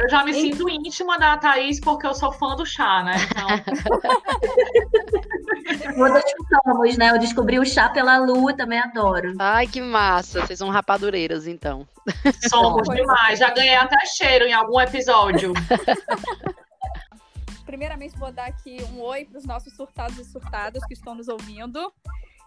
Eu 0.00 0.08
já 0.08 0.24
me 0.24 0.32
sinto 0.32 0.66
íntima 0.66 1.18
da 1.18 1.36
Thaís 1.36 1.78
porque 1.78 2.06
eu 2.06 2.14
sou 2.14 2.32
fã 2.32 2.56
do 2.56 2.64
chá, 2.64 3.02
né? 3.02 3.16
Então... 3.30 3.46
Somos, 6.64 6.96
né? 6.96 7.10
Eu 7.10 7.18
descobri 7.18 7.58
o 7.58 7.66
chá 7.66 7.90
pela 7.90 8.16
lua, 8.16 8.54
também 8.54 8.78
adoro. 8.78 9.34
Ai, 9.38 9.66
que 9.66 9.82
massa. 9.82 10.40
Vocês 10.40 10.58
são 10.58 10.70
rapadureiras, 10.70 11.46
então. 11.46 11.86
Somos 12.48 12.88
demais. 12.88 13.38
Já 13.38 13.50
ganhei 13.50 13.74
até 13.74 14.06
cheiro 14.06 14.46
em 14.46 14.54
algum 14.54 14.80
episódio. 14.80 15.52
Primeiramente, 17.66 18.16
vou 18.18 18.32
dar 18.32 18.46
aqui 18.46 18.78
um 18.94 19.02
oi 19.02 19.26
para 19.26 19.36
os 19.38 19.44
nossos 19.44 19.76
surtados 19.76 20.18
e 20.18 20.24
surtadas 20.24 20.82
que 20.86 20.94
estão 20.94 21.14
nos 21.14 21.28
ouvindo. 21.28 21.92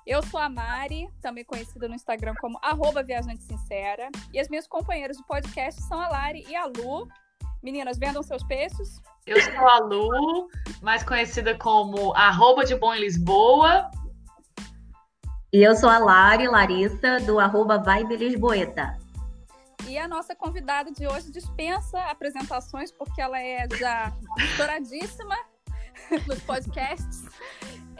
Eu 0.05 0.21
sou 0.23 0.37
a 0.39 0.49
Mari, 0.49 1.07
também 1.21 1.45
conhecida 1.45 1.87
no 1.87 1.95
Instagram 1.95 2.33
como 2.41 2.59
arroba 2.61 3.01
Viajante 3.03 3.41
Sincera. 3.43 4.09
E 4.33 4.39
as 4.39 4.49
minhas 4.49 4.67
companheiras 4.67 5.15
do 5.17 5.23
podcast 5.23 5.81
são 5.83 6.01
a 6.01 6.09
Lari 6.09 6.45
e 6.49 6.55
a 6.55 6.65
Lu. 6.65 7.07
Meninas, 7.63 7.97
vendam 7.97 8.21
seus 8.21 8.43
peixes. 8.43 9.01
Eu 9.25 9.41
sou 9.41 9.67
a 9.67 9.79
Lu, 9.79 10.49
mais 10.81 11.01
conhecida 11.01 11.57
como 11.57 12.13
arroba 12.13 12.65
de 12.65 12.75
bom 12.75 12.93
em 12.93 12.99
Lisboa. 12.99 13.89
E 15.53 15.63
eu 15.63 15.73
sou 15.73 15.87
a 15.87 15.97
Lari, 15.97 16.45
Larissa, 16.45 17.21
do 17.21 17.39
arroba 17.39 17.77
Vibe 17.77 18.17
Lisboeta. 18.17 18.97
E 19.87 19.97
a 19.97 20.09
nossa 20.09 20.35
convidada 20.35 20.91
de 20.91 21.07
hoje 21.07 21.31
dispensa 21.31 21.99
apresentações, 22.01 22.91
porque 22.91 23.21
ela 23.21 23.39
é 23.39 23.65
já 23.79 24.11
estouradíssima 24.39 25.37
nos 26.27 26.41
podcasts 26.41 27.23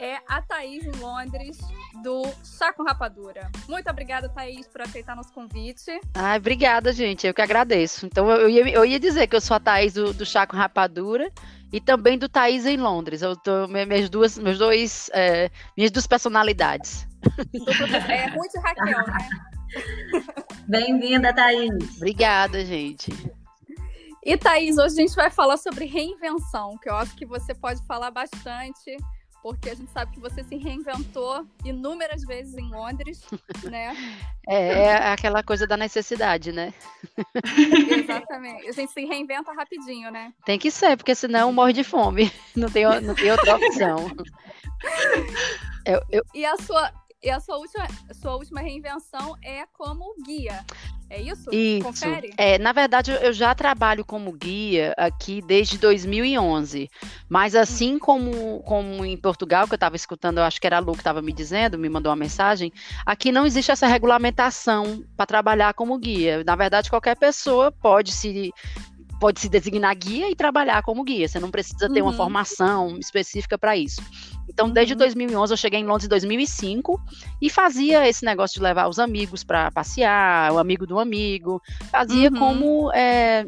é 0.04 0.20
a 0.28 0.42
Thaís 0.42 0.84
em 0.84 0.90
Londres, 1.00 1.56
do 2.02 2.24
Chá 2.44 2.74
com 2.74 2.82
Rapadura. 2.82 3.50
Muito 3.66 3.88
obrigada, 3.88 4.28
Thaís, 4.28 4.68
por 4.68 4.82
aceitar 4.82 5.16
nosso 5.16 5.32
convite. 5.32 5.98
Ai, 6.12 6.36
obrigada, 6.36 6.92
gente. 6.92 7.26
Eu 7.26 7.32
que 7.32 7.40
agradeço. 7.40 8.04
Então, 8.04 8.30
eu 8.30 8.50
ia, 8.50 8.68
eu 8.68 8.84
ia 8.84 9.00
dizer 9.00 9.26
que 9.26 9.34
eu 9.34 9.40
sou 9.40 9.56
a 9.56 9.60
Thaís 9.60 9.94
do, 9.94 10.12
do 10.12 10.26
Chá 10.26 10.46
com 10.46 10.58
Rapadura 10.58 11.32
e 11.72 11.80
também 11.80 12.18
do 12.18 12.28
Thaís 12.28 12.66
em 12.66 12.76
Londres. 12.76 13.22
Eu 13.22 13.34
tô, 13.34 13.66
minhas 13.66 14.10
duas, 14.10 14.36
meus 14.38 14.58
dois, 14.58 15.10
é, 15.14 15.50
minhas 15.74 15.90
duas 15.90 16.06
personalidades. 16.06 17.08
É 18.06 18.26
e 18.26 18.60
Raquel, 18.60 19.06
né? 19.06 19.28
Bem-vinda, 20.68 21.32
Thaís. 21.32 21.96
Obrigada, 21.96 22.62
gente. 22.62 23.10
E 24.22 24.36
Thaís, 24.36 24.76
hoje 24.76 24.96
a 24.98 25.00
gente 25.00 25.14
vai 25.14 25.30
falar 25.30 25.56
sobre 25.56 25.86
reinvenção, 25.86 26.76
que 26.82 26.90
eu 26.90 26.94
acho 26.96 27.16
que 27.16 27.24
você 27.24 27.54
pode 27.54 27.82
falar 27.86 28.10
bastante 28.10 28.96
porque 29.44 29.68
a 29.68 29.74
gente 29.74 29.90
sabe 29.90 30.10
que 30.10 30.20
você 30.20 30.42
se 30.42 30.56
reinventou 30.56 31.46
inúmeras 31.62 32.22
vezes 32.22 32.56
em 32.56 32.66
Londres, 32.70 33.20
né? 33.70 33.94
É, 34.48 34.84
é 34.84 34.96
aquela 35.12 35.42
coisa 35.42 35.66
da 35.66 35.76
necessidade, 35.76 36.50
né? 36.50 36.72
Exatamente. 37.90 38.66
A 38.66 38.72
gente 38.72 38.90
se 38.90 39.04
reinventa 39.04 39.52
rapidinho, 39.52 40.10
né? 40.10 40.32
Tem 40.46 40.58
que 40.58 40.70
ser, 40.70 40.96
porque 40.96 41.14
senão 41.14 41.52
morre 41.52 41.74
de 41.74 41.84
fome. 41.84 42.32
Não 42.56 42.70
tem, 42.70 42.84
não 43.02 43.14
tem 43.14 43.30
outra 43.30 43.56
opção. 43.56 44.10
Eu, 45.86 46.00
eu... 46.10 46.24
E 46.32 46.46
a 46.46 46.56
sua, 46.56 46.90
e 47.22 47.28
a 47.28 47.38
sua 47.40 47.58
última, 47.58 47.86
sua 48.14 48.36
última 48.36 48.62
reinvenção 48.62 49.36
é 49.42 49.66
como 49.66 50.14
guia. 50.24 50.64
É 51.14 51.22
isso? 51.22 51.48
Isso. 51.52 51.86
Confere? 51.86 52.34
É, 52.36 52.58
na 52.58 52.72
verdade, 52.72 53.12
eu 53.12 53.32
já 53.32 53.54
trabalho 53.54 54.04
como 54.04 54.32
guia 54.32 54.92
aqui 54.96 55.40
desde 55.40 55.78
2011. 55.78 56.90
Mas 57.28 57.54
assim 57.54 58.00
como, 58.00 58.60
como 58.64 59.04
em 59.04 59.16
Portugal, 59.16 59.68
que 59.68 59.74
eu 59.74 59.76
estava 59.76 59.94
escutando, 59.94 60.38
eu 60.38 60.44
acho 60.44 60.60
que 60.60 60.66
era 60.66 60.78
a 60.78 60.80
Lu 60.80 60.92
que 60.92 60.98
estava 60.98 61.22
me 61.22 61.32
dizendo, 61.32 61.78
me 61.78 61.88
mandou 61.88 62.10
uma 62.10 62.16
mensagem, 62.16 62.72
aqui 63.06 63.30
não 63.30 63.46
existe 63.46 63.70
essa 63.70 63.86
regulamentação 63.86 65.04
para 65.16 65.24
trabalhar 65.24 65.72
como 65.74 65.96
guia. 65.98 66.42
Na 66.44 66.56
verdade, 66.56 66.90
qualquer 66.90 67.16
pessoa 67.16 67.70
pode 67.70 68.10
se 68.10 68.52
pode 69.20 69.40
se 69.40 69.48
designar 69.48 69.94
guia 69.96 70.30
e 70.30 70.36
trabalhar 70.36 70.82
como 70.82 71.04
guia. 71.04 71.28
Você 71.28 71.38
não 71.40 71.50
precisa 71.50 71.88
ter 71.88 72.02
uhum. 72.02 72.08
uma 72.08 72.12
formação 72.12 72.98
específica 72.98 73.56
para 73.56 73.76
isso. 73.76 74.02
Então, 74.48 74.70
desde 74.70 74.94
2011, 74.94 75.36
uhum. 75.36 75.52
eu 75.52 75.56
cheguei 75.56 75.80
em 75.80 75.84
Londres 75.84 76.06
em 76.06 76.08
2005 76.08 77.00
e 77.40 77.50
fazia 77.50 78.06
esse 78.08 78.24
negócio 78.24 78.58
de 78.58 78.62
levar 78.62 78.88
os 78.88 78.98
amigos 78.98 79.42
para 79.42 79.70
passear, 79.70 80.52
o 80.52 80.58
amigo 80.58 80.86
do 80.86 80.98
amigo. 80.98 81.60
Fazia 81.90 82.30
uhum. 82.30 82.38
como. 82.38 82.92
É, 82.92 83.46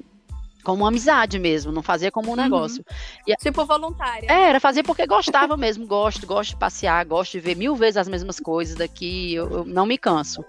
como 0.64 0.84
amizade 0.84 1.38
mesmo, 1.38 1.70
não 1.70 1.80
fazia 1.80 2.10
como 2.10 2.26
um 2.26 2.30
uhum. 2.32 2.42
negócio. 2.42 2.84
E, 3.24 3.32
tipo 3.36 3.64
voluntária. 3.64 4.26
É, 4.28 4.48
era 4.48 4.58
fazer 4.58 4.82
porque 4.82 5.06
gostava 5.06 5.56
mesmo, 5.56 5.86
gosto, 5.86 6.26
gosto 6.26 6.50
de 6.50 6.56
passear, 6.56 7.04
gosto 7.04 7.32
de 7.32 7.40
ver 7.40 7.54
mil 7.54 7.76
vezes 7.76 7.98
as 7.98 8.08
mesmas 8.08 8.40
coisas 8.40 8.74
daqui, 8.74 9.32
eu, 9.32 9.48
eu 9.48 9.64
não 9.64 9.86
me 9.86 9.96
canso. 9.96 10.44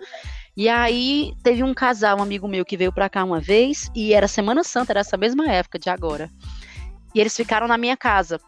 E 0.57 0.67
aí 0.67 1.35
teve 1.43 1.63
um 1.63 1.71
casal, 1.71 2.17
um 2.17 2.23
amigo 2.23 2.47
meu 2.47 2.65
que 2.65 2.75
veio 2.75 2.91
para 2.91 3.07
cá 3.07 3.23
uma 3.23 3.39
vez 3.39 3.91
e 3.93 4.11
era 4.11 4.27
Semana 4.27 4.63
Santa, 4.63 4.91
era 4.91 5.01
essa 5.01 5.15
mesma 5.15 5.47
época 5.47 5.77
de 5.77 5.87
agora. 5.87 6.31
E 7.13 7.19
eles 7.19 7.35
ficaram 7.35 7.67
na 7.67 7.77
minha 7.77 7.95
casa. 7.95 8.39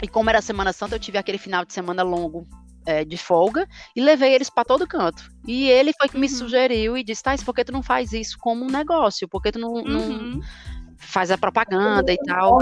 E 0.00 0.06
como 0.06 0.30
era 0.30 0.40
Semana 0.40 0.72
Santa, 0.72 0.94
eu 0.94 1.00
tive 1.00 1.18
aquele 1.18 1.38
final 1.38 1.64
de 1.64 1.72
semana 1.72 2.04
longo 2.04 2.46
é, 2.86 3.04
de 3.04 3.16
folga 3.16 3.66
e 3.94 4.00
levei 4.00 4.32
eles 4.34 4.48
para 4.48 4.64
todo 4.64 4.86
canto. 4.86 5.32
E 5.44 5.68
ele 5.68 5.92
foi 5.98 6.08
que 6.08 6.16
me 6.16 6.28
uhum. 6.28 6.32
sugeriu 6.32 6.96
e 6.96 7.02
disse: 7.02 7.24
Thais, 7.24 7.42
por 7.42 7.52
que 7.52 7.64
tu 7.64 7.72
não 7.72 7.82
faz 7.82 8.12
isso 8.12 8.38
como 8.38 8.64
um 8.64 8.70
negócio? 8.70 9.28
Por 9.28 9.42
que 9.42 9.50
tu 9.50 9.58
não, 9.58 9.72
uhum. 9.72 9.84
não 9.84 10.40
faz 10.96 11.32
a 11.32 11.38
propaganda 11.38 12.12
e 12.12 12.18
tal? 12.18 12.58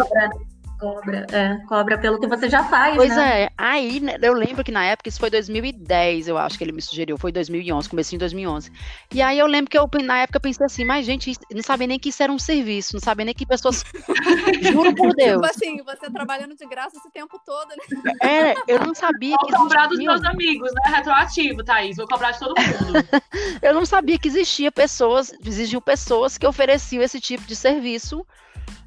Cobra, 0.80 1.26
é, 1.30 1.58
cobra 1.68 1.98
pelo 1.98 2.18
que 2.18 2.26
você 2.26 2.48
já 2.48 2.64
faz, 2.64 2.96
pois 2.96 3.14
né? 3.14 3.42
é. 3.42 3.50
Aí, 3.58 4.00
né, 4.00 4.16
eu 4.22 4.32
lembro 4.32 4.64
que 4.64 4.72
na 4.72 4.82
época, 4.82 5.10
isso 5.10 5.20
foi 5.20 5.28
2010, 5.28 6.28
eu 6.28 6.38
acho 6.38 6.56
que 6.56 6.64
ele 6.64 6.72
me 6.72 6.80
sugeriu, 6.80 7.18
foi 7.18 7.30
2011, 7.30 7.86
comecinho 7.86 8.18
de 8.18 8.24
2011. 8.24 8.72
E 9.12 9.20
aí 9.20 9.38
eu 9.38 9.46
lembro 9.46 9.70
que 9.70 9.78
eu, 9.78 9.86
na 10.02 10.20
época, 10.22 10.41
pensei 10.41 10.64
assim, 10.64 10.86
mas 10.86 11.04
gente, 11.04 11.34
não 11.52 11.62
sabia 11.62 11.86
nem 11.86 11.98
que 11.98 12.08
isso 12.08 12.22
era 12.22 12.32
um 12.32 12.38
serviço, 12.38 12.94
não 12.94 13.00
sabia 13.00 13.26
nem 13.26 13.34
que 13.34 13.44
pessoas... 13.44 13.84
Juro 14.72 14.94
por 14.94 15.14
Deus. 15.14 15.42
Tipo 15.42 15.54
assim, 15.54 15.82
você 15.84 16.10
trabalhando 16.10 16.56
de 16.56 16.66
graça 16.66 16.97
esse 16.97 17.10
tempo 17.10 17.38
todo, 17.44 17.68
né? 17.68 18.12
É, 18.22 18.54
eu 18.66 18.80
não 18.80 18.94
sabia 18.94 19.36
Vou 19.36 19.47
que 19.47 19.52
Vou 19.52 19.64
cobrar 19.64 19.86
dos 19.86 19.98
meus 19.98 20.24
amigos, 20.24 20.72
né? 20.72 20.97
Retroativo, 20.97 21.62
Thaís, 21.62 21.98
vou 21.98 22.08
cobrar 22.08 22.30
de 22.30 22.38
todo 22.38 22.54
mundo. 22.58 23.06
eu 23.60 23.74
não 23.74 23.84
sabia 23.84 24.18
que 24.18 24.28
existia 24.28 24.72
pessoas, 24.72 25.30
existiam 25.44 25.82
pessoas 25.82 26.38
que 26.38 26.47
ofereciam 26.47 27.02
esse 27.02 27.20
tipo 27.20 27.44
de 27.44 27.54
serviço 27.54 28.26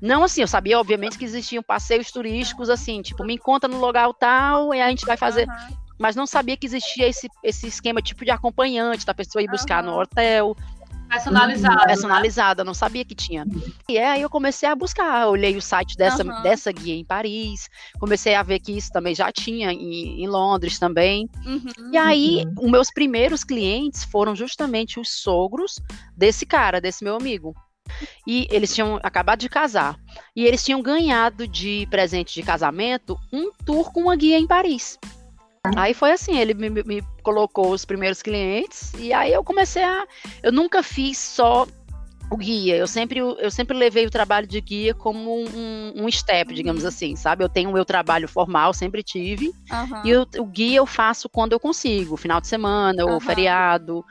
não 0.02 0.24
assim, 0.24 0.42
eu 0.42 0.48
sabia, 0.48 0.80
obviamente, 0.80 1.18
que 1.18 1.26
existiam 1.26 1.64
passeios 1.64 2.12
turísticos, 2.12 2.70
assim, 2.70 3.02
tipo, 3.02 3.24
me 3.24 3.36
encontra 3.36 3.70
no 3.70 3.80
local 3.80 4.14
tal 4.14 4.74
e 4.74 4.82
a 4.82 4.90
gente 4.90 5.06
vai 5.06 5.18
fazer. 5.18 5.48
Uhum. 5.48 5.78
Mas 6.00 6.16
não 6.16 6.26
sabia 6.26 6.58
que 6.58 6.66
existia 6.66 7.08
esse, 7.08 7.30
esse 7.44 7.68
esquema 7.68 8.02
tipo 8.02 8.26
de 8.26 8.32
acompanhante, 8.32 9.06
da 9.06 9.14
pessoa 9.14 9.42
ir 9.42 9.50
buscar 9.50 9.84
uhum. 9.84 9.92
no 9.92 10.02
hotel. 10.02 10.56
Personalizada. 11.14 11.86
Personalizada, 11.86 12.64
né? 12.64 12.68
não 12.68 12.74
sabia 12.74 13.06
que 13.06 13.14
tinha. 13.14 13.46
E 13.88 13.98
aí 14.00 14.22
eu 14.22 14.30
comecei 14.30 14.68
a 14.68 14.76
buscar, 14.76 15.28
olhei 15.28 15.56
o 15.56 15.62
site 15.62 15.96
dessa, 15.96 16.24
uhum. 16.24 16.42
dessa 16.42 16.72
guia 16.72 16.96
em 16.96 17.06
Paris, 17.06 17.70
comecei 18.00 18.34
a 18.34 18.42
ver 18.42 18.60
que 18.60 18.76
isso 18.76 18.92
também 18.92 19.14
já 19.14 19.32
tinha 19.32 19.72
em, 19.72 20.24
em 20.24 20.28
Londres 20.28 20.80
também. 20.80 21.30
Uhum. 21.46 21.92
E 21.92 21.98
aí, 21.98 22.46
os 22.60 22.72
meus 22.72 22.90
primeiros 22.90 23.44
clientes 23.44 24.04
foram 24.04 24.36
justamente 24.36 25.00
os 25.00 25.22
sogros 25.22 25.80
desse 26.18 26.46
cara, 26.46 26.82
desse 26.82 27.04
meu 27.04 27.16
amigo. 27.16 27.56
E 28.28 28.48
eles 28.50 28.74
tinham 28.74 29.00
acabado 29.04 29.40
de 29.40 29.50
casar. 29.50 29.98
E 30.36 30.46
eles 30.46 30.64
tinham 30.64 30.82
ganhado 30.82 31.48
de 31.48 31.88
presente 31.90 32.34
de 32.34 32.44
casamento 32.44 33.18
um 33.32 33.52
tour 33.66 33.92
com 33.92 34.02
uma 34.02 34.16
guia 34.16 34.38
em 34.38 34.48
Paris. 34.48 34.98
Aí 35.76 35.94
foi 35.94 36.12
assim, 36.12 36.38
ele 36.38 36.54
me, 36.54 36.70
me, 36.70 37.02
colocou 37.22 37.72
os 37.72 37.86
primeiros 37.86 38.22
clientes 38.22 38.92
e 39.00 39.14
aí 39.14 39.32
eu 39.32 39.44
comecei 39.46 39.84
a. 39.84 40.06
Eu 40.42 40.52
nunca 40.52 40.84
fiz 40.84 41.18
só 41.18 41.66
o 42.30 42.36
guia. 42.36 42.76
Eu 42.76 42.88
sempre, 42.88 43.20
eu 43.20 43.50
sempre 43.50 43.78
levei 43.78 44.06
o 44.06 44.10
trabalho 44.10 44.46
de 44.46 44.60
guia 44.60 44.94
como 44.94 45.34
um, 45.34 45.94
um 45.96 46.12
step, 46.12 46.54
digamos 46.54 46.84
uhum. 46.84 46.90
assim, 46.90 47.16
sabe? 47.16 47.44
Eu 47.44 47.50
tenho 47.50 47.70
o 47.70 47.74
meu 47.74 47.86
trabalho 47.86 48.28
formal, 48.28 48.74
sempre 48.74 49.02
tive. 49.02 49.48
Uhum. 49.72 50.02
E 50.06 50.16
o, 50.16 50.28
o 50.40 50.46
guia 50.46 50.78
eu 50.78 50.86
faço 50.86 51.30
quando 51.30 51.54
eu 51.54 51.60
consigo, 51.60 52.18
final 52.18 52.42
de 52.42 52.48
semana 52.48 53.06
ou 53.06 53.20
feriado. 53.22 54.04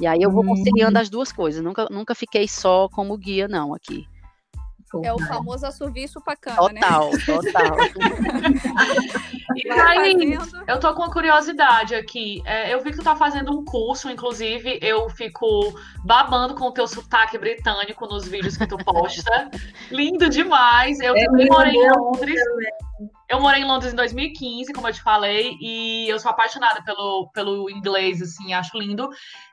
E 0.00 0.06
aí 0.06 0.22
eu 0.22 0.30
vou 0.30 0.44
conciliando 0.44 0.98
hum. 0.98 1.02
as 1.02 1.10
duas 1.10 1.30
coisas. 1.30 1.62
Nunca, 1.62 1.86
nunca 1.90 2.14
fiquei 2.14 2.48
só 2.48 2.88
como 2.88 3.16
guia, 3.16 3.46
não, 3.46 3.74
aqui. 3.74 4.06
É 5.04 5.12
o 5.12 5.18
famoso 5.20 5.64
a 5.64 5.70
serviço 5.70 6.20
pacana, 6.20 6.56
total, 6.56 7.10
né? 7.12 7.18
Total, 7.24 7.76
e 9.54 9.70
aí, 9.70 10.38
eu 10.66 10.80
tô 10.80 10.92
com 10.94 11.02
uma 11.02 11.12
curiosidade 11.12 11.94
aqui. 11.94 12.42
É, 12.44 12.74
eu 12.74 12.82
vi 12.82 12.90
que 12.90 12.96
tu 12.96 13.04
tá 13.04 13.14
fazendo 13.14 13.56
um 13.56 13.64
curso, 13.64 14.10
inclusive, 14.10 14.80
eu 14.82 15.08
fico 15.08 15.46
babando 16.04 16.56
com 16.56 16.64
o 16.64 16.72
teu 16.72 16.88
sotaque 16.88 17.38
britânico 17.38 18.04
nos 18.06 18.26
vídeos 18.26 18.56
que 18.56 18.66
tu 18.66 18.76
posta. 18.78 19.48
Lindo 19.92 20.28
demais. 20.28 20.98
Eu 20.98 21.14
é 21.14 21.24
também 21.24 21.46
morei 21.46 21.72
em 21.72 21.88
Londres. 21.88 22.40
Eu 23.28 23.40
morei 23.40 23.62
em 23.62 23.66
Londres 23.66 23.92
em 23.92 23.96
2015, 23.96 24.72
como 24.72 24.88
eu 24.88 24.92
te 24.92 25.02
falei, 25.02 25.56
e 25.60 26.08
eu 26.08 26.18
sou 26.18 26.32
apaixonada 26.32 26.82
pelo, 26.82 27.30
pelo 27.32 27.70
inglês, 27.70 28.20
assim, 28.20 28.52
acho 28.52 28.76
lindo. 28.76 29.08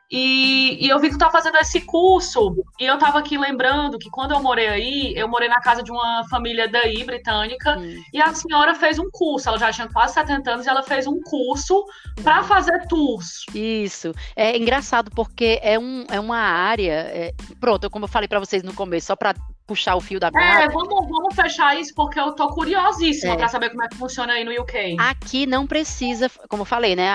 E, 0.10 0.86
e, 0.86 0.90
eu 0.90 1.00
vi 1.00 1.10
que 1.10 1.16
tu 1.16 1.20
tá 1.20 1.30
fazendo 1.30 1.58
esse 1.58 1.82
curso, 1.82 2.56
e 2.80 2.86
eu 2.86 2.98
tava 2.98 3.20
aqui 3.20 3.38
lembrando 3.38 3.98
que 3.98 4.10
quando 4.10 4.32
eu 4.32 4.42
morei 4.42 4.68
aí, 4.68 5.14
eu 5.16 5.28
morei 5.28 5.50
na 5.50 5.60
casa 5.60 5.84
de 5.84 5.92
uma 5.92 6.24
família 6.30 6.68
daí, 6.68 7.04
britânica, 7.04 7.78
hum. 7.78 8.02
e 8.14 8.22
a 8.22 8.34
senhora 8.34 8.74
fez 8.74 8.98
um 9.00 9.10
curso, 9.12 9.50
ela 9.50 9.58
já 9.58 9.72
tinha 9.72 9.90
quase 9.90 10.14
70 10.14 10.52
anos, 10.52 10.66
e 10.66 10.70
ela 10.70 10.82
fez 10.82 11.08
um 11.08 11.20
curso 11.22 11.84
para 12.24 12.42
fazer 12.44 12.88
tours. 12.88 13.46
Isso, 13.54 14.14
é 14.36 14.58
engraçado 14.58 15.12
porque 15.12 15.60
é, 15.62 15.78
um, 15.78 16.06
é 16.10 16.20
uma 16.20 16.40
área, 16.40 16.94
é, 16.94 17.34
pronto, 17.60 17.90
como 17.90 18.06
eu 18.06 18.10
falei 18.10 18.30
para 18.30 18.40
vocês 18.40 18.64
no 18.64 18.74
começo, 18.74 19.08
só 19.08 19.16
para 19.16 19.36
puxar 19.68 19.96
o 19.96 20.02
fio 20.02 20.20
da 20.20 20.32
meada. 20.32 20.64
É, 20.64 20.70
vamos, 20.70 21.08
vamos 21.08 21.36
fechar 21.36 21.78
isso 21.78 21.94
porque 21.94 22.20
eu 22.20 22.32
tô 22.32 22.48
curiosíssima 22.50 23.34
é. 23.34 23.38
para 23.38 23.50
saber 23.50 23.70
como 23.70 23.84
é 23.84 23.90
que 23.90 23.98
funciona 23.98 24.34
aí 24.34 24.44
no 24.44 24.62
UK. 24.62 24.96
Aqui 24.98 25.46
não 25.46 25.68
precisa, 25.68 26.32
como 26.48 26.62
eu 26.62 26.66
falei, 26.66 26.96
né? 26.96 27.08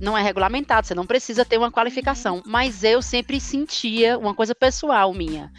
Não 0.00 0.16
é 0.16 0.22
regulamentado, 0.22 0.86
você 0.86 0.94
não 0.94 1.04
precisa 1.04 1.44
ter 1.44 1.58
uma 1.58 1.70
qualificação. 1.70 2.42
Mas 2.46 2.84
eu 2.84 3.02
sempre 3.02 3.40
sentia 3.40 4.16
uma 4.16 4.34
coisa 4.34 4.54
pessoal 4.54 5.12
minha 5.12 5.50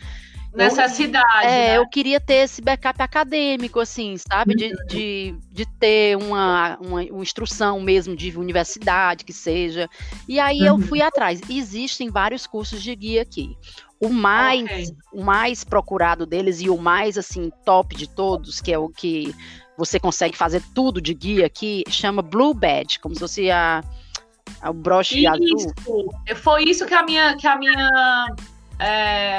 necessidade. 0.54 1.46
É, 1.46 1.48
né? 1.48 1.78
eu 1.78 1.88
queria 1.88 2.20
ter 2.20 2.44
esse 2.44 2.62
backup 2.62 3.02
acadêmico, 3.02 3.80
assim, 3.80 4.16
sabe? 4.18 4.56
De, 4.56 4.66
uhum. 4.66 4.86
de, 4.88 5.36
de 5.52 5.66
ter 5.80 6.18
uma, 6.18 6.78
uma, 6.82 7.02
uma, 7.04 7.24
instrução 7.24 7.80
mesmo 7.80 8.16
de 8.16 8.38
universidade, 8.38 9.24
que 9.24 9.34
seja. 9.34 9.90
E 10.28 10.40
aí 10.40 10.62
uhum. 10.62 10.68
eu 10.68 10.80
fui 10.80 11.02
atrás. 11.02 11.42
Existem 11.50 12.10
vários 12.10 12.46
cursos 12.46 12.84
de 12.84 12.96
guia 12.96 13.22
aqui. 13.22 13.58
O 14.02 14.10
mais, 14.10 14.64
okay. 14.64 14.96
o 15.14 15.24
mais 15.24 15.64
procurado 15.64 16.26
deles 16.26 16.60
e 16.60 16.70
o 16.70 16.78
mais, 16.78 17.18
assim, 17.18 17.52
top 17.64 17.96
de 17.96 18.10
todos, 18.10 18.60
que 18.60 18.74
é 18.74 18.78
o 18.78 18.90
que 18.90 19.34
você 19.78 20.00
consegue 20.00 20.36
fazer 20.36 20.64
tudo 20.74 21.00
de 21.00 21.14
guia 21.14 21.46
aqui, 21.46 21.84
chama 21.88 22.22
Blue 22.22 22.54
Badge, 22.54 23.00
como 23.00 23.14
se 23.14 23.22
fosse 23.22 23.52
a, 23.52 23.84
a 24.62 24.72
o 24.72 24.74
broche 24.74 25.20
isso. 25.20 25.30
azul. 25.30 26.14
Foi 26.36 26.64
isso 26.64 26.86
que 26.86 26.94
a 26.94 27.04
minha, 27.04 27.38
que 27.38 27.48
a 27.48 27.56
minha 27.58 28.36
é. 28.80 29.31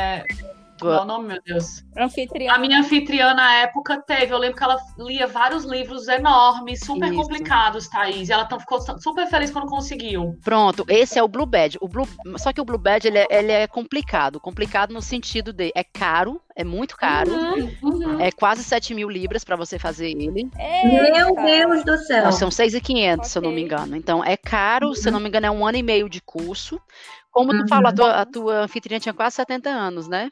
Qual 0.89 1.03
o 1.03 1.05
nome, 1.05 1.29
meu 1.29 1.43
Deus? 1.45 1.85
Anfitriã. 1.97 2.53
A 2.53 2.59
minha 2.59 2.81
anfitriã 2.81 3.35
na 3.35 3.55
época 3.59 4.03
teve. 4.07 4.33
Eu 4.33 4.39
lembro 4.39 4.57
que 4.57 4.65
ela 4.65 4.77
lia 4.99 5.27
vários 5.27 5.65
livros 5.65 6.09
enormes, 6.09 6.81
super 6.81 7.13
Isso. 7.13 7.23
complicados, 7.23 7.89
Thaís. 7.89 8.29
E 8.29 8.33
ela 8.33 8.49
ficou 8.59 8.81
super 9.01 9.27
feliz 9.27 9.51
quando 9.51 9.67
conseguiu. 9.67 10.39
Pronto, 10.45 10.85
esse 10.89 11.19
é 11.19 11.23
o 11.23 11.29
Blue 11.29 11.47
Badge. 11.47 11.79
O 11.81 11.89
Blue... 11.89 12.07
Só 12.37 12.53
que 12.53 12.61
o 12.61 12.65
Blue 12.65 12.79
Badge 12.79 13.09
ele 13.09 13.19
é, 13.19 13.27
ele 13.31 13.53
é 13.53 13.67
complicado. 13.67 14.41
Complicado 14.41 14.93
no 14.93 15.03
sentido 15.03 15.53
de 15.53 15.73
é 15.75 15.85
caro, 15.85 16.41
é 16.55 16.65
muito 16.65 16.97
caro. 16.97 17.33
Uhum, 17.33 17.77
uhum. 17.83 18.21
É 18.21 18.31
quase 18.31 18.63
7 18.65 18.95
mil 18.95 19.09
libras 19.09 19.45
para 19.45 19.57
você 19.57 19.79
fazer 19.79 20.11
ele. 20.11 20.51
Meu 20.85 21.35
Deus 21.35 21.85
do 21.85 21.99
céu. 21.99 22.25
Não, 22.25 22.33
são 22.33 22.51
6,500, 22.51 23.19
okay. 23.19 23.31
se 23.31 23.39
eu 23.39 23.43
não 23.43 23.53
me 23.53 23.63
engano. 23.63 23.97
Então 23.97 24.25
é 24.25 24.37
caro, 24.37 24.89
uhum. 24.89 24.95
se 24.95 25.09
eu 25.09 25.13
não 25.13 25.21
me 25.21 25.29
engano, 25.29 25.47
é 25.47 25.51
um 25.51 25.67
ano 25.67 25.79
e 25.79 25.83
meio 25.83 26.09
de 26.09 26.21
curso. 26.21 26.81
Como 27.31 27.51
tu 27.51 27.63
uhum. 27.63 27.69
falou, 27.69 27.89
a 27.89 27.93
tua, 27.93 28.13
a 28.21 28.27
tua 28.27 28.61
anfitriã 28.61 28.99
tinha 28.99 29.15
quase 29.15 29.37
70 29.37 29.71
anos, 29.71 30.07
né? 30.07 30.29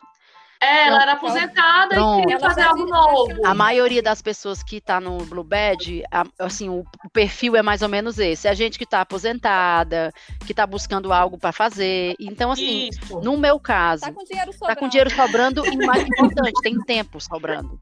É, 0.63 0.89
ela 0.89 1.03
era 1.03 1.13
aposentada 1.13 1.95
Pronto. 1.95 2.19
e 2.19 2.21
queria 2.23 2.39
fazer 2.39 2.61
algo 2.63 2.85
novo. 2.85 3.47
A 3.47 3.55
maioria 3.55 4.03
das 4.03 4.21
pessoas 4.21 4.63
que 4.63 4.77
está 4.77 5.01
no 5.01 5.25
Blue 5.25 5.43
Badge, 5.43 6.03
assim, 6.39 6.69
o, 6.69 6.85
perfil 7.13 7.57
é 7.57 7.63
mais 7.63 7.81
ou 7.81 7.89
menos 7.89 8.19
esse. 8.19 8.47
É 8.47 8.51
a 8.51 8.55
gente 8.55 8.77
que 8.77 8.85
está 8.85 9.01
aposentada, 9.01 10.13
que 10.45 10.53
está 10.53 10.67
buscando 10.67 11.13
algo 11.15 11.39
para 11.39 11.51
fazer. 11.51 12.15
Então, 12.21 12.53
assim, 12.53 12.91
Isso. 12.93 13.21
no 13.21 13.39
meu 13.39 13.59
caso, 13.59 14.03
tá 14.03 14.13
com 14.13 14.25
dinheiro 14.25 14.53
sobrando, 14.53 14.75
tá 14.75 14.81
com 14.81 14.89
dinheiro 14.89 15.11
sobrando 15.11 15.67
e 15.67 15.77
mais 15.79 16.03
importante, 16.07 16.61
tem 16.63 16.79
tempo 16.83 17.19
sobrando. 17.21 17.81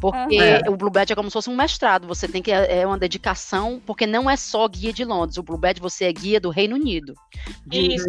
Porque 0.00 0.38
uhum. 0.66 0.72
o 0.72 0.76
Blue 0.76 0.90
Badge 0.90 1.12
é 1.12 1.16
como 1.16 1.28
se 1.28 1.34
fosse 1.34 1.50
um 1.50 1.56
mestrado, 1.56 2.08
você 2.08 2.26
tem 2.26 2.40
que 2.40 2.50
é 2.50 2.86
uma 2.86 2.98
dedicação, 2.98 3.80
porque 3.84 4.06
não 4.06 4.30
é 4.30 4.36
só 4.36 4.66
guia 4.66 4.92
de 4.92 5.04
Londres, 5.04 5.36
o 5.36 5.42
Blue 5.42 5.58
Badge 5.58 5.80
você 5.80 6.06
é 6.06 6.12
guia 6.12 6.40
do 6.40 6.48
Reino 6.48 6.76
Unido. 6.76 7.14
De, 7.66 7.96
Isso. 7.96 8.06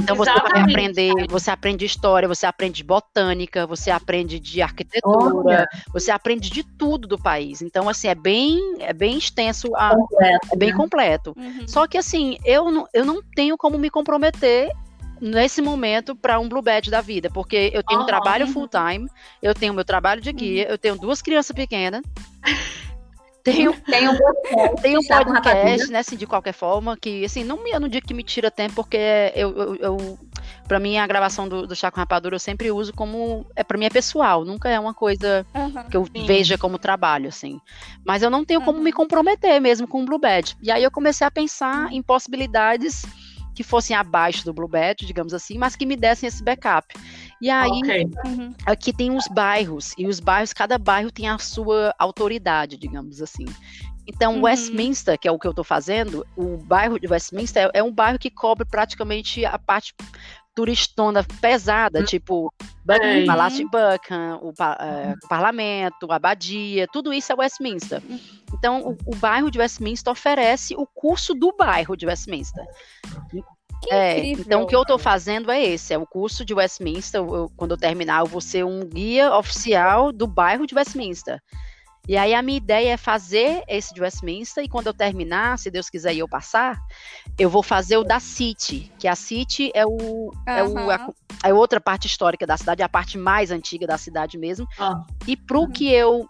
então 0.00 0.16
você 0.16 0.30
Exatamente. 0.30 0.52
vai 0.52 0.62
aprender, 0.62 1.12
você 1.28 1.50
aprende 1.50 1.84
história, 1.84 2.26
você 2.26 2.44
aprende 2.44 2.82
botânica, 2.82 3.66
você 3.66 3.90
aprende 3.90 4.40
de 4.40 4.60
arquitetura, 4.60 5.68
você 5.92 6.10
aprende 6.10 6.50
de 6.50 6.64
tudo 6.64 7.06
do 7.06 7.18
país. 7.18 7.62
Então 7.62 7.88
assim, 7.88 8.08
é 8.08 8.14
bem 8.14 8.58
é 8.80 8.92
bem 8.92 9.16
extenso, 9.16 9.68
a, 9.76 9.94
completo, 9.94 10.48
é 10.52 10.56
bem 10.56 10.70
né? 10.70 10.76
completo. 10.76 11.34
Uhum. 11.36 11.68
Só 11.68 11.86
que 11.86 11.96
assim, 11.96 12.36
eu 12.44 12.70
não, 12.70 12.86
eu 12.92 13.04
não 13.04 13.22
tenho 13.34 13.56
como 13.56 13.78
me 13.78 13.90
comprometer 13.90 14.70
nesse 15.22 15.62
momento 15.62 16.16
para 16.16 16.40
um 16.40 16.48
Blue 16.48 16.60
Badge 16.60 16.90
da 16.90 17.00
vida, 17.00 17.30
porque 17.30 17.70
eu 17.72 17.84
tenho 17.84 18.00
um 18.00 18.06
trabalho 18.06 18.48
full 18.48 18.68
time, 18.68 19.08
eu 19.40 19.54
tenho 19.54 19.72
meu 19.72 19.84
trabalho 19.84 20.20
de 20.20 20.32
guia, 20.32 20.66
eu 20.68 20.76
tenho 20.76 20.98
duas 20.98 21.22
crianças 21.22 21.54
pequenas. 21.54 22.02
Tenho, 23.44 23.74
tenho, 23.86 24.12
tenho 24.80 25.00
um 25.00 25.04
podcast, 25.04 25.90
né, 25.90 25.98
assim, 25.98 26.14
de 26.14 26.28
qualquer 26.28 26.52
forma, 26.52 26.96
que, 26.96 27.24
assim, 27.24 27.42
não, 27.42 27.66
eu 27.66 27.80
não 27.80 27.88
digo 27.88 28.06
que 28.06 28.14
me 28.14 28.22
tira 28.22 28.52
tempo, 28.52 28.76
porque 28.76 28.96
eu, 29.34 29.50
eu, 29.56 29.76
eu 29.78 30.18
para 30.68 30.78
mim, 30.78 30.96
a 30.96 31.06
gravação 31.08 31.48
do, 31.48 31.66
do 31.66 31.74
Chá 31.74 31.90
com 31.90 31.98
Rapadura 31.98 32.36
eu 32.36 32.38
sempre 32.38 32.70
uso 32.70 32.92
como, 32.92 33.44
é 33.56 33.64
para 33.64 33.76
mim 33.76 33.86
é 33.86 33.90
pessoal, 33.90 34.44
nunca 34.44 34.70
é 34.70 34.78
uma 34.78 34.94
coisa 34.94 35.44
uhum, 35.52 35.84
que 35.90 35.96
eu 35.96 36.06
sim. 36.06 36.24
veja 36.24 36.56
como 36.56 36.78
trabalho, 36.78 37.28
assim. 37.28 37.60
Mas 38.06 38.22
eu 38.22 38.30
não 38.30 38.44
tenho 38.44 38.60
uhum. 38.60 38.66
como 38.66 38.80
me 38.80 38.92
comprometer 38.92 39.60
mesmo 39.60 39.88
com 39.88 40.02
o 40.02 40.06
Blue 40.06 40.20
Badge. 40.20 40.56
E 40.62 40.70
aí 40.70 40.84
eu 40.84 40.90
comecei 40.90 41.26
a 41.26 41.30
pensar 41.32 41.92
em 41.92 42.00
possibilidades 42.00 43.04
que 43.54 43.62
fossem 43.62 43.94
abaixo 43.94 44.44
do 44.44 44.52
Blue 44.52 44.68
Badge, 44.68 45.06
digamos 45.06 45.34
assim, 45.34 45.58
mas 45.58 45.76
que 45.76 45.86
me 45.86 45.96
dessem 45.96 46.26
esse 46.26 46.42
backup. 46.42 46.94
E 47.40 47.50
aí, 47.50 47.70
okay. 47.70 48.04
Uhum. 48.24 48.54
aqui 48.64 48.92
tem 48.92 49.14
os 49.14 49.26
bairros, 49.28 49.94
e 49.98 50.06
os 50.06 50.20
bairros, 50.20 50.52
cada 50.52 50.78
bairro 50.78 51.10
tem 51.10 51.28
a 51.28 51.38
sua 51.38 51.94
autoridade, 51.98 52.76
digamos 52.76 53.20
assim. 53.20 53.46
Então, 54.06 54.34
uhum. 54.34 54.42
Westminster, 54.42 55.18
que 55.18 55.28
é 55.28 55.32
o 55.32 55.38
que 55.38 55.46
eu 55.46 55.52
estou 55.52 55.64
fazendo, 55.64 56.26
o 56.36 56.56
bairro 56.56 56.98
de 56.98 57.06
Westminster 57.06 57.70
é, 57.72 57.78
é 57.78 57.82
um 57.82 57.92
bairro 57.92 58.18
que 58.18 58.30
cobre 58.30 58.64
praticamente 58.64 59.44
a 59.44 59.58
parte 59.58 59.94
turistona 60.54 61.24
pesada, 61.40 62.00
uhum. 62.00 62.04
tipo 62.04 62.52
Buckingham, 62.84 63.26
Palácio 63.26 63.58
de 63.58 63.64
Buckingham, 63.64 64.38
o, 64.42 64.48
o, 64.50 65.28
Parlamento, 65.28 66.10
a 66.10 66.16
Abadia, 66.16 66.86
tudo 66.92 67.12
isso 67.12 67.32
é 67.32 67.34
Westminster. 67.34 68.02
Então, 68.52 68.88
o, 68.88 69.12
o, 69.12 69.16
bairro 69.16 69.50
de 69.50 69.58
Westminster 69.58 70.12
oferece 70.12 70.74
o 70.76 70.86
curso 70.86 71.34
do 71.34 71.54
bairro 71.56 71.96
de 71.96 72.06
Westminster. 72.06 72.64
É, 73.90 74.24
então, 74.26 74.62
o 74.62 74.66
que 74.66 74.76
eu 74.76 74.82
estou 74.82 74.98
fazendo 74.98 75.50
é 75.50 75.62
esse: 75.62 75.92
é 75.92 75.98
o 75.98 76.06
curso 76.06 76.44
de 76.44 76.54
Westminster. 76.54 77.20
Eu, 77.20 77.50
quando 77.56 77.72
eu 77.72 77.78
terminar, 77.78 78.20
eu 78.20 78.26
vou 78.26 78.40
ser 78.40 78.64
um 78.64 78.80
guia 78.80 79.34
oficial 79.36 80.12
do 80.12 80.26
bairro 80.26 80.66
de 80.66 80.74
Westminster. 80.74 81.40
E 82.08 82.16
aí 82.16 82.34
a 82.34 82.42
minha 82.42 82.56
ideia 82.56 82.94
é 82.94 82.96
fazer 82.96 83.62
esse 83.68 83.94
de 83.94 84.00
Westminster 84.00 84.64
e 84.64 84.68
quando 84.68 84.88
eu 84.88 84.94
terminar, 84.94 85.58
se 85.58 85.70
Deus 85.70 85.88
quiser 85.88 86.12
e 86.14 86.18
eu 86.18 86.28
passar, 86.28 86.80
eu 87.38 87.48
vou 87.48 87.62
fazer 87.62 87.96
o 87.96 88.02
da 88.02 88.18
City, 88.18 88.90
que 88.98 89.06
a 89.06 89.14
City 89.14 89.70
é 89.72 89.86
o, 89.86 89.90
uhum. 89.90 90.32
é, 90.44 90.64
o 90.64 90.90
a, 90.90 91.08
é 91.44 91.54
outra 91.54 91.80
parte 91.80 92.06
histórica 92.06 92.44
da 92.44 92.56
cidade, 92.56 92.82
é 92.82 92.84
a 92.84 92.88
parte 92.88 93.16
mais 93.16 93.52
antiga 93.52 93.86
da 93.86 93.96
cidade 93.96 94.36
mesmo. 94.36 94.66
Uhum. 94.80 95.04
E 95.28 95.36
pro 95.36 95.60
uhum. 95.60 95.70
que 95.70 95.92
eu 95.92 96.28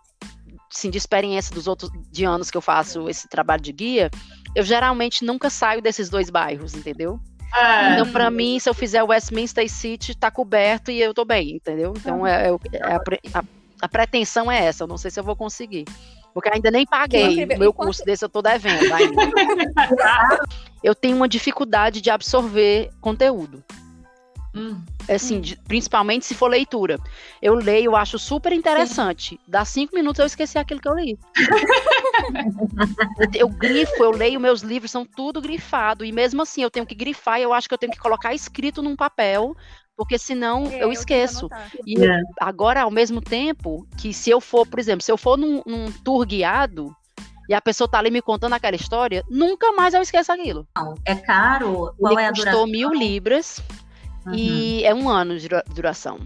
sim, 0.69 0.91
de 0.91 0.99
experiência 0.99 1.55
dos 1.55 1.67
outros 1.67 1.91
de 2.11 2.25
anos 2.25 2.51
que 2.51 2.57
eu 2.57 2.63
faço 2.63 3.09
esse 3.09 3.29
trabalho 3.29 3.63
de 3.63 3.73
guia, 3.73 4.11
eu 4.55 4.65
geralmente 4.65 5.25
nunca 5.25 5.49
saio 5.51 5.83
desses 5.83 6.09
dois 6.09 6.31
bairros, 6.31 6.75
entendeu? 6.75 7.21
É. 7.55 7.93
Então, 7.93 8.11
para 8.11 8.31
mim, 8.31 8.59
se 8.59 8.69
eu 8.69 8.75
fizer 8.75 9.03
Westminster 9.03 9.69
City, 9.71 10.17
tá 10.17 10.31
coberto 10.31 10.91
e 10.91 11.01
eu 11.01 11.13
tô 11.13 11.25
bem, 11.25 11.57
entendeu? 11.57 11.93
Então, 11.97 12.27
é, 12.27 12.49
é, 12.49 12.51
é 12.73 12.95
a, 12.95 13.39
a 13.39 13.45
a 13.83 13.89
pretensão 13.89 14.51
é 14.51 14.65
essa, 14.65 14.85
eu 14.85 14.87
não 14.87 14.97
sei 14.97 15.11
se 15.11 15.19
eu 15.19 15.25
vou 15.25 15.35
conseguir. 15.35 15.85
Porque 16.33 16.49
ainda 16.49 16.71
nem 16.71 16.87
paguei. 16.87 17.45
O 17.45 17.59
meu 17.59 17.73
curso 17.73 18.05
desse 18.05 18.25
eu 18.25 18.29
tô 18.29 18.41
devendo 18.41 18.95
ainda. 18.95 19.23
eu 20.83 20.95
tenho 20.95 21.17
uma 21.17 21.29
dificuldade 21.29 22.01
de 22.01 22.09
absorver 22.09 22.91
conteúdo. 23.01 23.63
Hum. 24.55 24.81
Assim, 25.09 25.39
hum. 25.39 25.41
De, 25.41 25.57
principalmente 25.57 26.25
se 26.25 26.35
for 26.35 26.49
leitura. 26.49 26.99
Eu 27.41 27.55
leio, 27.55 27.87
eu 27.87 27.97
acho 27.97 28.19
super 28.19 28.53
interessante. 28.53 29.31
Sim. 29.31 29.39
Dá 29.49 29.65
cinco 29.65 29.97
minutos 29.97 30.21
eu 30.21 30.27
esqueci 30.27 30.59
aquilo 30.59 30.81
que 30.81 30.89
eu 30.89 30.95
li. 30.95 31.19
eu 33.35 33.49
grifo, 33.49 34.03
eu 34.03 34.11
leio 34.11 34.39
meus 34.39 34.63
livros, 34.63 34.91
são 34.91 35.05
tudo 35.05 35.41
grifado. 35.41 36.05
E 36.05 36.13
mesmo 36.13 36.43
assim, 36.43 36.63
eu 36.63 36.71
tenho 36.71 36.87
que 36.87 36.95
grifar 36.95 37.41
e 37.41 37.43
eu 37.43 37.53
acho 37.53 37.69
que 37.69 37.75
eu 37.75 37.79
tenho 37.79 37.93
que 37.93 37.99
colocar 37.99 38.33
escrito 38.33 38.81
num 38.81 38.95
papel 38.95 39.57
porque 40.03 40.19
senão 40.19 40.67
é, 40.67 40.83
eu 40.83 40.91
esqueço. 40.91 41.49
E 41.87 42.05
é. 42.05 42.21
agora, 42.41 42.83
ao 42.83 42.91
mesmo 42.91 43.21
tempo, 43.21 43.87
que 43.97 44.13
se 44.13 44.31
eu 44.31 44.41
for, 44.41 44.67
por 44.67 44.81
exemplo, 44.81 45.03
se 45.03 45.13
eu 45.13 45.17
for 45.17 45.39
num, 45.39 45.63
num 45.65 45.93
tour 46.05 46.27
guiado, 46.27 46.95
e 47.49 47.55
a 47.55 47.61
pessoa 47.61 47.89
tá 47.89 47.99
ali 47.99 48.11
me 48.11 48.21
contando 48.21 48.55
aquela 48.55 48.77
história, 48.77 49.25
nunca 49.31 49.73
mais 49.73 49.95
eu 49.95 50.03
esqueço 50.03 50.33
aquilo. 50.33 50.67
Não, 50.77 50.95
é 51.05 51.15
caro? 51.15 51.95
Qual 51.99 52.13
Ele 52.13 52.23
é 52.23 52.27
a 52.27 52.31
custou 52.31 52.45
duração? 52.45 52.67
mil 52.67 52.93
libras 52.93 53.63
uhum. 54.27 54.35
e 54.35 54.85
é 54.85 54.95
um 54.95 55.09
ano 55.09 55.39
de 55.39 55.49
duração. 55.75 56.19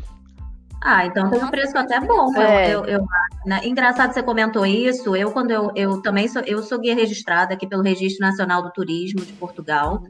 Ah, 0.83 1.06
então 1.06 1.30
tem 1.30 1.42
um 1.42 1.50
preço 1.50 1.76
até 1.76 2.00
bom. 2.00 2.35
É. 2.37 2.75
Eu, 2.75 2.85
eu, 2.85 3.04
né? 3.45 3.61
Engraçado 3.64 4.12
você 4.12 4.23
comentou 4.23 4.64
isso. 4.66 5.16
Eu, 5.16 5.30
quando 5.33 5.50
eu, 5.50 5.73
eu 5.75 6.02
também 6.02 6.28
sou, 6.28 6.42
eu 6.42 6.62
sou 6.62 6.78
guia 6.78 6.95
registrada 6.95 7.54
aqui 7.54 7.66
pelo 7.66 7.83
Registro 7.83 8.26
Nacional 8.26 8.62
do 8.62 8.71
Turismo 8.71 9.25
de 9.25 9.33
Portugal. 9.35 10.02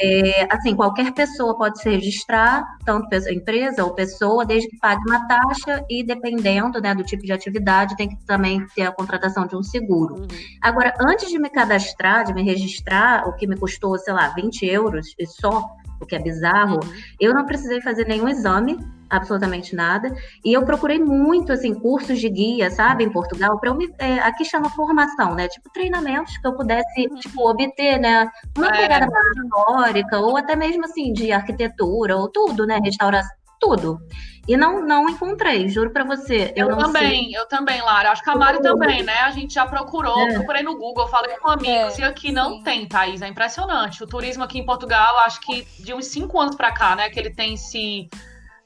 É, 0.00 0.46
assim, 0.50 0.74
qualquer 0.74 1.12
pessoa 1.12 1.56
pode 1.56 1.80
se 1.80 1.88
registrar, 1.90 2.64
tanto 2.84 3.08
empresa 3.30 3.84
ou 3.84 3.94
pessoa, 3.94 4.44
desde 4.44 4.68
que 4.68 4.78
pague 4.78 5.02
uma 5.06 5.26
taxa 5.26 5.84
e 5.88 6.02
dependendo 6.04 6.80
né, 6.80 6.94
do 6.94 7.02
tipo 7.02 7.22
de 7.22 7.32
atividade, 7.32 7.96
tem 7.96 8.08
que 8.08 8.16
também 8.24 8.66
ter 8.74 8.82
a 8.82 8.92
contratação 8.92 9.46
de 9.46 9.56
um 9.56 9.62
seguro. 9.62 10.16
Uhum. 10.16 10.28
Agora, 10.62 10.94
antes 11.00 11.28
de 11.28 11.38
me 11.38 11.48
cadastrar, 11.48 12.24
de 12.24 12.34
me 12.34 12.42
registrar, 12.42 13.28
o 13.28 13.32
que 13.34 13.46
me 13.46 13.56
custou, 13.56 13.96
sei 13.98 14.12
lá, 14.12 14.28
20 14.28 14.66
euros 14.66 15.14
e 15.18 15.26
só, 15.26 15.64
o 16.00 16.06
que 16.06 16.16
é 16.16 16.18
bizarro, 16.18 16.76
uhum. 16.76 16.92
eu 17.20 17.34
não 17.34 17.46
precisei 17.46 17.80
fazer 17.80 18.06
nenhum 18.06 18.28
exame 18.28 18.78
absolutamente 19.08 19.74
nada. 19.74 20.14
E 20.44 20.52
eu 20.52 20.64
procurei 20.64 20.98
muito, 20.98 21.52
assim, 21.52 21.74
cursos 21.74 22.18
de 22.18 22.28
guia, 22.28 22.70
sabe, 22.70 23.04
em 23.04 23.10
Portugal, 23.10 23.58
para 23.58 23.70
eu 23.70 23.74
me. 23.74 23.92
É, 23.98 24.18
aqui 24.20 24.44
chama 24.44 24.70
formação, 24.70 25.34
né? 25.34 25.48
Tipo, 25.48 25.70
treinamentos 25.72 26.36
que 26.36 26.46
eu 26.46 26.54
pudesse, 26.54 27.06
uhum. 27.08 27.16
tipo, 27.16 27.48
obter, 27.48 27.98
né? 27.98 28.30
Uma 28.56 28.68
é. 28.68 28.82
pegada 28.82 29.06
mais 29.06 29.36
histórica, 29.36 30.18
ou 30.18 30.36
até 30.36 30.56
mesmo, 30.56 30.84
assim, 30.84 31.12
de 31.12 31.32
arquitetura, 31.32 32.16
ou 32.16 32.28
tudo, 32.28 32.66
né? 32.66 32.80
Restauração 32.82 33.43
tudo. 33.60 34.00
E 34.46 34.56
não, 34.56 34.86
não 34.86 35.08
encontrei, 35.08 35.68
juro 35.68 35.90
para 35.90 36.04
você. 36.04 36.52
Eu, 36.54 36.68
eu 36.68 36.76
também, 36.76 37.24
sei. 37.24 37.36
eu 37.36 37.46
também, 37.46 37.80
Lara. 37.80 38.10
Acho 38.10 38.22
que 38.22 38.28
a 38.28 38.36
Mari 38.36 38.60
também, 38.60 39.02
né? 39.02 39.20
A 39.20 39.30
gente 39.30 39.54
já 39.54 39.66
procurou, 39.66 40.18
é. 40.18 40.34
procurei 40.34 40.62
no 40.62 40.76
Google, 40.76 41.08
falei 41.08 41.34
com 41.38 41.48
amigos, 41.48 41.98
é, 41.98 42.02
e 42.02 42.04
aqui 42.04 42.28
sim. 42.28 42.34
não 42.34 42.62
tem, 42.62 42.86
Thaís. 42.86 43.22
É 43.22 43.28
impressionante. 43.28 44.04
O 44.04 44.06
turismo 44.06 44.44
aqui 44.44 44.58
em 44.58 44.66
Portugal, 44.66 45.18
acho 45.20 45.40
que 45.40 45.66
de 45.82 45.94
uns 45.94 46.06
cinco 46.06 46.38
anos 46.38 46.56
para 46.56 46.72
cá, 46.72 46.94
né? 46.94 47.08
Que 47.08 47.18
ele 47.18 47.30
tem 47.30 47.56
se 47.56 48.08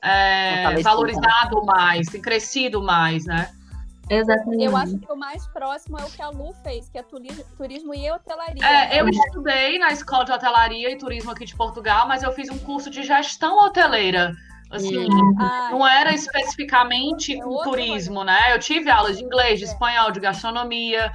é, 0.02 0.80
valorizado 0.82 1.64
mais, 1.64 2.08
tem 2.08 2.20
crescido 2.20 2.82
mais, 2.82 3.24
né? 3.24 3.48
Exatamente. 4.10 4.64
Eu 4.64 4.76
acho 4.76 4.98
que 4.98 5.12
o 5.12 5.16
mais 5.16 5.46
próximo 5.48 5.98
é 5.98 6.04
o 6.04 6.10
que 6.10 6.22
a 6.22 6.30
Lu 6.30 6.54
fez, 6.64 6.88
que 6.88 6.98
é 6.98 7.02
turismo, 7.02 7.44
turismo 7.56 7.94
e 7.94 8.10
hotelaria. 8.10 8.64
É, 8.64 9.00
eu 9.00 9.08
estudei 9.08 9.78
na 9.78 9.90
escola 9.90 10.24
de 10.24 10.32
hotelaria 10.32 10.90
e 10.90 10.96
turismo 10.96 11.30
aqui 11.30 11.44
de 11.44 11.54
Portugal, 11.54 12.08
mas 12.08 12.22
eu 12.22 12.32
fiz 12.32 12.48
um 12.48 12.58
curso 12.58 12.88
de 12.90 13.02
gestão 13.02 13.64
hoteleira. 13.64 14.34
Assim, 14.70 15.08
não 15.70 15.86
era 15.86 16.12
especificamente 16.12 17.38
o 17.42 17.62
turismo, 17.62 18.22
né? 18.22 18.54
Eu 18.54 18.58
tive 18.58 18.90
aulas 18.90 19.16
de 19.18 19.24
inglês, 19.24 19.58
de 19.58 19.64
é. 19.64 19.68
espanhol, 19.68 20.10
de 20.10 20.20
gastronomia, 20.20 21.10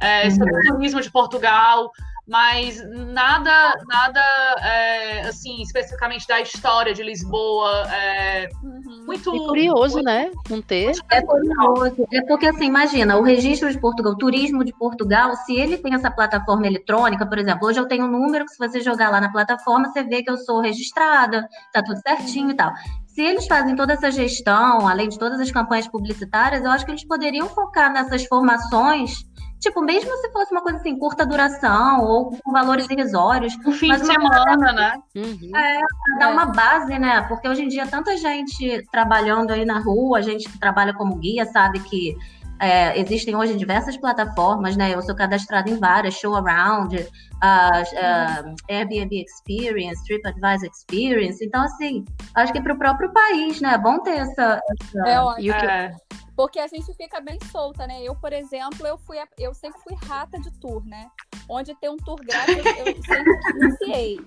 é, 0.00 0.28
sobre 0.30 0.68
turismo 0.68 1.00
de 1.00 1.10
Portugal, 1.10 1.92
mas 2.26 2.82
nada, 3.12 3.74
nada 3.86 4.20
é, 4.60 5.20
assim, 5.28 5.62
especificamente 5.62 6.26
da 6.26 6.40
história 6.40 6.92
de 6.92 7.02
Lisboa. 7.02 7.86
É, 7.92 8.48
uhum. 8.62 9.04
muito 9.06 9.34
é 9.34 9.38
curioso, 9.38 10.00
né? 10.02 10.30
Não 10.50 10.60
ter. 10.60 10.92
É 11.10 11.22
curioso. 11.22 12.06
É 12.12 12.20
porque, 12.22 12.46
assim, 12.46 12.66
imagina, 12.66 13.16
o 13.16 13.22
registro 13.22 13.70
de 13.70 13.78
Portugal, 13.78 14.12
o 14.12 14.18
turismo 14.18 14.64
de 14.64 14.72
Portugal, 14.72 15.36
se 15.36 15.54
ele 15.54 15.78
tem 15.78 15.94
essa 15.94 16.10
plataforma 16.10 16.66
eletrônica, 16.66 17.24
por 17.24 17.38
exemplo, 17.38 17.68
hoje 17.68 17.78
eu 17.78 17.86
tenho 17.86 18.06
um 18.06 18.10
número 18.10 18.44
que 18.44 18.52
se 18.52 18.58
você 18.58 18.80
jogar 18.80 19.10
lá 19.10 19.20
na 19.20 19.30
plataforma, 19.30 19.88
você 19.88 20.02
vê 20.02 20.22
que 20.22 20.30
eu 20.30 20.36
sou 20.36 20.60
registrada, 20.60 21.48
tá 21.72 21.82
tudo 21.82 22.00
certinho 22.00 22.50
e 22.50 22.54
tal 22.54 22.72
se 23.16 23.22
eles 23.22 23.46
fazem 23.46 23.74
toda 23.74 23.94
essa 23.94 24.10
gestão, 24.10 24.86
além 24.86 25.08
de 25.08 25.18
todas 25.18 25.40
as 25.40 25.50
campanhas 25.50 25.88
publicitárias, 25.88 26.62
eu 26.62 26.70
acho 26.70 26.84
que 26.84 26.90
eles 26.90 27.06
poderiam 27.06 27.48
focar 27.48 27.90
nessas 27.90 28.26
formações 28.26 29.25
Tipo, 29.60 29.82
mesmo 29.82 30.14
se 30.18 30.30
fosse 30.32 30.52
uma 30.52 30.62
coisa 30.62 30.78
assim, 30.78 30.98
curta 30.98 31.24
duração 31.24 32.04
ou 32.04 32.38
com 32.42 32.52
valores 32.52 32.88
irrisórios. 32.90 33.56
Um 33.66 33.72
fim 33.72 33.90
de 33.90 34.06
semana, 34.06 34.72
né? 34.72 34.98
Uhum. 35.14 35.56
É, 35.56 35.78
pra 35.78 36.18
dar 36.18 36.30
é. 36.30 36.32
uma 36.32 36.46
base, 36.46 36.98
né? 36.98 37.22
Porque 37.22 37.48
hoje 37.48 37.62
em 37.62 37.68
dia, 37.68 37.86
tanta 37.86 38.16
gente 38.16 38.84
trabalhando 38.92 39.52
aí 39.52 39.64
na 39.64 39.78
rua, 39.78 40.18
a 40.18 40.22
gente 40.22 40.48
que 40.48 40.58
trabalha 40.58 40.92
como 40.92 41.16
guia, 41.16 41.46
sabe 41.46 41.80
que 41.80 42.16
é, 42.60 42.98
existem 42.98 43.34
hoje 43.36 43.56
diversas 43.56 43.96
plataformas, 43.96 44.76
né? 44.76 44.94
Eu 44.94 45.02
sou 45.02 45.14
cadastrada 45.14 45.68
em 45.68 45.78
várias, 45.78 46.14
Show 46.14 46.34
Around, 46.34 46.96
uh, 46.96 47.00
uh, 47.00 48.54
Airbnb 48.68 49.22
Experience, 49.22 50.02
TripAdvisor 50.04 50.70
Experience. 50.70 51.44
Então, 51.44 51.62
assim, 51.62 52.04
acho 52.34 52.52
que 52.52 52.60
para 52.60 52.74
o 52.74 52.78
próprio 52.78 53.12
país, 53.12 53.60
né? 53.60 53.74
É 53.74 53.78
bom 53.78 53.98
ter 54.00 54.18
essa. 54.18 54.60
essa... 54.70 55.08
É 55.08 55.20
ótimo. 55.20 55.52
É. 55.52 55.94
Porque 56.36 56.58
a 56.58 56.66
gente 56.66 56.92
fica 56.94 57.20
bem 57.20 57.38
solta, 57.50 57.86
né? 57.86 58.02
Eu, 58.02 58.14
por 58.14 58.32
exemplo, 58.32 58.86
eu 58.86 58.98
fui 58.98 59.16
eu 59.38 59.54
sempre 59.54 59.80
fui 59.80 59.94
rata 60.06 60.38
de 60.38 60.50
tour, 60.60 60.84
né? 60.84 61.08
Onde 61.48 61.74
tem 61.76 61.88
um 61.88 61.96
tour 61.96 62.18
grátis, 62.20 62.56
eu, 62.56 62.86
eu 62.86 63.02
sempre 63.02 63.32
iniciei. 63.54 64.18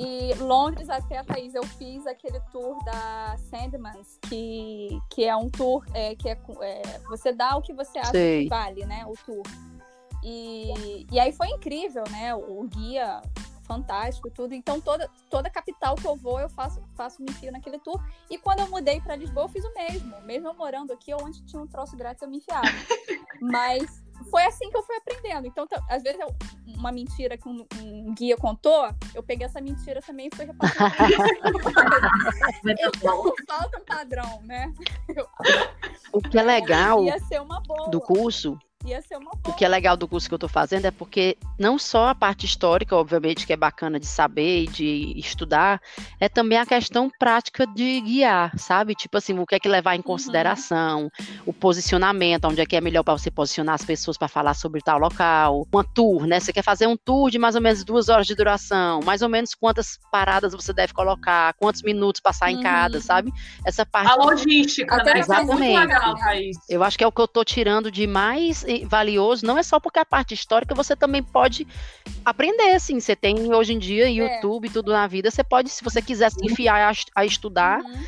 E 0.00 0.34
Londres, 0.34 0.88
até 0.88 1.18
a 1.18 1.24
Thaís, 1.24 1.54
eu 1.54 1.64
fiz 1.64 2.06
aquele 2.06 2.40
tour 2.50 2.82
da 2.84 3.36
Sandmans, 3.50 4.18
que, 4.28 4.98
que 5.10 5.24
é 5.24 5.36
um 5.36 5.50
tour 5.50 5.84
é, 5.92 6.14
que 6.14 6.28
é, 6.28 6.38
é, 6.62 6.82
você 7.08 7.32
dá 7.32 7.56
o 7.56 7.62
que 7.62 7.72
você 7.72 7.98
acha 7.98 8.12
Sei. 8.12 8.44
que 8.44 8.48
vale, 8.48 8.84
né? 8.86 9.04
O 9.06 9.12
tour. 9.24 9.42
E, 10.22 11.06
e 11.10 11.20
aí 11.20 11.32
foi 11.32 11.48
incrível, 11.48 12.04
né? 12.10 12.34
O, 12.34 12.60
o 12.60 12.68
guia 12.68 13.20
fantástico 13.64 14.30
tudo. 14.30 14.54
Então, 14.54 14.80
toda, 14.80 15.10
toda 15.28 15.50
capital 15.50 15.96
que 15.96 16.06
eu 16.06 16.16
vou, 16.16 16.40
eu 16.40 16.48
faço, 16.48 16.82
faço 16.94 17.22
me 17.22 17.30
enfio 17.30 17.50
naquele 17.50 17.78
tour. 17.78 18.00
E 18.30 18.38
quando 18.38 18.60
eu 18.60 18.68
mudei 18.68 19.00
para 19.00 19.16
Lisboa, 19.16 19.44
eu 19.44 19.48
fiz 19.48 19.64
o 19.64 19.74
mesmo. 19.74 20.20
Mesmo 20.22 20.48
eu 20.48 20.54
morando 20.54 20.92
aqui, 20.92 21.12
onde 21.14 21.44
tinha 21.44 21.60
um 21.60 21.66
troço 21.66 21.96
grátis, 21.96 22.22
eu 22.22 22.28
me 22.28 22.38
enfiava. 22.38 22.66
Mas 23.40 24.03
foi 24.30 24.44
assim 24.44 24.70
que 24.70 24.76
eu 24.76 24.82
fui 24.82 24.96
aprendendo. 24.96 25.46
Então, 25.46 25.66
às 25.88 26.02
vezes, 26.02 26.20
eu, 26.20 26.34
uma 26.76 26.92
mentira 26.92 27.36
que 27.36 27.48
um, 27.48 27.66
um, 27.80 28.14
guia 28.14 28.36
contou, 28.36 28.88
eu 29.14 29.22
peguei 29.22 29.46
essa 29.46 29.60
mentira 29.60 30.00
também 30.02 30.28
e 30.32 30.36
fui 30.36 30.44
repassando. 30.44 30.94
então, 32.66 33.34
falta 33.46 33.78
um 33.78 33.84
padrão, 33.84 34.42
né? 34.42 34.72
O 36.12 36.20
que 36.20 36.38
é 36.38 36.42
legal 36.42 37.00
do 37.90 38.00
curso 38.00 38.58
Ia 38.84 39.00
ser 39.00 39.16
uma 39.16 39.30
boa. 39.30 39.54
O 39.54 39.56
que 39.56 39.64
é 39.64 39.68
legal 39.68 39.96
do 39.96 40.06
curso 40.06 40.28
que 40.28 40.34
eu 40.34 40.36
estou 40.36 40.48
fazendo 40.48 40.84
é 40.84 40.90
porque 40.90 41.38
não 41.58 41.78
só 41.78 42.08
a 42.08 42.14
parte 42.14 42.44
histórica, 42.44 42.94
obviamente, 42.94 43.46
que 43.46 43.52
é 43.52 43.56
bacana 43.56 43.98
de 43.98 44.06
saber 44.06 44.64
e 44.64 44.66
de 44.66 45.14
estudar, 45.16 45.80
é 46.20 46.28
também 46.28 46.58
a 46.58 46.66
questão 46.66 47.10
prática 47.18 47.66
de 47.66 48.00
guiar, 48.02 48.52
sabe? 48.58 48.94
Tipo 48.94 49.16
assim, 49.16 49.38
o 49.38 49.46
que 49.46 49.54
é 49.54 49.58
que 49.58 49.68
levar 49.68 49.94
em 49.94 49.98
uhum. 49.98 50.02
consideração, 50.02 51.04
uhum. 51.04 51.36
o 51.46 51.52
posicionamento, 51.52 52.44
onde 52.44 52.60
é 52.60 52.66
que 52.66 52.76
é 52.76 52.80
melhor 52.80 53.02
para 53.02 53.16
você 53.16 53.30
posicionar 53.30 53.74
as 53.74 53.84
pessoas 53.84 54.18
para 54.18 54.28
falar 54.28 54.52
sobre 54.54 54.82
tal 54.82 54.98
local, 54.98 55.66
uma 55.72 55.84
tour, 55.84 56.26
né? 56.26 56.38
Você 56.38 56.52
quer 56.52 56.62
fazer 56.62 56.86
um 56.86 56.96
tour 56.96 57.30
de 57.30 57.38
mais 57.38 57.54
ou 57.54 57.62
menos 57.62 57.84
duas 57.84 58.10
horas 58.10 58.26
de 58.26 58.34
duração, 58.34 59.00
mais 59.02 59.22
ou 59.22 59.30
menos 59.30 59.54
quantas 59.54 59.98
paradas 60.12 60.52
você 60.52 60.74
deve 60.74 60.92
colocar, 60.92 61.54
quantos 61.54 61.82
minutos 61.82 62.20
passar 62.20 62.50
uhum. 62.50 62.58
em 62.58 62.62
cada, 62.62 62.96
uhum. 62.98 63.02
sabe? 63.02 63.32
Essa 63.64 63.86
parte. 63.86 64.10
A 64.10 64.14
logística, 64.16 64.96
né? 64.96 65.20
Exatamente. 65.20 65.78
Legal, 65.78 66.14
eu 66.68 66.82
acho 66.84 66.98
que 66.98 67.04
é 67.04 67.06
o 67.06 67.12
que 67.12 67.20
eu 67.20 67.24
estou 67.24 67.44
tirando 67.44 67.90
de 67.90 68.06
mais 68.06 68.62
valioso, 68.84 69.46
não 69.46 69.58
é 69.58 69.62
só 69.62 69.78
porque 69.78 69.98
a 69.98 70.04
parte 70.04 70.34
histórica 70.34 70.74
você 70.74 70.96
também 70.96 71.22
pode 71.22 71.66
aprender, 72.24 72.74
assim. 72.74 72.98
Você 72.98 73.14
tem 73.14 73.52
hoje 73.54 73.74
em 73.74 73.78
dia 73.78 74.06
é. 74.06 74.10
YouTube, 74.10 74.68
é. 74.68 74.70
tudo 74.70 74.92
na 74.92 75.06
vida, 75.06 75.30
você 75.30 75.44
pode, 75.44 75.68
se 75.70 75.84
você 75.84 76.00
quiser 76.00 76.30
se 76.30 76.44
enfiar 76.44 76.90
a, 76.90 77.20
a 77.20 77.24
estudar, 77.24 77.80
uhum 77.80 78.04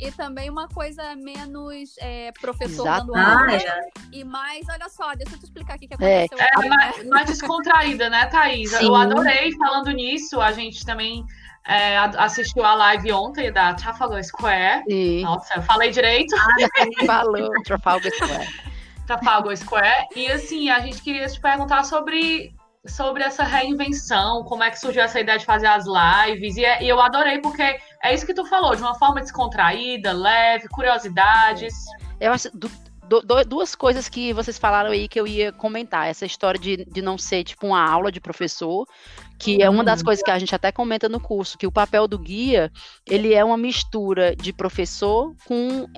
e 0.00 0.10
também 0.10 0.48
uma 0.48 0.66
coisa 0.66 1.14
menos 1.14 1.94
é, 1.98 2.32
professor 2.40 2.86
Exato. 2.86 3.06
dando 3.06 3.16
aula. 3.16 3.52
Ah, 3.52 3.80
e 4.10 4.24
mais, 4.24 4.66
olha 4.70 4.88
só, 4.88 5.14
deixa 5.14 5.34
eu 5.34 5.38
te 5.38 5.44
explicar 5.44 5.76
o 5.76 5.78
que, 5.78 5.86
que 5.86 6.02
é. 6.02 6.24
aconteceu. 6.24 6.38
É, 6.38 6.64
é 6.64 6.68
mais, 6.68 7.06
mais, 7.06 7.26
descontraída, 7.26 8.08
né, 8.08 8.26
Thaís? 8.26 8.70
Sim. 8.70 8.86
Eu 8.86 8.94
adorei 8.94 9.52
falando 9.58 9.90
nisso, 9.90 10.40
a 10.40 10.52
gente 10.52 10.86
também 10.86 11.22
é, 11.66 11.98
assistiu 11.98 12.64
a 12.64 12.74
live 12.74 13.12
ontem 13.12 13.52
da 13.52 13.74
Trafalgar 13.74 14.24
Square. 14.24 14.84
Sim. 14.88 15.22
Nossa, 15.22 15.54
eu 15.56 15.62
falei 15.62 15.90
direito. 15.90 16.34
Ah, 16.34 17.06
falou, 17.06 17.50
Trafalgar 17.64 18.10
Square. 18.12 18.70
Trafalgar 19.10 19.56
Square. 19.56 20.08
E 20.14 20.30
assim, 20.30 20.70
a 20.70 20.78
gente 20.78 21.02
queria 21.02 21.26
te 21.26 21.40
perguntar 21.40 21.84
sobre, 21.84 22.54
sobre 22.86 23.24
essa 23.24 23.42
reinvenção, 23.42 24.44
como 24.44 24.62
é 24.62 24.70
que 24.70 24.78
surgiu 24.78 25.02
essa 25.02 25.18
ideia 25.18 25.38
de 25.38 25.44
fazer 25.44 25.66
as 25.66 25.84
lives. 25.84 26.56
E, 26.56 26.64
é, 26.64 26.82
e 26.82 26.88
eu 26.88 27.00
adorei 27.00 27.40
porque 27.40 27.62
é 28.02 28.14
isso 28.14 28.24
que 28.24 28.34
tu 28.34 28.46
falou, 28.46 28.76
de 28.76 28.82
uma 28.82 28.94
forma 28.94 29.20
descontraída, 29.20 30.12
leve, 30.12 30.68
curiosidades. 30.68 31.74
Eu 32.20 32.32
acho. 32.32 32.56
Do, 32.56 32.70
do, 33.18 33.44
duas 33.44 33.74
coisas 33.74 34.08
que 34.08 34.32
vocês 34.32 34.56
falaram 34.56 34.90
aí 34.90 35.08
que 35.08 35.18
eu 35.18 35.26
ia 35.26 35.50
comentar. 35.50 36.06
Essa 36.06 36.24
história 36.24 36.60
de, 36.60 36.84
de 36.84 37.02
não 37.02 37.18
ser 37.18 37.42
tipo 37.42 37.66
uma 37.66 37.82
aula 37.82 38.12
de 38.12 38.20
professor, 38.20 38.86
que 39.36 39.60
é 39.60 39.68
uma 39.68 39.82
das 39.82 39.98
uhum. 39.98 40.04
coisas 40.04 40.22
que 40.22 40.30
a 40.30 40.38
gente 40.38 40.54
até 40.54 40.70
comenta 40.70 41.08
no 41.08 41.18
curso, 41.18 41.58
que 41.58 41.66
o 41.66 41.72
papel 41.72 42.06
do 42.06 42.18
guia, 42.18 42.70
ele 43.04 43.34
é 43.34 43.44
uma 43.44 43.56
mistura 43.56 44.36
de 44.36 44.52
professor 44.52 45.34
com 45.44 45.88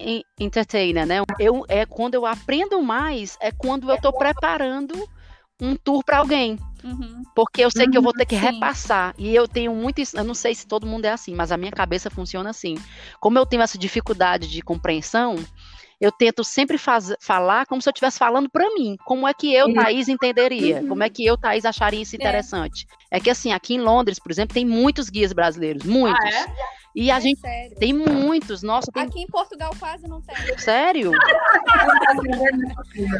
entertainer, 0.40 1.06
né? 1.06 1.18
Eu, 1.38 1.64
é 1.68 1.84
quando 1.84 2.14
eu 2.14 2.24
aprendo 2.24 2.80
mais, 2.80 3.36
é 3.40 3.52
quando 3.52 3.90
eu 3.90 3.96
estou 3.96 4.12
preparando 4.14 4.94
um 5.60 5.76
tour 5.76 6.02
para 6.02 6.18
alguém. 6.18 6.58
Uhum. 6.82 7.22
Porque 7.34 7.62
eu 7.62 7.70
sei 7.70 7.86
que 7.86 7.96
eu 7.96 8.02
vou 8.02 8.12
ter 8.12 8.26
que 8.26 8.34
uhum, 8.34 8.40
Sim. 8.40 8.46
repassar. 8.54 9.14
E 9.16 9.34
eu 9.34 9.46
tenho 9.46 9.72
muito 9.74 10.00
isso. 10.00 10.16
Eu 10.16 10.24
não 10.24 10.34
sei 10.34 10.54
se 10.54 10.66
todo 10.66 10.86
mundo 10.86 11.04
é 11.04 11.12
assim, 11.12 11.34
mas 11.34 11.52
a 11.52 11.56
minha 11.56 11.70
cabeça 11.70 12.10
funciona 12.10 12.50
assim. 12.50 12.74
Como 13.20 13.38
eu 13.38 13.46
tenho 13.46 13.62
essa 13.62 13.78
dificuldade 13.78 14.48
de 14.48 14.60
compreensão, 14.62 15.36
eu 16.02 16.10
tento 16.10 16.42
sempre 16.42 16.76
faz, 16.76 17.14
falar 17.20 17.64
como 17.64 17.80
se 17.80 17.88
eu 17.88 17.92
estivesse 17.92 18.18
falando 18.18 18.50
para 18.50 18.68
mim. 18.74 18.96
Como 19.04 19.26
é 19.26 19.32
que 19.32 19.54
eu, 19.54 19.72
Thaís, 19.72 20.08
entenderia? 20.08 20.80
Uhum. 20.80 20.88
Como 20.88 21.04
é 21.04 21.08
que 21.08 21.24
eu, 21.24 21.38
Thaís, 21.38 21.64
acharia 21.64 22.02
isso 22.02 22.16
é. 22.16 22.18
interessante? 22.18 22.88
É. 23.08 23.18
é 23.18 23.20
que, 23.20 23.30
assim, 23.30 23.52
aqui 23.52 23.74
em 23.74 23.80
Londres, 23.80 24.18
por 24.18 24.32
exemplo, 24.32 24.52
tem 24.52 24.66
muitos 24.66 25.08
guias 25.08 25.32
brasileiros. 25.32 25.84
Muitos. 25.84 26.18
Ah, 26.24 26.40
é? 26.40 26.81
E 26.94 27.10
a 27.10 27.16
é 27.16 27.20
gente 27.20 27.40
sério? 27.40 27.76
tem 27.76 27.92
muitos, 27.92 28.62
nossa. 28.62 28.90
Tem... 28.92 29.02
Aqui 29.02 29.20
em 29.20 29.26
Portugal 29.26 29.74
quase 29.78 30.06
não 30.06 30.20
tem. 30.20 30.58
Sério? 30.58 31.12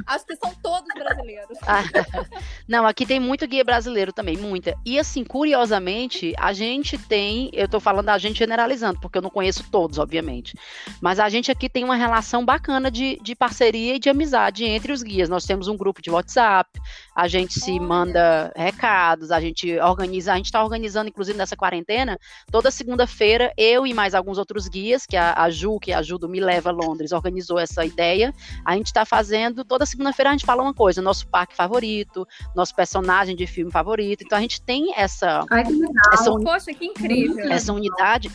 Acho 0.07 0.27
que 0.27 0.37
são 0.37 0.55
todos 0.63 0.89
brasileiros. 0.95 1.59
Ah, 1.63 1.83
não, 2.69 2.87
aqui 2.87 3.07
tem 3.07 3.19
muito 3.19 3.47
guia 3.47 3.65
brasileiro 3.65 4.13
também, 4.13 4.37
muita. 4.37 4.75
E 4.85 4.99
assim, 4.99 5.25
curiosamente, 5.25 6.35
a 6.39 6.53
gente 6.53 6.99
tem, 6.99 7.51
eu 7.53 7.67
tô 7.69 7.81
falando 7.81 8.07
da 8.07 8.19
gente 8.19 8.39
generalizando, 8.39 9.01
porque 9.01 9.19
eu 9.19 9.23
não 9.23 9.31
conheço 9.31 9.65
todos, 9.71 9.99
obviamente. 9.99 10.55
Mas 11.01 11.19
a 11.19 11.29
gente 11.29 11.51
aqui 11.51 11.69
tem 11.69 11.85
uma 11.85 11.97
relação 11.97 12.45
bacana 12.45 12.91
de, 12.91 13.19
de 13.23 13.35
parceria 13.35 13.97
e 13.97 13.99
de 13.99 14.11
amizade 14.11 14.65
entre 14.65 14.93
os 14.93 15.03
guias. 15.03 15.29
Nós 15.29 15.45
temos 15.45 15.69
um 15.69 15.77
grupo 15.77 16.03
de 16.03 16.11
WhatsApp, 16.11 16.71
a 17.15 17.27
gente 17.27 17.59
se 17.59 17.73
Olha. 17.73 17.83
manda 17.83 18.53
recados, 18.55 19.31
a 19.31 19.41
gente 19.41 19.79
organiza, 19.79 20.33
a 20.33 20.37
gente 20.37 20.47
está 20.47 20.63
organizando, 20.63 21.09
inclusive 21.09 21.39
nessa 21.39 21.57
quarentena, 21.57 22.19
toda 22.51 22.71
segunda-feira 22.71 23.53
eu 23.63 23.87
e 23.87 23.95
mais 23.95 24.15
alguns 24.15 24.39
outros 24.39 24.69
guias, 24.69 25.07
que 25.07 25.17
a, 25.17 25.35
a 25.35 25.51
Ju, 25.51 25.79
que 25.79 25.93
é 25.93 25.95
a 25.95 26.03
Ju 26.03 26.19
do 26.19 26.29
Me 26.29 26.41
Leva 26.41 26.71
Londres, 26.71 27.13
organizou 27.13 27.59
essa 27.59 27.85
ideia. 27.85 28.35
A 28.65 28.77
gente 28.77 28.87
está 28.87 29.05
fazendo, 29.05 29.65
toda 29.65 29.87
segunda-feira 29.87 30.31
a 30.31 30.33
gente 30.33 30.47
fala 30.47 30.63
uma 30.63 30.75
coisa, 30.75 31.01
nosso 31.01 31.27
parque 31.29 31.55
favorito, 31.55 32.27
nosso 32.55 32.75
personagem 32.75 33.37
de 33.37 33.47
filme 33.47 33.71
favorito. 33.71 34.23
Então 34.25 34.37
a 34.37 34.41
gente 34.41 34.61
tem 34.61 34.93
essa. 34.97 35.45
Ai, 35.51 35.65
que 35.65 35.73
legal. 35.73 35.93
Essa, 36.13 36.31
Poxa, 36.33 36.75
que 36.75 36.87
incrível. 36.87 37.51
Essa 37.51 37.73
unidade. 37.73 38.31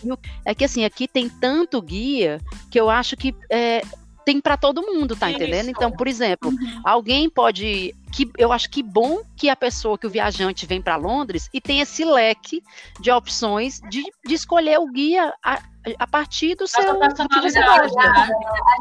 É 0.46 0.56
que 0.56 0.66
assim, 0.66 0.86
aqui 0.86 1.08
tem 1.08 1.30
tanto 1.30 1.82
guia 1.82 2.40
que 2.70 2.80
eu 2.80 2.90
acho 2.90 3.18
que 3.18 3.36
é, 3.52 3.82
tem 4.28 4.42
para 4.42 4.58
todo 4.58 4.82
mundo, 4.82 5.16
tá 5.16 5.30
Isso. 5.30 5.42
entendendo? 5.42 5.70
Então, 5.70 5.90
por 5.90 6.06
exemplo, 6.06 6.50
uhum. 6.50 6.82
alguém 6.84 7.30
pode 7.30 7.96
que 8.12 8.30
eu 8.38 8.52
acho 8.52 8.70
que 8.70 8.84
bom 8.84 9.22
que 9.38 9.50
a 9.50 9.56
pessoa, 9.56 9.98
que 9.98 10.06
o 10.06 10.10
viajante 10.10 10.66
vem 10.66 10.82
para 10.82 10.98
Londres 10.98 11.50
e 11.54 11.62
tem 11.62 11.80
esse 11.80 12.04
leque 12.04 12.62
de 13.00 13.10
opções 13.10 13.80
de, 13.90 14.04
de 14.26 14.34
escolher 14.34 14.80
o 14.80 14.92
guia 14.92 15.34
a, 15.42 15.62
a 15.98 16.08
partir 16.08 16.56
do 16.56 16.68
seu. 16.68 17.00
Né? 17.00 17.08
A, 17.08 17.10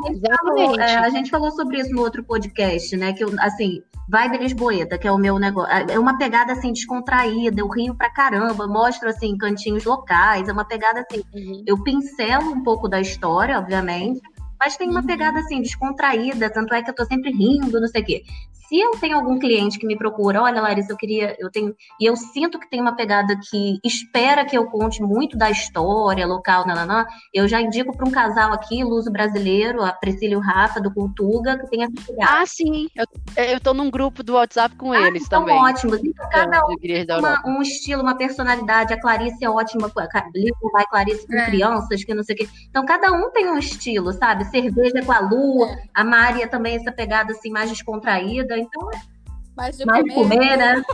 gente 0.08 0.36
falou, 0.36 0.80
é, 0.80 0.96
a 0.96 1.10
gente 1.10 1.30
falou 1.30 1.52
sobre 1.52 1.78
isso 1.78 1.94
no 1.94 2.00
outro 2.00 2.24
podcast, 2.24 2.96
né? 2.96 3.12
Que 3.12 3.22
eu, 3.22 3.32
assim, 3.38 3.82
vai 4.08 4.28
de 4.28 4.38
Lisboeta, 4.38 4.98
que 4.98 5.06
é 5.06 5.12
o 5.12 5.18
meu 5.18 5.38
negócio. 5.38 5.70
É, 5.72 5.92
é 5.92 5.98
uma 5.98 6.18
pegada 6.18 6.54
assim 6.54 6.72
descontraída, 6.72 7.60
eu 7.60 7.68
rio 7.68 7.94
pra 7.94 8.10
caramba, 8.10 8.66
mostro 8.66 9.08
assim 9.08 9.38
cantinhos 9.38 9.84
locais, 9.84 10.48
é 10.48 10.52
uma 10.52 10.64
pegada 10.64 11.06
assim. 11.08 11.22
Uhum. 11.32 11.62
Eu 11.64 11.80
pincelo 11.84 12.50
um 12.50 12.64
pouco 12.64 12.88
da 12.88 13.00
história, 13.00 13.56
obviamente, 13.56 14.20
mas 14.58 14.76
tem 14.76 14.88
uma 14.88 15.04
pegada 15.04 15.38
assim, 15.38 15.60
descontraída, 15.60 16.50
tanto 16.50 16.74
é 16.74 16.82
que 16.82 16.90
eu 16.90 16.94
tô 16.94 17.04
sempre 17.04 17.30
rindo, 17.30 17.80
não 17.80 17.88
sei 17.88 18.02
o 18.02 18.04
quê. 18.04 18.24
Se 18.68 18.78
eu 18.78 18.92
tenho 18.92 19.16
algum 19.16 19.38
cliente 19.38 19.78
que 19.78 19.86
me 19.86 19.96
procura, 19.96 20.42
olha, 20.42 20.60
Larissa, 20.60 20.92
eu 20.92 20.96
queria, 20.96 21.36
eu 21.38 21.50
tenho, 21.50 21.74
e 22.00 22.06
eu 22.06 22.16
sinto 22.16 22.58
que 22.58 22.68
tem 22.68 22.80
uma 22.80 22.96
pegada 22.96 23.38
que 23.50 23.78
espera 23.84 24.44
que 24.44 24.56
eu 24.56 24.66
conte 24.66 25.02
muito 25.02 25.36
da 25.36 25.50
história 25.50 26.26
local, 26.26 26.66
nananã, 26.66 27.06
eu 27.32 27.46
já 27.46 27.60
indico 27.60 27.96
para 27.96 28.06
um 28.08 28.10
casal 28.10 28.52
aqui, 28.52 28.82
luso 28.82 29.10
brasileiro, 29.10 29.82
a 29.82 29.92
Priscila 29.92 30.34
e 30.34 30.36
o 30.36 30.40
Rafa, 30.40 30.80
do 30.80 30.92
Cultuga, 30.92 31.58
que 31.58 31.68
tem 31.68 31.84
essa 31.84 31.94
pegada. 32.06 32.42
Ah, 32.42 32.46
sim, 32.46 32.88
eu, 32.94 33.06
eu 33.44 33.60
tô 33.60 33.72
num 33.72 33.90
grupo 33.90 34.22
do 34.22 34.34
WhatsApp 34.34 34.74
com 34.76 34.92
ah, 34.92 35.06
eles 35.06 35.24
então 35.24 35.40
também. 35.40 35.56
ótimos. 35.56 36.00
Então, 36.02 36.28
cada 36.28 36.60
um 36.66 36.76
uma, 37.18 37.42
um 37.46 37.62
estilo, 37.62 38.02
uma 38.02 38.16
personalidade. 38.16 38.92
A 38.92 39.00
Clarice 39.00 39.44
é 39.44 39.50
ótima, 39.50 39.90
livro 40.34 40.70
vai 40.72 40.84
Clarice 40.86 41.26
com 41.26 41.36
é. 41.36 41.46
crianças, 41.46 42.04
que 42.04 42.14
não 42.14 42.22
sei 42.22 42.34
o 42.34 42.38
quê. 42.38 42.48
Então, 42.68 42.84
cada 42.84 43.12
um 43.12 43.30
tem 43.30 43.48
um 43.48 43.58
estilo, 43.58 44.12
sabe? 44.12 44.44
Cerveja 44.46 45.04
com 45.04 45.12
a 45.12 45.20
lua, 45.20 45.68
é. 45.68 45.84
a 45.94 46.04
Maria 46.04 46.48
também, 46.48 46.76
essa 46.76 46.92
pegada 46.92 47.32
assim, 47.32 47.50
mais 47.50 47.70
descontraída. 47.70 48.55
Então, 48.58 48.90
é 48.92 49.00
mais 49.56 49.76
de 49.76 49.84
mais 49.84 50.02
comer, 50.02 50.14
comer 50.14 50.56
né? 50.56 50.84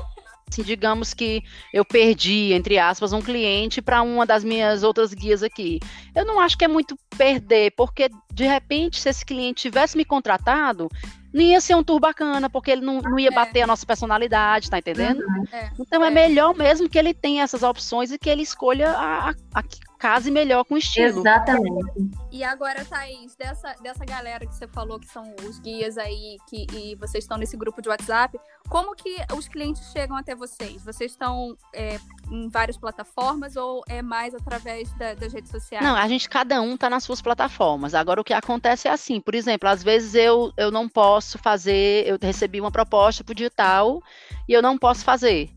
Assim, 0.48 0.62
digamos 0.62 1.14
que 1.14 1.42
eu 1.72 1.82
perdi, 1.82 2.52
entre 2.52 2.78
aspas, 2.78 3.12
um 3.12 3.22
cliente 3.22 3.80
para 3.80 4.02
uma 4.02 4.26
das 4.26 4.44
minhas 4.44 4.82
outras 4.82 5.14
guias 5.14 5.42
aqui. 5.42 5.80
Eu 6.14 6.26
não 6.26 6.38
acho 6.38 6.58
que 6.58 6.64
é 6.64 6.68
muito 6.68 6.94
perder, 7.16 7.72
porque 7.74 8.10
de 8.32 8.44
repente, 8.44 9.00
se 9.00 9.08
esse 9.08 9.24
cliente 9.24 9.62
tivesse 9.62 9.96
me 9.96 10.04
contratado, 10.04 10.90
não 11.32 11.40
ia 11.40 11.60
ser 11.60 11.74
um 11.74 11.82
tour 11.82 11.98
bacana, 11.98 12.50
porque 12.50 12.70
ele 12.70 12.82
não, 12.82 13.00
não 13.00 13.18
ia 13.18 13.30
é. 13.30 13.34
bater 13.34 13.62
a 13.62 13.66
nossa 13.66 13.86
personalidade, 13.86 14.68
tá 14.68 14.78
entendendo? 14.78 15.20
Uhum. 15.20 15.44
É. 15.50 15.70
Então 15.80 16.04
é. 16.04 16.08
é. 16.08 16.10
melhor 16.10 16.54
mesmo 16.54 16.88
que 16.88 16.98
ele 16.98 17.14
tenha 17.14 17.42
essas 17.42 17.62
opções 17.62 18.12
e 18.12 18.18
que 18.18 18.28
ele 18.28 18.42
escolha 18.42 18.90
a, 18.90 19.30
a, 19.30 19.34
a 19.54 19.62
case 20.02 20.32
melhor 20.32 20.64
com 20.64 20.76
estilo. 20.76 21.20
Exatamente. 21.20 22.10
E 22.32 22.42
agora, 22.42 22.84
Thaís, 22.84 23.36
dessa, 23.36 23.72
dessa 23.80 24.04
galera 24.04 24.44
que 24.44 24.52
você 24.52 24.66
falou 24.66 24.98
que 24.98 25.06
são 25.06 25.32
os 25.48 25.60
guias 25.60 25.96
aí 25.96 26.38
que, 26.48 26.66
e 26.72 26.96
vocês 26.96 27.22
estão 27.22 27.38
nesse 27.38 27.56
grupo 27.56 27.80
de 27.80 27.88
WhatsApp, 27.88 28.36
como 28.68 28.96
que 28.96 29.16
os 29.32 29.46
clientes 29.46 29.92
chegam 29.92 30.16
até 30.16 30.34
vocês? 30.34 30.84
Vocês 30.84 31.12
estão 31.12 31.56
é, 31.72 32.00
em 32.32 32.48
várias 32.48 32.76
plataformas 32.76 33.54
ou 33.54 33.84
é 33.88 34.02
mais 34.02 34.34
através 34.34 34.92
da, 34.94 35.14
das 35.14 35.32
redes 35.32 35.52
sociais? 35.52 35.84
Não, 35.84 35.94
a 35.94 36.08
gente, 36.08 36.28
cada 36.28 36.60
um 36.60 36.76
tá 36.76 36.90
nas 36.90 37.04
suas 37.04 37.22
plataformas. 37.22 37.94
Agora, 37.94 38.20
o 38.20 38.24
que 38.24 38.34
acontece 38.34 38.88
é 38.88 38.90
assim, 38.90 39.20
por 39.20 39.36
exemplo, 39.36 39.68
às 39.68 39.84
vezes 39.84 40.16
eu, 40.16 40.52
eu 40.56 40.72
não 40.72 40.88
posso 40.88 41.38
fazer, 41.38 42.08
eu 42.08 42.18
recebi 42.20 42.60
uma 42.60 42.72
proposta 42.72 43.22
pro 43.22 43.36
digital 43.36 44.02
e 44.48 44.52
eu 44.52 44.60
não 44.60 44.76
posso 44.76 45.04
fazer. 45.04 45.48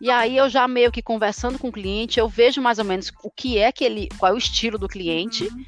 E 0.00 0.10
aí 0.10 0.36
eu 0.36 0.48
já 0.48 0.68
meio 0.68 0.92
que 0.92 1.02
conversando 1.02 1.58
com 1.58 1.68
o 1.68 1.72
cliente, 1.72 2.20
eu 2.20 2.28
vejo 2.28 2.60
mais 2.60 2.78
ou 2.78 2.84
menos 2.84 3.12
o 3.22 3.30
que 3.30 3.58
é 3.58 3.72
que 3.72 3.84
ele, 3.84 4.08
qual 4.18 4.32
é 4.32 4.34
o 4.34 4.38
estilo 4.38 4.78
do 4.78 4.88
cliente. 4.88 5.44
Uhum. 5.44 5.64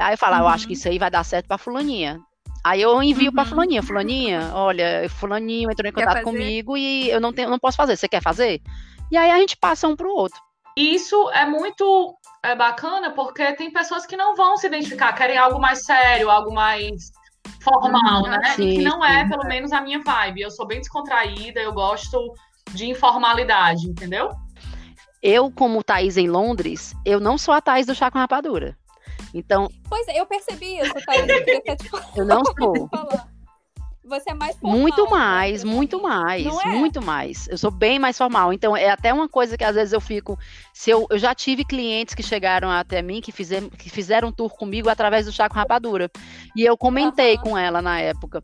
Aí 0.00 0.14
eu 0.14 0.18
falo, 0.18 0.36
ah, 0.36 0.38
eu 0.40 0.48
acho 0.48 0.66
que 0.66 0.72
uhum. 0.72 0.78
isso 0.78 0.88
aí 0.88 0.98
vai 0.98 1.10
dar 1.10 1.24
certo 1.24 1.46
para 1.46 1.58
fulaninha. 1.58 2.20
Aí 2.64 2.80
eu 2.80 3.02
envio 3.02 3.28
uhum. 3.28 3.34
para 3.34 3.44
fulaninha, 3.44 3.82
fulaninha, 3.82 4.50
olha, 4.54 5.08
fulaninho 5.10 5.70
entrou 5.70 5.88
em 5.88 5.92
contato 5.92 6.22
comigo 6.22 6.76
e 6.76 7.10
eu 7.10 7.20
não 7.20 7.32
tenho, 7.32 7.50
não 7.50 7.58
posso 7.58 7.76
fazer. 7.76 7.96
Você 7.96 8.08
quer 8.08 8.22
fazer? 8.22 8.62
E 9.10 9.16
aí 9.16 9.30
a 9.30 9.38
gente 9.38 9.56
passa 9.56 9.86
um 9.86 9.94
para 9.94 10.08
o 10.08 10.14
outro. 10.14 10.40
Isso 10.76 11.30
é 11.30 11.46
muito 11.46 12.16
é 12.42 12.54
bacana 12.54 13.10
porque 13.12 13.52
tem 13.52 13.70
pessoas 13.70 14.04
que 14.04 14.16
não 14.16 14.34
vão 14.34 14.56
se 14.56 14.66
identificar, 14.66 15.12
querem 15.12 15.38
algo 15.38 15.60
mais 15.60 15.84
sério, 15.84 16.30
algo 16.30 16.52
mais 16.52 17.12
formal, 17.62 18.22
uhum, 18.22 18.30
né? 18.30 18.52
Sim, 18.54 18.68
e 18.68 18.76
que 18.78 18.82
não 18.82 19.04
é, 19.04 19.26
pelo 19.28 19.44
menos, 19.44 19.72
a 19.72 19.80
minha 19.80 20.00
vibe. 20.00 20.42
Eu 20.42 20.50
sou 20.50 20.66
bem 20.66 20.78
descontraída, 20.78 21.60
eu 21.60 21.72
gosto 21.72 22.32
de 22.74 22.86
informalidade, 22.86 23.88
entendeu? 23.88 24.30
Eu, 25.22 25.50
como 25.50 25.82
Thaís 25.82 26.16
em 26.16 26.28
Londres, 26.28 26.94
eu 27.04 27.18
não 27.18 27.38
sou 27.38 27.54
a 27.54 27.60
Thaís 27.60 27.86
do 27.86 27.94
chá 27.94 28.10
com 28.10 28.18
rapadura. 28.18 28.76
Então. 29.32 29.70
Pois 29.88 30.06
é, 30.08 30.20
eu 30.20 30.26
percebi 30.26 30.78
isso, 30.78 30.92
Thaís. 31.06 31.28
Eu, 31.28 32.00
eu 32.16 32.24
não 32.26 32.42
sou. 32.58 32.90
Você 34.04 34.30
é 34.30 34.34
mais 34.34 34.54
formal. 34.58 34.78
Muito 34.78 35.10
mais, 35.10 35.64
muito 35.64 36.02
mais, 36.02 36.46
é? 36.46 36.66
muito 36.66 37.02
mais. 37.02 37.48
Eu 37.48 37.56
sou 37.56 37.70
bem 37.70 37.98
mais 37.98 38.18
formal. 38.18 38.52
Então, 38.52 38.76
é 38.76 38.90
até 38.90 39.12
uma 39.14 39.28
coisa 39.28 39.56
que 39.56 39.64
às 39.64 39.74
vezes 39.74 39.94
eu 39.94 40.00
fico. 40.00 40.38
Se 40.74 40.90
eu, 40.90 41.06
eu 41.08 41.18
já 41.18 41.34
tive 41.34 41.64
clientes 41.64 42.14
que 42.14 42.22
chegaram 42.22 42.70
até 42.70 43.00
mim, 43.00 43.22
que, 43.22 43.32
fizer, 43.32 43.62
que 43.70 43.88
fizeram 43.88 44.28
um 44.28 44.32
tour 44.32 44.54
comigo 44.54 44.90
através 44.90 45.24
do 45.24 45.32
chá 45.32 45.48
com 45.48 45.54
rapadura. 45.54 46.10
E 46.54 46.62
eu 46.62 46.76
comentei 46.76 47.36
uhum. 47.36 47.42
com 47.42 47.58
ela 47.58 47.80
na 47.80 47.98
época 47.98 48.42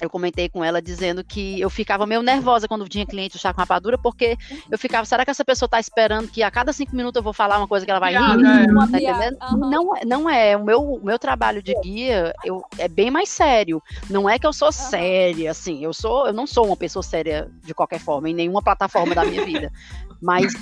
eu 0.00 0.10
comentei 0.10 0.48
com 0.48 0.62
ela 0.62 0.80
dizendo 0.82 1.24
que 1.24 1.60
eu 1.60 1.70
ficava 1.70 2.06
meio 2.06 2.22
nervosa 2.22 2.68
quando 2.68 2.88
tinha 2.88 3.06
cliente 3.06 3.36
do 3.36 3.40
chá 3.40 3.52
com 3.52 3.60
rapadura, 3.60 3.96
porque 3.96 4.36
eu 4.70 4.78
ficava, 4.78 5.04
será 5.04 5.24
que 5.24 5.30
essa 5.30 5.44
pessoa 5.44 5.66
está 5.66 5.80
esperando 5.80 6.28
que 6.28 6.42
a 6.42 6.50
cada 6.50 6.72
cinco 6.72 6.94
minutos 6.94 7.16
eu 7.18 7.22
vou 7.22 7.32
falar 7.32 7.58
uma 7.58 7.68
coisa 7.68 7.84
que 7.84 7.90
ela 7.90 8.00
vai 8.00 8.12
rir? 8.12 8.18
É. 8.18 9.30
Tá? 9.32 9.50
Uhum. 9.52 9.70
Não, 9.70 9.90
não 10.06 10.30
é. 10.30 10.56
O 10.56 10.64
meu, 10.64 10.80
o 10.80 11.04
meu 11.04 11.18
trabalho 11.18 11.62
de 11.62 11.74
guia 11.80 12.34
eu, 12.44 12.62
é 12.78 12.88
bem 12.88 13.10
mais 13.10 13.28
sério. 13.28 13.82
Não 14.10 14.28
é 14.28 14.38
que 14.38 14.46
eu 14.46 14.52
sou 14.52 14.70
séria, 14.70 15.50
assim. 15.50 15.82
Eu 15.82 15.92
sou, 15.92 16.26
eu 16.26 16.32
não 16.32 16.46
sou 16.46 16.66
uma 16.66 16.76
pessoa 16.76 17.02
séria 17.02 17.50
de 17.64 17.74
qualquer 17.74 18.00
forma, 18.00 18.28
em 18.28 18.34
nenhuma 18.34 18.62
plataforma 18.62 19.14
da 19.14 19.24
minha 19.24 19.44
vida. 19.44 19.72
Mas 20.20 20.52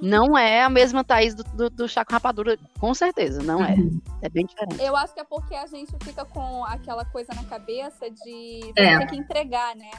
não 0.00 0.36
é 0.36 0.62
a 0.62 0.70
mesma 0.70 1.04
Thaís 1.04 1.34
do, 1.34 1.44
do, 1.44 1.70
do 1.70 1.88
chá 1.88 2.04
com 2.04 2.12
rapadura, 2.12 2.58
com 2.78 2.94
certeza, 2.94 3.42
não 3.42 3.64
é. 3.64 3.74
Uhum. 3.74 4.00
É 4.22 4.28
bem 4.28 4.46
diferente. 4.46 4.82
Eu 4.82 4.96
acho 4.96 5.12
que 5.14 5.20
é 5.20 5.24
porque 5.24 5.54
a 5.54 5.66
gente 5.66 5.92
fica 6.02 6.24
com 6.24 6.64
aquela 6.64 7.04
coisa 7.04 7.32
na 7.34 7.44
cabeça 7.44 8.10
de 8.10 8.72
é. 8.76 8.98
ter 8.98 9.06
que 9.06 9.16
entregar, 9.16 9.74
né? 9.76 9.90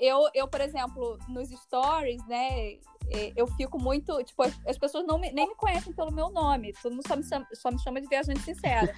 Eu, 0.00 0.28
eu, 0.34 0.48
por 0.48 0.60
exemplo, 0.60 1.16
nos 1.28 1.48
stories, 1.50 2.26
né, 2.26 2.78
é, 3.12 3.32
eu 3.36 3.46
fico 3.48 3.80
muito. 3.80 4.22
Tipo, 4.22 4.44
as 4.66 4.78
pessoas 4.78 5.06
não 5.06 5.18
me, 5.18 5.32
nem 5.32 5.48
me 5.48 5.54
conhecem 5.54 5.92
pelo 5.92 6.12
meu 6.12 6.30
nome. 6.30 6.72
Todo 6.80 6.92
mundo 6.92 7.06
só 7.06 7.16
me 7.16 7.24
chama, 7.24 7.46
só 7.54 7.70
me 7.70 7.78
chama 7.80 8.00
de 8.00 8.06
viajante 8.06 8.40
sincera. 8.40 8.94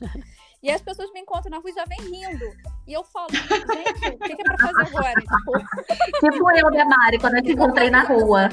E 0.62 0.70
as 0.70 0.81
pessoas 0.81 1.11
me 1.12 1.20
encontram 1.20 1.50
na 1.50 1.59
rua 1.59 1.70
e 1.70 1.74
já 1.74 1.85
vem 1.85 1.98
rindo. 1.98 2.44
E 2.87 2.92
eu 2.92 3.02
falo, 3.02 3.28
gente, 3.33 4.14
o 4.14 4.18
que, 4.18 4.33
é 4.33 4.37
pra 4.37 4.59
fazer 4.59 4.87
agora? 4.87 5.14
Tipo, 5.22 6.31
tipo 6.31 6.50
eu, 6.52 6.70
né, 6.70 6.85
Mari, 6.85 7.18
quando 7.18 7.37
eu 7.37 7.42
te 7.42 7.50
encontrei 7.52 7.90
na 7.90 8.05
rua. 8.05 8.48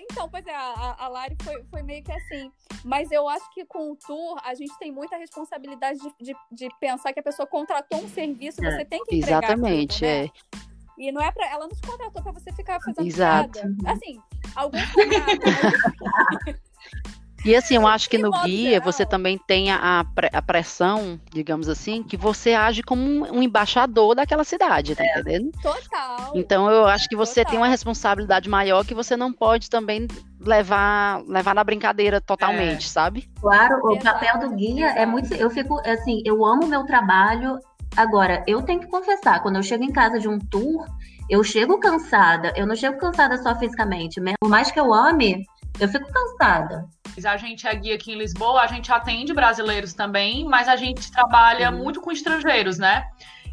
É, 0.00 0.02
é, 0.02 0.06
então, 0.10 0.28
pois 0.28 0.46
é, 0.46 0.54
a, 0.54 0.96
a 0.98 1.08
Lari 1.08 1.36
foi, 1.42 1.62
foi 1.64 1.82
meio 1.82 2.02
que 2.02 2.12
assim. 2.12 2.50
Mas 2.84 3.10
eu 3.12 3.28
acho 3.28 3.48
que 3.52 3.64
com 3.64 3.92
o 3.92 3.96
tour, 3.96 4.40
a 4.44 4.54
gente 4.54 4.76
tem 4.78 4.90
muita 4.90 5.16
responsabilidade 5.16 5.98
de, 6.00 6.14
de, 6.20 6.34
de 6.50 6.68
pensar 6.80 7.12
que 7.12 7.20
a 7.20 7.22
pessoa 7.22 7.46
contratou 7.46 8.02
um 8.02 8.08
serviço, 8.08 8.64
é, 8.64 8.70
você 8.70 8.84
tem 8.84 9.04
que 9.04 9.16
entregar. 9.16 9.42
Exatamente, 9.42 10.04
aquilo, 10.04 10.22
né? 10.22 10.26
é. 10.26 10.60
E 10.98 11.12
não 11.12 11.22
é 11.22 11.32
para 11.32 11.50
ela 11.50 11.66
não 11.66 11.74
te 11.74 11.80
contratou 11.80 12.22
para 12.22 12.32
você 12.32 12.52
ficar 12.52 12.78
fazendo 12.80 13.06
Exato. 13.06 13.52
piada. 13.52 13.74
Assim, 13.86 14.20
alguns 14.54 14.84
contratam. 14.92 16.60
E 17.44 17.56
assim, 17.56 17.76
eu 17.76 17.86
acho 17.86 18.08
que 18.10 18.18
no 18.18 18.30
guia 18.42 18.80
você 18.80 19.06
também 19.06 19.38
tem 19.38 19.70
a, 19.70 20.04
a 20.32 20.42
pressão, 20.42 21.18
digamos 21.32 21.68
assim, 21.68 22.02
que 22.02 22.16
você 22.16 22.52
age 22.52 22.82
como 22.82 23.02
um, 23.02 23.42
embaixador 23.42 24.14
daquela 24.14 24.44
cidade, 24.44 24.94
tá 24.94 25.04
é. 25.04 25.10
entendendo? 25.10 25.50
Total. 25.62 26.32
Então 26.34 26.70
eu 26.70 26.86
acho 26.86 27.08
que 27.08 27.16
você 27.16 27.40
Total. 27.40 27.50
tem 27.50 27.60
uma 27.60 27.68
responsabilidade 27.68 28.48
maior 28.48 28.84
que 28.84 28.94
você 28.94 29.16
não 29.16 29.32
pode 29.32 29.70
também 29.70 30.06
levar 30.38 31.22
levar 31.26 31.54
na 31.54 31.64
brincadeira 31.64 32.20
totalmente, 32.20 32.86
é. 32.86 32.88
sabe? 32.88 33.28
Claro, 33.40 33.78
o 33.84 33.98
papel 33.98 34.38
do 34.38 34.50
guia 34.54 34.88
é 34.90 35.06
muito. 35.06 35.32
Eu 35.34 35.50
fico 35.50 35.80
assim, 35.86 36.22
eu 36.24 36.44
amo 36.44 36.64
o 36.64 36.68
meu 36.68 36.84
trabalho. 36.84 37.58
Agora, 37.96 38.44
eu 38.46 38.62
tenho 38.62 38.80
que 38.80 38.86
confessar, 38.86 39.42
quando 39.42 39.56
eu 39.56 39.64
chego 39.64 39.82
em 39.82 39.90
casa 39.90 40.20
de 40.20 40.28
um 40.28 40.38
tour, 40.38 40.86
eu 41.28 41.42
chego 41.42 41.78
cansada. 41.78 42.52
Eu 42.56 42.66
não 42.66 42.76
chego 42.76 42.98
cansada 42.98 43.36
só 43.38 43.56
fisicamente, 43.58 44.20
mesmo. 44.20 44.36
Por 44.40 44.50
mais 44.50 44.70
que 44.70 44.78
eu 44.78 44.92
ame, 44.92 45.44
eu 45.80 45.88
fico 45.88 46.10
cansada. 46.12 46.88
A 47.24 47.36
gente 47.36 47.66
é 47.66 47.74
guia 47.74 47.94
aqui 47.94 48.12
em 48.12 48.18
Lisboa, 48.18 48.62
a 48.62 48.66
gente 48.66 48.92
atende 48.92 49.32
brasileiros 49.32 49.92
também, 49.92 50.44
mas 50.44 50.68
a 50.68 50.76
gente 50.76 51.10
trabalha 51.10 51.70
Sim. 51.70 51.76
muito 51.76 52.00
com 52.00 52.12
estrangeiros, 52.12 52.78
né? 52.78 53.04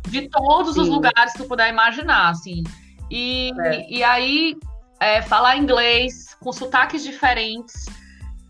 De 0.07 0.29
todos 0.29 0.75
Sim. 0.75 0.81
os 0.81 0.87
lugares 0.87 1.33
que 1.33 1.39
tu 1.39 1.45
puder 1.45 1.69
imaginar, 1.69 2.29
assim. 2.29 2.63
E, 3.09 3.51
é. 3.59 3.89
e 3.89 4.03
aí, 4.03 4.55
é, 4.99 5.21
falar 5.21 5.57
inglês 5.57 6.35
com 6.39 6.51
sotaques 6.51 7.03
diferentes 7.03 7.85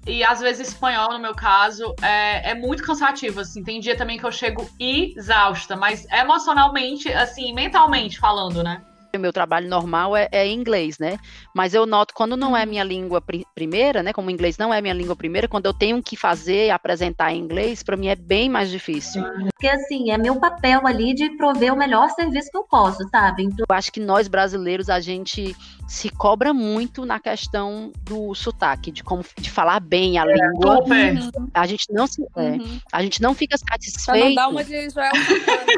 e 0.06 0.24
às 0.24 0.40
vezes 0.40 0.70
espanhol, 0.70 1.13
no 1.13 1.20
meu 1.20 1.36
caso, 1.36 1.94
é, 2.02 2.52
é 2.52 2.54
muito 2.56 2.84
cansativo, 2.84 3.42
assim. 3.42 3.63
Tem 3.63 3.80
dia 3.80 3.96
também 3.96 4.18
que 4.18 4.26
eu 4.26 4.32
chego 4.32 4.68
exausta, 4.80 5.76
mas 5.76 6.06
emocionalmente, 6.12 7.12
assim, 7.12 7.54
mentalmente 7.54 8.20
falando, 8.20 8.63
né? 8.63 8.82
O 9.15 9.20
meu 9.20 9.32
trabalho 9.32 9.70
normal 9.70 10.15
é, 10.15 10.28
é, 10.32 10.48
inglês, 10.48 10.98
né? 11.00 11.17
Mas 11.56 11.74
eu 11.74 11.86
noto 11.86 12.13
quando 12.13 12.36
não 12.36 12.56
é 12.56 12.63
uhum. 12.63 12.70
minha 12.70 12.84
língua 12.84 13.22
pr 13.22 13.38
primeira, 13.56 14.04
né? 14.04 14.12
Como 14.12 14.28
o 14.28 14.32
inglês 14.32 14.58
não 14.58 14.74
é 14.74 14.82
minha 14.82 14.93
língua 14.93 15.15
primeira, 15.15 15.48
quando 15.48 15.65
eu 15.65 15.74
tenho 15.74 16.02
que 16.02 16.15
fazer, 16.15 16.70
apresentar 16.72 17.32
em 17.32 17.39
inglês, 17.39 17.84
para 17.84 17.96
mim 17.96 18.08
é 18.08 18.15
bem 18.15 18.50
mais 18.50 18.70
difícil. 18.70 19.24
Porque 19.24 19.67
assim, 19.67 20.12
é 20.12 20.17
meu 20.17 20.36
papel 20.36 20.86
ali 20.86 21.13
de 21.13 21.30
prover 21.38 21.74
o 21.74 21.78
melhor 21.78 22.10
serviço 22.10 22.52
que 22.52 22.58
eu 22.58 22.63
posso, 22.63 23.08
sabe? 23.10 23.43
Então... 23.43 23.65
Eu 23.70 23.76
acho 23.76 23.91
que 23.91 24.00
nós 24.00 24.28
brasileiros, 24.28 24.89
a 24.89 25.00
gente 25.00 25.56
se 25.88 26.10
cobra 26.10 26.54
muito 26.54 27.06
na 27.06 27.20
questão 27.20 27.91
do 28.04 28.36
sotaque, 28.36 28.91
de 28.91 29.04
como 29.04 29.24
de 29.38 29.50
falar 29.50 29.80
bem 29.80 30.20
a 30.20 30.24
é, 30.24 30.26
língua. 30.26 30.84
Uhum. 30.84 31.50
A 31.54 31.65
gente 31.65 31.86
não 31.91 32.06
se, 32.06 32.22
é, 32.36 32.41
uhum. 32.41 32.80
a 32.91 33.02
gente 33.02 33.22
não 33.22 33.34
fica 33.34 33.58
satisfeito. 33.58 34.26
Não 34.26 34.36
dar 34.36 34.50
uma 34.50 34.63
de 34.63 34.89
Joel 34.89 35.12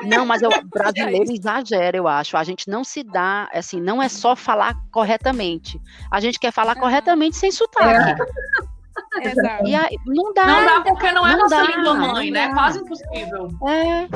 Não, 0.07 0.25
mas 0.25 0.41
o 0.43 0.49
brasileiro 0.67 1.31
exagera, 1.31 1.95
eu 1.95 2.07
acho. 2.07 2.35
A 2.35 2.43
gente 2.43 2.67
não 2.69 2.83
se 2.83 3.03
dá, 3.03 3.28
assim, 3.53 3.81
não 3.81 4.01
é 4.01 4.09
só 4.09 4.35
falar 4.35 4.75
corretamente. 4.91 5.79
A 6.11 6.19
gente 6.19 6.39
quer 6.39 6.51
falar 6.51 6.75
corretamente 6.75 7.35
sem 7.35 7.51
sotaque. 7.51 8.11
É. 8.11 8.69
Exato. 9.21 9.65
E 9.65 9.75
aí, 9.75 9.97
não 10.05 10.33
dá. 10.33 10.45
Não 10.45 10.65
dá 10.65 10.81
porque 10.81 11.11
não 11.11 11.27
é 11.27 11.31
não 11.31 11.39
nossa 11.39 11.55
dá, 11.55 11.63
língua 11.63 11.93
mãe, 11.95 12.31
né? 12.31 12.43
É 12.43 12.53
quase 12.53 12.79
impossível. 12.79 13.49
É. 13.67 14.07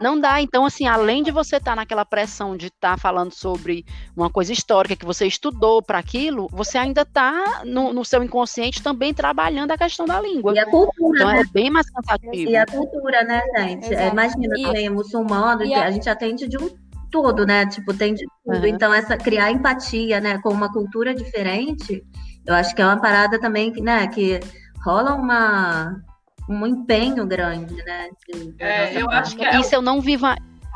Não 0.00 0.18
dá. 0.18 0.40
Então, 0.40 0.64
assim, 0.64 0.86
além 0.86 1.22
de 1.22 1.30
você 1.30 1.56
estar 1.56 1.72
tá 1.72 1.76
naquela 1.76 2.04
pressão 2.04 2.56
de 2.56 2.66
estar 2.66 2.92
tá 2.92 2.96
falando 2.96 3.32
sobre 3.32 3.84
uma 4.16 4.28
coisa 4.28 4.52
histórica 4.52 4.96
que 4.96 5.06
você 5.06 5.26
estudou 5.26 5.82
para 5.82 5.98
aquilo, 5.98 6.48
você 6.52 6.76
ainda 6.76 7.02
está 7.02 7.62
no, 7.64 7.92
no, 7.92 8.04
seu 8.04 8.22
inconsciente 8.22 8.82
também 8.82 9.14
trabalhando 9.14 9.70
a 9.70 9.78
questão 9.78 10.04
da 10.04 10.20
língua. 10.20 10.54
E 10.54 10.58
a 10.58 10.66
cultura. 10.66 11.18
Então, 11.18 11.28
né? 11.28 11.40
é 11.40 11.44
bem 11.44 11.70
mais 11.70 11.88
cansativo. 11.90 12.50
E 12.50 12.56
a 12.56 12.66
cultura, 12.66 13.22
né, 13.24 13.42
gente? 13.56 13.94
É, 13.94 14.08
imagina 14.08 14.58
e, 14.58 14.62
também, 14.62 14.90
muçulmano, 14.90 15.62
a... 15.74 15.84
a 15.84 15.90
gente 15.90 16.08
atende 16.08 16.46
de 16.46 16.58
um 16.58 16.68
tudo, 17.10 17.46
né? 17.46 17.66
Tipo, 17.66 17.94
tem 17.94 18.14
de 18.14 18.24
tudo. 18.44 18.58
Uhum. 18.58 18.66
Então, 18.66 18.92
essa 18.92 19.16
criar 19.16 19.50
empatia, 19.50 20.20
né, 20.20 20.38
com 20.38 20.50
uma 20.50 20.72
cultura 20.72 21.14
diferente, 21.14 22.04
eu 22.46 22.54
acho 22.54 22.74
que 22.74 22.82
é 22.82 22.86
uma 22.86 23.00
parada 23.00 23.40
também, 23.40 23.72
né, 23.72 24.06
que 24.08 24.40
rola 24.84 25.14
uma 25.14 26.02
um 26.48 26.66
empenho 26.66 27.26
grande, 27.26 27.74
né? 27.84 28.08
De, 28.28 28.54
é, 28.58 29.02
eu 29.02 29.10
acho 29.10 29.36
que 29.36 29.44
é... 29.44 29.60
Isso 29.60 29.74
eu 29.74 29.82
não 29.82 30.00
vivo. 30.00 30.26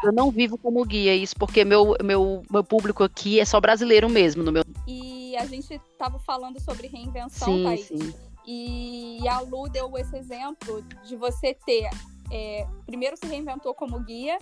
Eu 0.03 0.12
não 0.12 0.31
vivo 0.31 0.57
como 0.57 0.85
guia 0.85 1.14
isso, 1.14 1.37
porque 1.37 1.64
meu, 1.64 1.95
meu, 2.03 2.43
meu 2.51 2.64
público 2.64 3.05
aqui 3.05 3.38
é 3.38 3.45
só 3.45 3.61
brasileiro 3.61 4.09
mesmo. 4.09 4.43
No 4.43 4.51
meu... 4.51 4.64
E 4.88 5.37
a 5.37 5.45
gente 5.45 5.75
estava 5.75 6.19
falando 6.19 6.59
sobre 6.59 6.87
reinvenção, 6.87 7.47
sim, 7.47 7.64
Thaís. 7.64 7.87
Sim. 7.87 8.14
E 8.47 9.21
a 9.29 9.40
Lu 9.40 9.69
deu 9.69 9.93
esse 9.99 10.16
exemplo 10.16 10.83
de 11.05 11.16
você 11.16 11.55
ter. 11.66 11.90
É, 12.33 12.66
primeiro 12.87 13.16
se 13.16 13.27
reinventou 13.27 13.75
como 13.75 14.01
guia, 14.01 14.38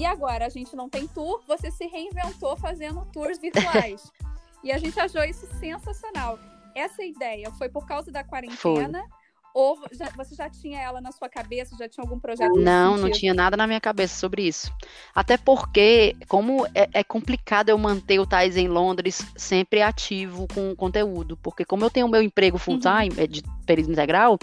e 0.00 0.06
agora 0.06 0.46
a 0.46 0.48
gente 0.48 0.74
não 0.74 0.88
tem 0.88 1.06
tour, 1.06 1.42
você 1.46 1.70
se 1.70 1.86
reinventou 1.86 2.56
fazendo 2.56 3.06
tours 3.12 3.38
virtuais. 3.38 4.10
e 4.64 4.72
a 4.72 4.78
gente 4.78 4.98
achou 4.98 5.22
isso 5.24 5.46
sensacional. 5.58 6.38
Essa 6.74 7.04
ideia 7.04 7.50
foi 7.52 7.68
por 7.68 7.86
causa 7.86 8.10
da 8.10 8.24
quarentena. 8.24 9.00
Foi 9.00 9.20
ou 9.52 9.78
já, 9.92 10.08
você 10.16 10.34
já 10.34 10.48
tinha 10.48 10.80
ela 10.80 11.00
na 11.02 11.12
sua 11.12 11.28
cabeça? 11.28 11.76
Já 11.76 11.86
tinha 11.86 12.02
algum 12.02 12.18
projeto? 12.18 12.54
Não, 12.56 12.96
não 12.96 13.10
tinha 13.10 13.34
nada 13.34 13.58
na 13.58 13.66
minha 13.66 13.80
cabeça 13.80 14.18
sobre 14.18 14.46
isso. 14.46 14.72
Até 15.14 15.36
porque, 15.36 16.16
como 16.28 16.64
é, 16.74 16.88
é 16.94 17.04
complicado 17.04 17.68
eu 17.68 17.76
manter 17.76 18.20
o 18.20 18.26
Thais 18.26 18.56
em 18.56 18.68
Londres 18.68 19.26
sempre 19.36 19.82
ativo 19.82 20.46
com 20.54 20.74
conteúdo. 20.74 21.36
Porque, 21.36 21.64
como 21.64 21.84
eu 21.84 21.90
tenho 21.90 22.06
o 22.06 22.08
meu 22.08 22.22
emprego 22.22 22.56
full-time, 22.56 23.10
uhum. 23.16 23.24
É 23.24 23.26
de 23.26 23.42
período 23.66 23.92
integral, 23.92 24.38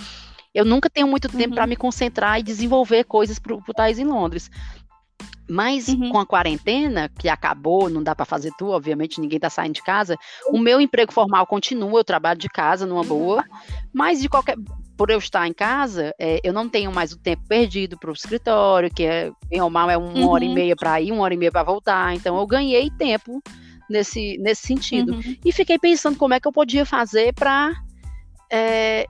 eu 0.53 0.65
nunca 0.65 0.89
tenho 0.89 1.07
muito 1.07 1.29
tempo 1.29 1.49
uhum. 1.49 1.55
para 1.55 1.67
me 1.67 1.77
concentrar 1.77 2.39
e 2.39 2.43
desenvolver 2.43 3.05
coisas 3.05 3.39
para 3.39 3.55
o 3.55 3.73
Thais 3.73 3.97
em 3.97 4.05
Londres. 4.05 4.51
Mas 5.49 5.87
uhum. 5.87 6.09
com 6.09 6.19
a 6.19 6.25
quarentena, 6.25 7.09
que 7.09 7.29
acabou, 7.29 7.89
não 7.89 8.03
dá 8.03 8.13
para 8.13 8.25
fazer 8.25 8.51
tudo, 8.57 8.71
obviamente, 8.71 9.21
ninguém 9.21 9.39
tá 9.39 9.49
saindo 9.49 9.75
de 9.75 9.83
casa. 9.83 10.17
O 10.49 10.59
meu 10.59 10.81
emprego 10.81 11.13
formal 11.13 11.47
continua, 11.47 11.99
eu 11.99 12.03
trabalho 12.03 12.37
de 12.37 12.49
casa 12.49 12.85
numa 12.85 13.03
boa. 13.03 13.45
Mas 13.93 14.19
de 14.21 14.27
qualquer 14.27 14.57
por 14.97 15.11
eu 15.11 15.19
estar 15.19 15.47
em 15.47 15.53
casa, 15.53 16.11
é, 16.19 16.39
eu 16.43 16.51
não 16.51 16.67
tenho 16.67 16.91
mais 16.91 17.11
o 17.11 17.19
tempo 17.19 17.43
perdido 17.47 17.97
para 17.99 18.09
o 18.09 18.13
escritório, 18.13 18.91
que 18.91 19.03
é, 19.03 19.31
bem 19.47 19.61
ou 19.61 19.69
mal, 19.69 19.89
é 19.89 19.97
uma 19.97 20.11
uhum. 20.11 20.27
hora 20.27 20.43
e 20.43 20.49
meia 20.49 20.75
para 20.75 20.99
ir, 20.99 21.11
uma 21.11 21.21
hora 21.21 21.35
e 21.35 21.37
meia 21.37 21.51
para 21.51 21.63
voltar. 21.63 22.15
Então, 22.15 22.35
eu 22.35 22.47
ganhei 22.47 22.89
tempo 22.89 23.41
nesse, 23.87 24.37
nesse 24.39 24.65
sentido. 24.65 25.13
Uhum. 25.13 25.37
E 25.45 25.51
fiquei 25.51 25.77
pensando 25.77 26.17
como 26.17 26.33
é 26.33 26.39
que 26.39 26.47
eu 26.47 26.51
podia 26.51 26.83
fazer 26.83 27.33
para. 27.33 27.73
É, 28.51 29.05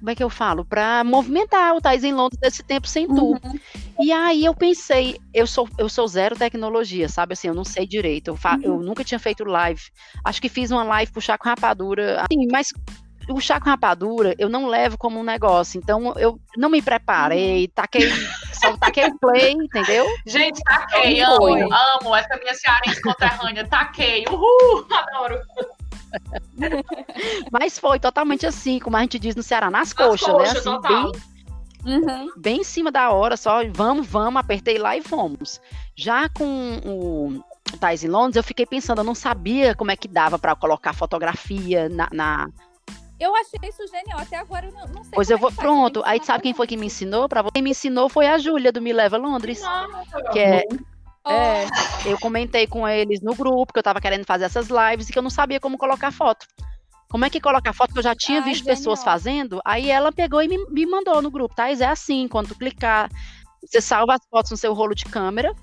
como 0.00 0.10
é 0.10 0.16
que 0.16 0.22
eu 0.22 0.28
falo? 0.28 0.64
Para 0.64 1.04
movimentar 1.04 1.76
o 1.76 1.80
Thais 1.80 2.02
em 2.02 2.12
Londres 2.12 2.40
desse 2.40 2.64
tempo 2.64 2.88
sem 2.88 3.06
tu. 3.06 3.32
Uhum. 3.32 3.38
E 4.00 4.12
aí 4.12 4.44
eu 4.44 4.54
pensei, 4.54 5.18
eu 5.34 5.46
sou, 5.46 5.68
eu 5.78 5.88
sou 5.88 6.06
zero 6.08 6.36
tecnologia, 6.36 7.08
sabe? 7.08 7.34
Assim, 7.34 7.48
eu 7.48 7.54
não 7.54 7.64
sei 7.64 7.86
direito. 7.86 8.28
Eu, 8.28 8.36
fa, 8.36 8.58
eu 8.62 8.74
uhum. 8.74 8.82
nunca 8.82 9.04
tinha 9.04 9.18
feito 9.18 9.44
live. 9.44 9.82
Acho 10.24 10.40
que 10.40 10.48
fiz 10.48 10.70
uma 10.70 10.84
live 10.84 11.12
puxar 11.12 11.38
com 11.38 11.48
rapadura. 11.48 12.20
Assim, 12.22 12.46
mas 12.50 12.72
o 13.28 13.40
chá 13.40 13.60
com 13.60 13.70
rapadura 13.70 14.34
eu 14.38 14.48
não 14.48 14.66
levo 14.66 14.98
como 14.98 15.20
um 15.20 15.22
negócio. 15.24 15.78
Então 15.78 16.14
eu 16.16 16.38
não 16.56 16.68
me 16.68 16.82
preparei, 16.82 17.68
taquei, 17.68 18.10
só 18.52 18.76
taquei 18.76 19.10
play, 19.20 19.52
entendeu? 19.52 20.06
Gente, 20.26 20.60
taquei, 20.62 21.20
amo, 21.20 21.72
amo 21.72 22.16
essa 22.16 22.36
minha 22.38 22.54
cearense 22.54 23.00
conterrânea, 23.00 23.66
taquei, 23.66 24.24
uhul, 24.28 24.86
adoro. 24.90 25.40
Mas 27.50 27.78
foi 27.78 27.98
totalmente 27.98 28.46
assim, 28.46 28.78
como 28.78 28.96
a 28.96 29.00
gente 29.00 29.18
diz 29.18 29.34
no 29.34 29.42
Ceará, 29.42 29.70
nas, 29.70 29.88
nas 29.88 29.92
coxas, 29.92 30.34
né? 30.34 30.58
Assim, 30.58 30.64
total. 30.64 31.12
bem, 31.12 31.22
uhum. 31.84 32.32
bem 32.36 32.60
em 32.60 32.64
cima 32.64 32.90
da 32.90 33.10
hora, 33.10 33.36
só 33.36 33.60
vamos, 33.72 34.06
vamos, 34.06 34.40
apertei 34.40 34.78
lá 34.78 34.96
e 34.96 35.02
fomos. 35.02 35.60
Já 35.96 36.28
com 36.28 36.80
o 36.84 37.44
Thais 37.78 38.04
em 38.04 38.08
Londres, 38.08 38.36
eu 38.36 38.42
fiquei 38.42 38.66
pensando, 38.66 38.98
eu 38.98 39.04
não 39.04 39.14
sabia 39.14 39.74
como 39.74 39.90
é 39.90 39.96
que 39.96 40.08
dava 40.08 40.38
para 40.38 40.54
colocar 40.54 40.92
fotografia 40.92 41.88
na, 41.88 42.08
na 42.12 42.48
eu 43.22 43.36
achei 43.36 43.60
isso 43.68 43.86
genial. 43.86 44.18
Até 44.18 44.36
agora 44.36 44.66
eu 44.66 44.72
não, 44.72 44.84
não 44.88 45.04
sei. 45.04 45.12
Pois 45.14 45.30
eu 45.30 45.36
é 45.36 45.40
vou. 45.40 45.52
Pronto. 45.52 46.02
Aí 46.04 46.20
sabe 46.24 46.42
quem 46.42 46.52
foi 46.52 46.66
que 46.66 46.76
me 46.76 46.86
ensinou? 46.86 47.28
Para 47.28 47.42
você. 47.42 47.52
Quem 47.52 47.62
me 47.62 47.70
ensinou 47.70 48.08
foi 48.08 48.26
a 48.26 48.36
Júlia 48.36 48.72
do 48.72 48.82
Me 48.82 48.92
Leva 48.92 49.16
Londres. 49.16 49.62
Nossa, 49.62 50.22
que 50.32 50.40
é. 50.40 50.64
Oh. 51.24 51.30
É, 51.30 51.68
eu 52.04 52.18
comentei 52.18 52.66
com 52.66 52.86
eles 52.88 53.20
no 53.20 53.32
grupo 53.36 53.72
que 53.72 53.78
eu 53.78 53.82
tava 53.82 54.00
querendo 54.00 54.24
fazer 54.24 54.44
essas 54.44 54.66
lives 54.66 55.08
e 55.08 55.12
que 55.12 55.18
eu 55.18 55.22
não 55.22 55.30
sabia 55.30 55.60
como 55.60 55.78
colocar 55.78 56.10
foto. 56.10 56.48
Como 57.12 57.26
é 57.26 57.30
que 57.30 57.42
coloca 57.42 57.74
foto? 57.74 57.92
Que 57.92 57.98
eu 57.98 58.02
já 58.02 58.14
tinha 58.14 58.38
Ai, 58.38 58.44
visto 58.44 58.64
genial. 58.64 58.76
pessoas 58.76 59.04
fazendo. 59.04 59.60
Aí 59.66 59.90
ela 59.90 60.10
pegou 60.10 60.42
e 60.42 60.48
me, 60.48 60.56
me 60.70 60.86
mandou 60.86 61.20
no 61.20 61.30
grupo, 61.30 61.54
tá? 61.54 61.70
É 61.70 61.84
assim, 61.84 62.26
quando 62.26 62.48
tu 62.48 62.54
clicar, 62.54 63.10
você 63.62 63.82
salva 63.82 64.14
as 64.14 64.26
fotos 64.30 64.50
no 64.50 64.56
seu 64.56 64.72
rolo 64.72 64.94
de 64.94 65.04
câmera. 65.04 65.54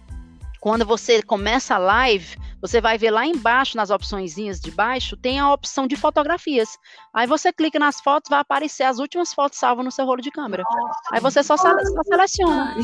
Quando 0.62 0.86
você 0.86 1.24
começa 1.24 1.74
a 1.74 1.80
live, 1.80 2.38
você 2.62 2.80
vai 2.80 3.00
ver 3.00 3.10
lá 3.10 3.26
embaixo, 3.26 3.78
nas 3.78 3.90
opçõezinhas 3.90 4.60
de 4.60 4.70
baixo, 4.70 5.18
tem 5.18 5.40
a 5.40 5.52
opção 5.52 5.88
de 5.88 5.96
fotografias. 5.96 6.78
Aí 7.12 7.26
você 7.26 7.52
clica 7.52 7.80
nas 7.80 8.00
fotos, 8.00 8.30
vai 8.30 8.42
aparecer 8.42 8.84
as 8.84 9.00
últimas 9.00 9.34
fotos 9.34 9.58
salvas 9.58 9.84
no 9.84 9.92
seu 9.92 10.06
rolo 10.06 10.22
de 10.22 10.30
câmera. 10.30 10.64
Aí 11.12 11.20
você 11.20 11.42
só, 11.42 11.58
só 11.58 11.74
seleciona. 12.04 12.76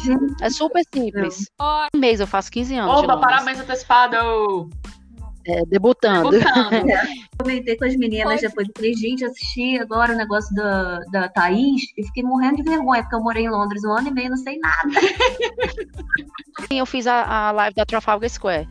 É 0.41 0.49
super 0.49 0.81
simples. 0.91 1.51
Um 1.93 1.99
mês 1.99 2.19
eu 2.19 2.25
faço 2.25 2.49
15 2.49 2.75
anos. 2.75 3.03
Opa, 3.03 3.17
parabéns 3.17 3.59
antecipado! 3.59 4.71
É, 5.47 5.65
debutando. 5.65 6.31
debutando. 6.31 6.87
Comentei 7.37 7.77
com 7.77 7.85
as 7.85 7.95
meninas 7.95 8.41
depois. 8.41 8.67
Falei, 8.75 8.93
gente, 8.95 9.23
assisti 9.23 9.77
agora 9.77 10.13
o 10.13 10.17
negócio 10.17 10.53
da, 10.55 10.99
da 11.11 11.29
Thaís 11.29 11.83
e 11.97 12.03
fiquei 12.03 12.23
morrendo 12.23 12.57
de 12.57 12.63
vergonha, 12.63 13.03
porque 13.03 13.15
eu 13.15 13.21
morei 13.21 13.43
em 13.43 13.49
Londres 13.49 13.83
um 13.83 13.91
ano 13.91 14.07
e 14.07 14.11
meio, 14.11 14.29
não 14.31 14.37
sei 14.37 14.57
nada. 14.57 14.89
eu 16.71 16.85
fiz 16.85 17.05
a, 17.05 17.49
a 17.49 17.51
live 17.51 17.75
da 17.75 17.85
Trafalgar 17.85 18.29
Square. 18.29 18.67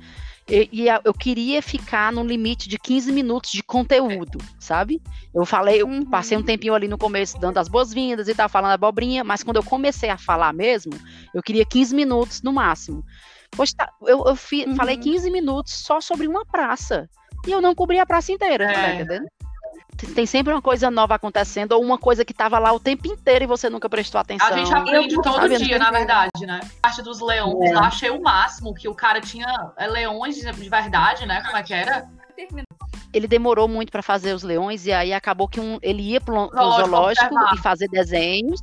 E, 0.47 0.69
e, 0.73 0.87
eu 1.05 1.15
queria 1.15 1.63
ficar 1.63 2.13
no 2.13 2.23
limite 2.23 2.69
de 2.69 2.79
15 2.79 3.11
minutos 3.13 3.51
de 3.51 3.63
conteúdo, 3.63 4.39
sabe? 4.59 5.01
Eu 5.35 5.47
falei, 5.47 5.81
eu 5.81 5.87
uhum. 5.87 6.05
passei 6.05 6.37
um 6.37 6.43
tempinho 6.43 6.75
ali 6.75 6.87
no 6.87 6.99
começo 6.99 7.39
dando 7.41 7.57
as 7.57 7.67
boas-vindas 7.67 8.29
e 8.29 8.35
tal, 8.35 8.49
falando 8.49 8.73
abobrinha, 8.73 9.25
mas 9.25 9.43
quando 9.43 9.57
eu 9.57 9.63
comecei 9.63 10.11
a 10.11 10.19
falar 10.19 10.53
mesmo, 10.53 10.93
eu 11.33 11.43
queria 11.43 11.65
15 11.65 11.95
minutos 11.95 12.43
no 12.43 12.53
máximo. 12.53 13.03
Poxa, 13.55 13.73
tá, 13.77 13.93
eu, 14.03 14.25
eu 14.27 14.37
fi, 14.37 14.65
uhum. 14.65 14.77
falei 14.77 14.97
15 14.97 15.31
minutos 15.31 15.73
só 15.73 16.01
sobre 16.01 16.27
uma 16.27 16.45
praça. 16.45 17.09
E 17.47 17.53
eu 17.53 17.61
não 17.61 17.75
cobri 17.75 17.99
a 17.99 18.07
praça 18.07 18.33
inteira, 18.33 18.67
tá 18.67 18.73
é. 18.73 18.75
tá 18.75 18.95
entendendo? 18.95 19.27
tem 20.15 20.27
sempre 20.27 20.53
uma 20.53 20.61
coisa 20.61 20.91
nova 20.91 21.15
acontecendo, 21.15 21.73
ou 21.73 21.83
uma 21.83 21.97
coisa 21.97 22.25
que 22.25 22.33
estava 22.33 22.59
lá 22.59 22.73
o 22.73 22.81
tempo 22.81 23.07
inteiro 23.07 23.45
e 23.45 23.47
você 23.47 23.71
nunca 23.71 23.89
prestou 23.89 24.21
atenção. 24.21 24.49
A 24.49 24.57
gente 24.57 24.75
aprende 24.75 25.15
eu, 25.15 25.23
todo 25.23 25.49
dia, 25.57 25.79
na 25.79 25.91
verdade, 25.91 26.45
né? 26.45 26.61
A 26.79 26.89
parte 26.89 27.03
dos 27.03 27.21
leões, 27.21 27.71
é. 27.71 27.75
eu 27.75 27.79
achei 27.79 28.11
o 28.11 28.21
máximo 28.21 28.75
que 28.75 28.89
o 28.89 28.95
cara 28.95 29.21
tinha 29.21 29.73
é, 29.77 29.87
leões 29.87 30.37
de 30.37 30.69
verdade, 30.69 31.27
né? 31.27 31.43
Como 31.43 31.57
é 31.57 31.63
que 31.63 31.73
era? 31.73 32.09
Ele 33.13 33.29
demorou 33.29 33.69
muito 33.69 33.93
para 33.93 34.03
fazer 34.03 34.35
os 34.35 34.43
leões 34.43 34.87
e 34.87 34.93
aí 34.93 35.13
acabou 35.13 35.47
que 35.47 35.61
um, 35.61 35.79
ele 35.81 36.03
ia 36.03 36.21
para 36.21 36.35
o 36.35 36.73
zoológico 36.73 37.33
e 37.55 37.59
fazer 37.59 37.89
desenhos 37.89 38.61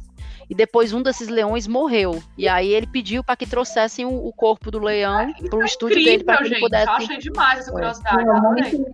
e 0.52 0.54
depois 0.54 0.92
um 0.92 1.02
desses 1.02 1.30
leões 1.30 1.66
morreu. 1.66 2.22
E 2.38 2.46
aí 2.46 2.74
ele 2.74 2.86
pediu 2.86 3.24
para 3.24 3.38
que 3.38 3.48
trouxessem 3.48 4.04
o, 4.04 4.10
o, 4.10 4.34
corpo 4.34 4.70
do 4.70 4.80
leão 4.80 5.34
para 5.50 5.60
o 5.60 5.64
estúdio 5.64 5.98
incrível, 5.98 6.12
dele 6.12 6.24
para 6.26 6.38
que 6.40 6.44
ele 6.44 6.60
pudesse. 6.60 6.88
Eu 6.88 6.94
achei 6.94 7.18
demais 7.20 7.60
essa 7.60 7.72
curiosidade. 7.72 8.26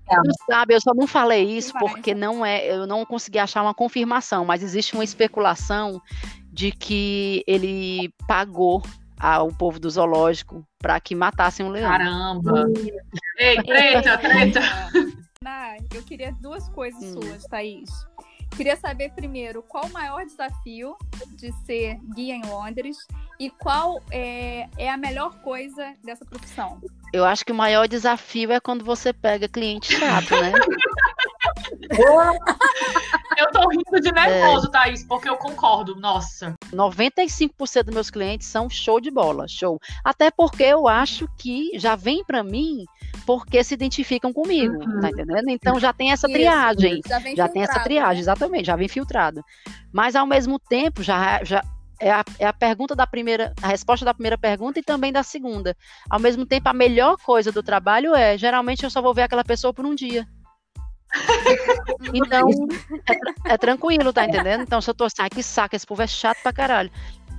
É. 0.07 0.51
Sabe, 0.51 0.75
eu 0.75 0.81
só 0.81 0.93
não 0.93 1.07
falei 1.07 1.45
isso 1.45 1.73
porque 1.79 2.13
não 2.13 2.45
é, 2.45 2.63
eu 2.67 2.85
não 2.85 3.03
consegui 3.03 3.39
achar 3.39 3.63
uma 3.63 3.73
confirmação, 3.73 4.45
mas 4.45 4.61
existe 4.61 4.93
uma 4.93 5.03
especulação 5.03 5.99
de 6.53 6.71
que 6.71 7.43
ele 7.47 8.13
pagou 8.27 8.83
ao 9.19 9.47
povo 9.47 9.79
do 9.79 9.89
zoológico 9.89 10.63
para 10.77 10.99
que 10.99 11.15
matassem 11.15 11.65
um 11.65 11.69
leão. 11.69 11.89
Caramba! 11.89 12.65
Ei, 13.39 13.55
treta, 13.63 14.15
treta! 14.19 14.61
eu 15.91 16.03
queria 16.03 16.31
duas 16.39 16.69
coisas 16.69 17.01
hum. 17.01 17.19
suas, 17.19 17.43
Thaís. 17.45 17.89
Queria 18.55 18.75
saber 18.75 19.11
primeiro 19.11 19.61
qual 19.61 19.85
o 19.85 19.93
maior 19.93 20.25
desafio 20.25 20.95
de 21.35 21.51
ser 21.65 21.99
guia 22.15 22.35
em 22.35 22.45
Londres 22.45 22.97
e 23.39 23.49
qual 23.49 24.01
é, 24.09 24.67
é 24.77 24.89
a 24.89 24.97
melhor 24.97 25.39
coisa 25.41 25.93
dessa 26.03 26.25
profissão. 26.25 26.81
Eu 27.13 27.23
acho 27.23 27.45
que 27.45 27.51
o 27.51 27.55
maior 27.55 27.87
desafio 27.87 28.51
é 28.51 28.59
quando 28.59 28.83
você 28.83 29.13
pega 29.13 29.47
cliente 29.47 29.93
chato, 29.93 30.31
né? 30.31 30.51
eu 33.37 33.51
tô 33.51 33.69
rindo 33.69 34.01
de 34.01 34.11
nervoso, 34.11 34.67
é. 34.67 34.71
Thaís, 34.71 35.03
porque 35.03 35.29
eu 35.29 35.37
concordo, 35.37 35.95
nossa. 35.95 36.55
95% 36.73 37.83
dos 37.83 37.93
meus 37.93 38.09
clientes 38.09 38.47
são 38.47 38.69
show 38.69 38.99
de 38.99 39.11
bola, 39.11 39.47
show. 39.47 39.79
Até 40.03 40.31
porque 40.31 40.63
eu 40.63 40.87
acho 40.87 41.29
que 41.37 41.71
já 41.75 41.95
vem 41.95 42.23
para 42.25 42.43
mim 42.43 42.85
porque 43.27 43.61
se 43.61 43.73
identificam 43.73 44.31
comigo, 44.31 44.73
uhum. 44.73 45.01
tá 45.01 45.09
entendendo? 45.09 45.49
Então 45.49 45.77
já 45.77 45.91
tem 45.91 46.13
essa 46.13 46.29
triagem. 46.29 47.01
Isso, 47.01 47.09
já, 47.09 47.19
já 47.35 47.49
tem 47.49 47.61
essa 47.61 47.79
triagem, 47.81 48.15
né? 48.15 48.21
exatamente, 48.21 48.67
já 48.67 48.75
vem 48.77 48.87
filtrado. 48.87 49.43
Mas 49.91 50.15
ao 50.15 50.25
mesmo 50.25 50.57
tempo, 50.57 51.03
já, 51.03 51.43
já 51.43 51.61
é 51.99 52.09
a, 52.09 52.23
é 52.39 52.47
a 52.47 52.53
pergunta 52.53 52.95
da 52.95 53.05
primeira, 53.05 53.53
a 53.61 53.67
resposta 53.67 54.05
da 54.05 54.13
primeira 54.13 54.37
pergunta 54.37 54.79
e 54.79 54.83
também 54.83 55.11
da 55.11 55.23
segunda. 55.23 55.75
Ao 56.09 56.21
mesmo 56.21 56.45
tempo, 56.45 56.69
a 56.69 56.73
melhor 56.73 57.17
coisa 57.17 57.51
do 57.51 57.61
trabalho 57.61 58.15
é, 58.15 58.37
geralmente 58.37 58.85
eu 58.85 58.89
só 58.89 59.01
vou 59.01 59.13
ver 59.13 59.23
aquela 59.23 59.43
pessoa 59.43 59.73
por 59.73 59.85
um 59.85 59.93
dia. 59.93 60.25
Então, 62.13 62.49
é, 63.47 63.53
é, 63.53 63.57
tranquilo, 63.57 64.13
tá 64.13 64.23
entendendo? 64.23 64.61
Então, 64.61 64.79
se 64.79 64.89
eu 64.89 64.93
tô 64.93 65.03
assim, 65.03 65.27
que 65.29 65.43
saco, 65.43 65.75
esse 65.75 65.85
povo 65.85 66.01
é 66.01 66.07
chato 66.07 66.41
pra 66.41 66.53
caralho. 66.53 66.91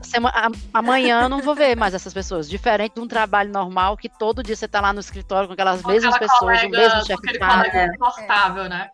Semana, 0.03 0.53
amanhã 0.73 1.23
eu 1.23 1.29
não 1.29 1.41
vou 1.41 1.55
ver 1.55 1.77
mais 1.77 1.93
essas 1.93 2.15
pessoas. 2.15 2.49
Diferente 2.49 2.95
de 2.95 3.01
um 3.01 3.09
trabalho 3.09 3.51
normal 3.51 3.97
que 3.97 4.09
todo 4.09 4.43
dia 4.43 4.55
você 4.55 4.69
tá 4.69 4.81
lá 4.81 4.93
no 4.93 5.01
escritório 5.01 5.49
com 5.49 5.55
aquelas 5.55 5.83
com 5.83 5.91
mesmas 5.91 6.17
pessoas, 6.19 6.63
o 6.63 6.69
mesmo 6.69 7.05
chefe 7.05 7.33
de 7.33 7.99
confortável, 7.99 8.69
né? 8.69 8.89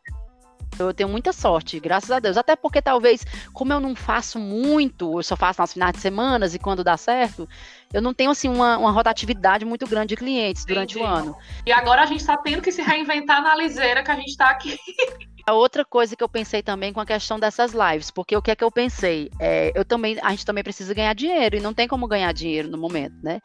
Eu 0.78 0.92
tenho 0.92 1.08
muita 1.08 1.32
sorte, 1.32 1.78
graças 1.78 2.10
a 2.10 2.18
Deus. 2.18 2.36
Até 2.36 2.56
porque 2.56 2.82
talvez, 2.82 3.24
como 3.52 3.72
eu 3.72 3.80
não 3.80 3.94
faço 3.94 4.38
muito, 4.38 5.18
eu 5.18 5.22
só 5.22 5.36
faço 5.36 5.60
nas 5.60 5.72
finais 5.72 5.92
de 5.92 6.00
semana 6.00 6.46
e 6.46 6.58
quando 6.58 6.82
dá 6.82 6.96
certo, 6.96 7.48
eu 7.92 8.02
não 8.02 8.12
tenho 8.12 8.30
assim 8.30 8.48
uma, 8.48 8.76
uma 8.78 8.90
rotatividade 8.90 9.64
muito 9.64 9.86
grande 9.86 10.08
de 10.08 10.16
clientes 10.16 10.64
durante 10.64 10.98
Entendi. 10.98 11.12
o 11.12 11.16
ano. 11.16 11.36
E 11.64 11.72
agora 11.72 12.02
a 12.02 12.06
gente 12.06 12.20
está 12.20 12.36
tendo 12.36 12.60
que 12.60 12.72
se 12.72 12.82
reinventar 12.82 13.42
na 13.42 13.54
liseira 13.54 14.02
que 14.02 14.10
a 14.10 14.16
gente 14.16 14.30
está 14.30 14.50
aqui. 14.50 14.76
A 15.46 15.52
outra 15.52 15.84
coisa 15.84 16.16
que 16.16 16.24
eu 16.24 16.28
pensei 16.28 16.62
também 16.62 16.92
com 16.92 17.00
a 17.00 17.06
questão 17.06 17.38
dessas 17.38 17.72
lives, 17.72 18.10
porque 18.10 18.36
o 18.36 18.40
que 18.40 18.50
é 18.50 18.56
que 18.56 18.64
eu 18.64 18.70
pensei? 18.70 19.30
É, 19.38 19.72
eu 19.74 19.84
também, 19.84 20.18
a 20.22 20.30
gente 20.30 20.46
também 20.46 20.64
precisa 20.64 20.94
ganhar 20.94 21.14
dinheiro 21.14 21.56
e 21.56 21.60
não 21.60 21.74
tem 21.74 21.86
como 21.86 22.08
ganhar 22.08 22.32
dinheiro 22.32 22.68
no 22.70 22.78
momento, 22.78 23.16
né? 23.22 23.40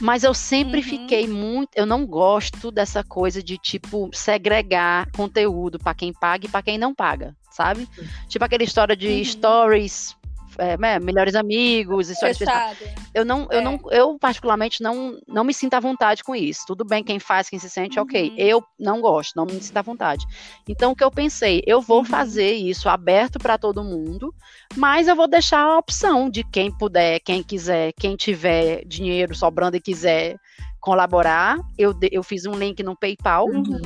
Mas 0.00 0.24
eu 0.24 0.34
sempre 0.34 0.78
uhum. 0.78 0.82
fiquei 0.82 1.26
muito. 1.26 1.70
Eu 1.74 1.86
não 1.86 2.06
gosto 2.06 2.70
dessa 2.70 3.02
coisa 3.02 3.42
de, 3.42 3.56
tipo, 3.56 4.10
segregar 4.12 5.10
conteúdo 5.12 5.78
para 5.78 5.94
quem 5.94 6.12
paga 6.12 6.46
e 6.46 6.50
para 6.50 6.62
quem 6.62 6.76
não 6.76 6.94
paga, 6.94 7.34
sabe? 7.50 7.88
Uhum. 7.96 8.06
Tipo 8.28 8.44
aquela 8.44 8.62
história 8.62 8.94
de 8.94 9.08
uhum. 9.08 9.24
stories 9.24 10.16
é, 10.58 10.76
né, 10.76 10.98
melhores 10.98 11.34
amigos, 11.34 12.08
histórias 12.08 12.38
Fechado. 12.38 12.76
Eu 13.14 13.24
não, 13.24 13.48
eu 13.50 13.60
é. 13.60 13.62
não, 13.62 13.80
eu 13.90 14.18
particularmente 14.18 14.82
não, 14.82 15.18
não 15.26 15.44
me 15.44 15.54
sinto 15.54 15.74
à 15.74 15.80
vontade 15.80 16.22
com 16.22 16.34
isso. 16.34 16.64
Tudo 16.66 16.84
bem 16.84 17.02
quem 17.02 17.18
faz, 17.18 17.48
quem 17.48 17.58
se 17.58 17.70
sente, 17.70 17.98
uhum. 17.98 18.04
ok. 18.04 18.34
Eu 18.36 18.62
não 18.78 19.00
gosto, 19.00 19.36
não 19.36 19.46
me 19.46 19.60
sinto 19.60 19.76
à 19.76 19.82
vontade. 19.82 20.24
Então 20.68 20.92
o 20.92 20.96
que 20.96 21.04
eu 21.04 21.10
pensei, 21.10 21.62
eu 21.66 21.80
vou 21.80 21.98
uhum. 21.98 22.04
fazer 22.04 22.52
isso 22.52 22.88
aberto 22.88 23.38
para 23.38 23.58
todo 23.58 23.84
mundo, 23.84 24.34
mas 24.76 25.08
eu 25.08 25.16
vou 25.16 25.28
deixar 25.28 25.60
a 25.60 25.78
opção 25.78 26.28
de 26.28 26.44
quem 26.44 26.70
puder, 26.70 27.20
quem 27.20 27.42
quiser, 27.42 27.92
quem 27.92 28.16
tiver 28.16 28.84
dinheiro 28.84 29.34
sobrando 29.34 29.76
e 29.76 29.80
quiser 29.80 30.36
colaborar. 30.80 31.58
Eu, 31.76 31.94
eu 32.12 32.22
fiz 32.22 32.46
um 32.46 32.54
link 32.54 32.82
no 32.82 32.96
PayPal. 32.96 33.46
Uhum. 33.46 33.80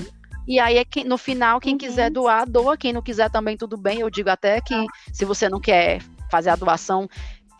E 0.46 0.58
aí, 0.58 0.78
é 0.78 0.84
que, 0.84 1.04
no 1.04 1.16
final, 1.16 1.60
quem 1.60 1.72
uhum. 1.72 1.78
quiser 1.78 2.10
doar, 2.10 2.44
doa. 2.48 2.76
Quem 2.76 2.92
não 2.92 3.00
quiser 3.00 3.30
também, 3.30 3.56
tudo 3.56 3.76
bem. 3.76 4.00
Eu 4.00 4.10
digo 4.10 4.28
até 4.28 4.60
que 4.60 4.74
se 5.12 5.24
você 5.24 5.48
não 5.48 5.60
quer 5.60 6.02
fazer 6.30 6.50
a 6.50 6.56
doação, 6.56 7.08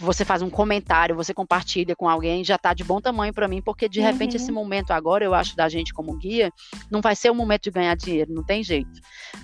você 0.00 0.24
faz 0.24 0.40
um 0.40 0.48
comentário, 0.48 1.14
você 1.14 1.35
compartilha 1.35 1.94
com 1.94 2.09
alguém, 2.09 2.42
já 2.42 2.54
está 2.54 2.72
de 2.72 2.83
bom 2.83 3.00
tamanho 3.00 3.35
para 3.35 3.46
mim, 3.46 3.61
porque 3.61 3.87
de 3.88 4.00
repente 4.00 4.37
esse 4.37 4.50
uhum. 4.50 4.54
momento 4.54 4.92
agora, 4.92 5.24
eu 5.24 5.35
acho, 5.35 5.54
da 5.54 5.68
gente 5.68 5.92
como 5.92 6.16
guia, 6.16 6.50
não 6.90 7.02
vai 7.02 7.14
ser 7.14 7.30
o 7.30 7.35
momento 7.35 7.64
de 7.64 7.70
ganhar 7.70 7.94
dinheiro, 7.94 8.33
não 8.33 8.42
tem 8.42 8.64
jeito. 8.64 8.90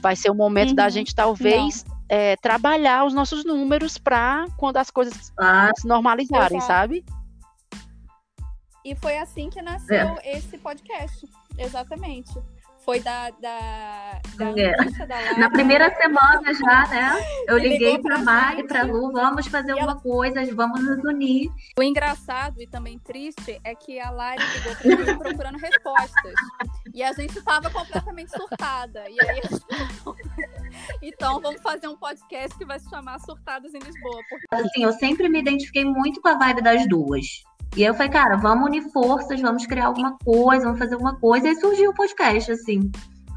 Vai 0.00 0.16
ser 0.16 0.30
o 0.30 0.34
momento 0.34 0.70
uhum. 0.70 0.76
da 0.76 0.88
gente 0.88 1.14
talvez 1.14 1.84
é, 2.08 2.36
trabalhar 2.36 3.04
os 3.04 3.12
nossos 3.12 3.44
números 3.44 3.98
para 3.98 4.46
quando 4.56 4.78
as 4.78 4.90
coisas 4.90 5.30
ah, 5.38 5.70
se 5.76 5.86
normalizarem, 5.86 6.56
exato. 6.56 6.72
sabe? 6.72 7.04
E 8.82 8.94
foi 8.94 9.18
assim 9.18 9.50
que 9.50 9.60
nasceu 9.60 10.16
é. 10.22 10.38
esse 10.38 10.56
podcast, 10.56 11.28
exatamente 11.58 12.32
foi 12.86 13.00
da, 13.00 13.30
da, 13.30 14.20
da, 14.36 14.50
é. 14.56 14.76
da 15.06 15.34
Na 15.36 15.50
primeira 15.50 15.92
semana 15.96 16.54
já, 16.54 16.86
né? 16.86 17.44
Eu 17.48 17.58
liguei 17.58 17.98
para 17.98 18.18
Mari 18.18 18.60
e 18.60 18.64
para 18.64 18.84
Lu, 18.84 19.10
vamos 19.10 19.48
fazer 19.48 19.72
alguma 19.72 19.92
ela... 19.92 20.00
coisa, 20.00 20.54
vamos 20.54 20.80
nos 20.84 21.04
unir. 21.04 21.50
O 21.76 21.82
engraçado 21.82 22.62
e 22.62 22.66
também 22.66 22.96
triste 23.00 23.60
é 23.64 23.74
que 23.74 23.98
a 23.98 24.10
Lari 24.10 24.40
ligou 24.54 24.76
pra 24.76 25.12
mim 25.12 25.18
procurando 25.18 25.58
respostas. 25.58 26.34
E 26.94 27.02
a 27.02 27.12
gente 27.12 27.36
estava 27.36 27.68
completamente 27.68 28.30
surtada. 28.30 29.04
E 29.10 29.16
aí, 29.20 29.40
então 31.02 31.40
vamos 31.40 31.60
fazer 31.60 31.88
um 31.88 31.96
podcast 31.96 32.56
que 32.56 32.64
vai 32.64 32.78
se 32.78 32.88
chamar 32.88 33.18
Surtadas 33.18 33.74
em 33.74 33.80
Lisboa. 33.80 34.20
Porque... 34.30 34.46
Assim, 34.52 34.84
eu 34.84 34.92
sempre 34.92 35.28
me 35.28 35.40
identifiquei 35.40 35.84
muito 35.84 36.20
com 36.22 36.28
a 36.28 36.38
vibe 36.38 36.62
das 36.62 36.88
duas. 36.88 37.26
E 37.76 37.82
aí 37.82 37.88
eu 37.88 37.94
falei, 37.94 38.10
cara, 38.10 38.36
vamos 38.36 38.66
unir 38.66 38.82
forças, 38.90 39.40
vamos 39.40 39.66
criar 39.66 39.86
alguma 39.86 40.16
coisa, 40.24 40.64
vamos 40.64 40.78
fazer 40.78 40.94
alguma 40.94 41.14
coisa. 41.16 41.46
E 41.46 41.50
aí 41.50 41.56
surgiu 41.56 41.90
o 41.90 41.94
podcast, 41.94 42.52
assim. 42.52 42.90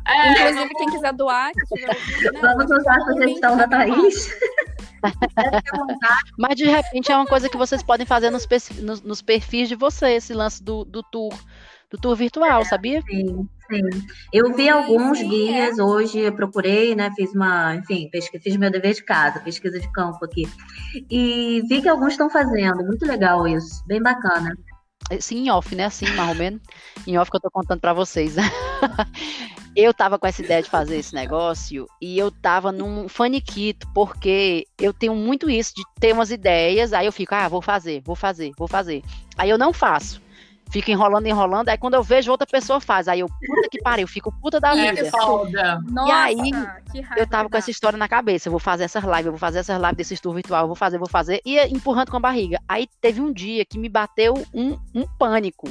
É, 0.08 0.32
Inclusive, 0.32 0.74
quem 0.76 0.90
quiser 0.90 1.14
doar, 1.14 1.52
que 1.52 1.62
ouvindo, 1.70 2.32
né? 2.32 2.40
Vamos 2.42 2.72
usar 2.72 2.96
a 2.96 3.02
sugestão 3.02 3.58
da 3.58 3.68
Thaís. 3.68 4.30
Mas 6.40 6.56
de 6.56 6.66
repente 6.66 7.12
é 7.12 7.16
uma 7.16 7.28
coisa 7.28 7.50
que 7.50 7.58
vocês 7.58 7.84
podem 7.84 8.06
fazer 8.06 8.30
nos, 8.30 8.48
nos, 8.82 9.02
nos 9.02 9.22
perfis 9.22 9.68
de 9.68 9.76
vocês, 9.76 10.24
esse 10.24 10.34
lance 10.34 10.64
do, 10.64 10.84
do 10.86 11.04
tour, 11.04 11.34
do 11.92 11.98
tour 11.98 12.16
virtual, 12.16 12.64
sabia? 12.66 13.02
Sim. 13.02 13.48
Sim. 13.70 14.08
Eu 14.34 14.54
vi 14.54 14.68
alguns 14.68 15.20
sim, 15.20 15.30
guias 15.30 15.78
é. 15.78 15.84
hoje, 15.84 16.20
eu 16.20 16.34
procurei, 16.34 16.96
né? 16.96 17.12
Fiz 17.16 17.34
uma, 17.34 17.76
enfim, 17.76 18.10
pesquisa, 18.10 18.44
fiz 18.44 18.58
meu 18.58 18.72
dever 18.72 18.96
de 18.96 19.04
casa, 19.04 19.40
pesquisa 19.40 19.80
de 19.80 19.92
campo 19.92 20.26
aqui. 20.26 20.48
E 21.10 21.62
vi 21.70 21.82
que 21.82 21.88
alguns 21.88 22.14
estão 22.14 22.30
fazendo. 22.30 22.84
Muito 22.84 23.06
legal 23.06 23.48
isso. 23.48 23.84
Bem 23.86 24.02
bacana. 24.02 24.56
É, 25.10 25.22
sim, 25.22 25.46
em 25.46 25.50
off, 25.52 25.76
né? 25.76 25.86
Assim, 25.86 26.08
mais 26.16 26.30
ou 26.30 26.36
menos. 26.36 26.62
Em 27.06 27.18
off 27.18 27.30
que 27.30 27.38
eu 27.38 27.42
tô 27.42 27.52
contando 27.52 27.80
para 27.80 27.94
vocês. 27.94 28.36
eu 29.76 29.94
tava 29.94 30.18
com 30.18 30.26
essa 30.26 30.42
ideia 30.42 30.64
de 30.64 30.70
fazer 30.70 30.98
esse 30.98 31.14
negócio 31.14 31.88
e 32.02 32.18
eu 32.18 32.32
tava 32.32 32.72
num 32.72 33.08
faniquito, 33.08 33.88
porque 33.94 34.66
eu 34.80 34.92
tenho 34.92 35.16
muito 35.16 35.50
isso 35.50 35.74
de 35.76 35.84
ter 36.00 36.12
umas 36.12 36.32
ideias, 36.32 36.92
aí 36.92 37.06
eu 37.06 37.12
fico, 37.12 37.36
ah, 37.36 37.48
vou 37.48 37.62
fazer, 37.62 38.02
vou 38.04 38.16
fazer, 38.16 38.52
vou 38.58 38.68
fazer. 38.68 39.04
Aí 39.38 39.50
eu 39.50 39.58
não 39.58 39.72
faço 39.72 40.22
fica 40.70 40.92
enrolando, 40.92 41.26
enrolando. 41.26 41.70
Aí 41.70 41.78
quando 41.78 41.96
eu 41.96 42.04
vejo 42.04 42.32
outra 42.32 42.48
pessoa 42.48 42.80
faz, 42.80 43.08
aí 43.08 43.20
eu, 43.20 43.28
puta 43.28 43.70
que 43.70 43.82
pariu, 43.82 44.08
fico 44.08 44.32
puta 44.32 44.60
da 44.60 44.74
vida. 44.74 45.02
É 45.02 45.12
foda. 45.12 45.82
e 46.08 46.12
aí, 46.12 46.52
eu 47.18 47.28
tava 47.28 47.50
com 47.50 47.58
essa 47.58 47.72
história 47.72 47.98
na 47.98 48.08
cabeça, 48.08 48.48
eu 48.48 48.52
vou 48.52 48.60
fazer 48.60 48.84
essas 48.84 49.04
lives, 49.04 49.26
eu 49.26 49.32
vou 49.32 49.40
fazer 49.40 49.60
essas 49.60 49.80
lives 49.80 49.98
desse 49.98 50.22
tour 50.22 50.34
virtual, 50.34 50.64
eu 50.64 50.68
vou 50.68 50.76
fazer, 50.76 50.98
vou 50.98 51.10
fazer, 51.10 51.42
e 51.46 51.60
empurrando 51.68 52.12
com 52.12 52.18
a 52.18 52.22
barriga. 52.22 52.60
Aí 52.68 52.88
teve 53.02 53.20
um 53.20 53.34
dia 53.34 53.66
que 53.66 53.78
me 53.78 53.90
bateu 53.90 54.34
um, 54.54 54.78
um 54.94 55.06
pânico. 55.18 55.70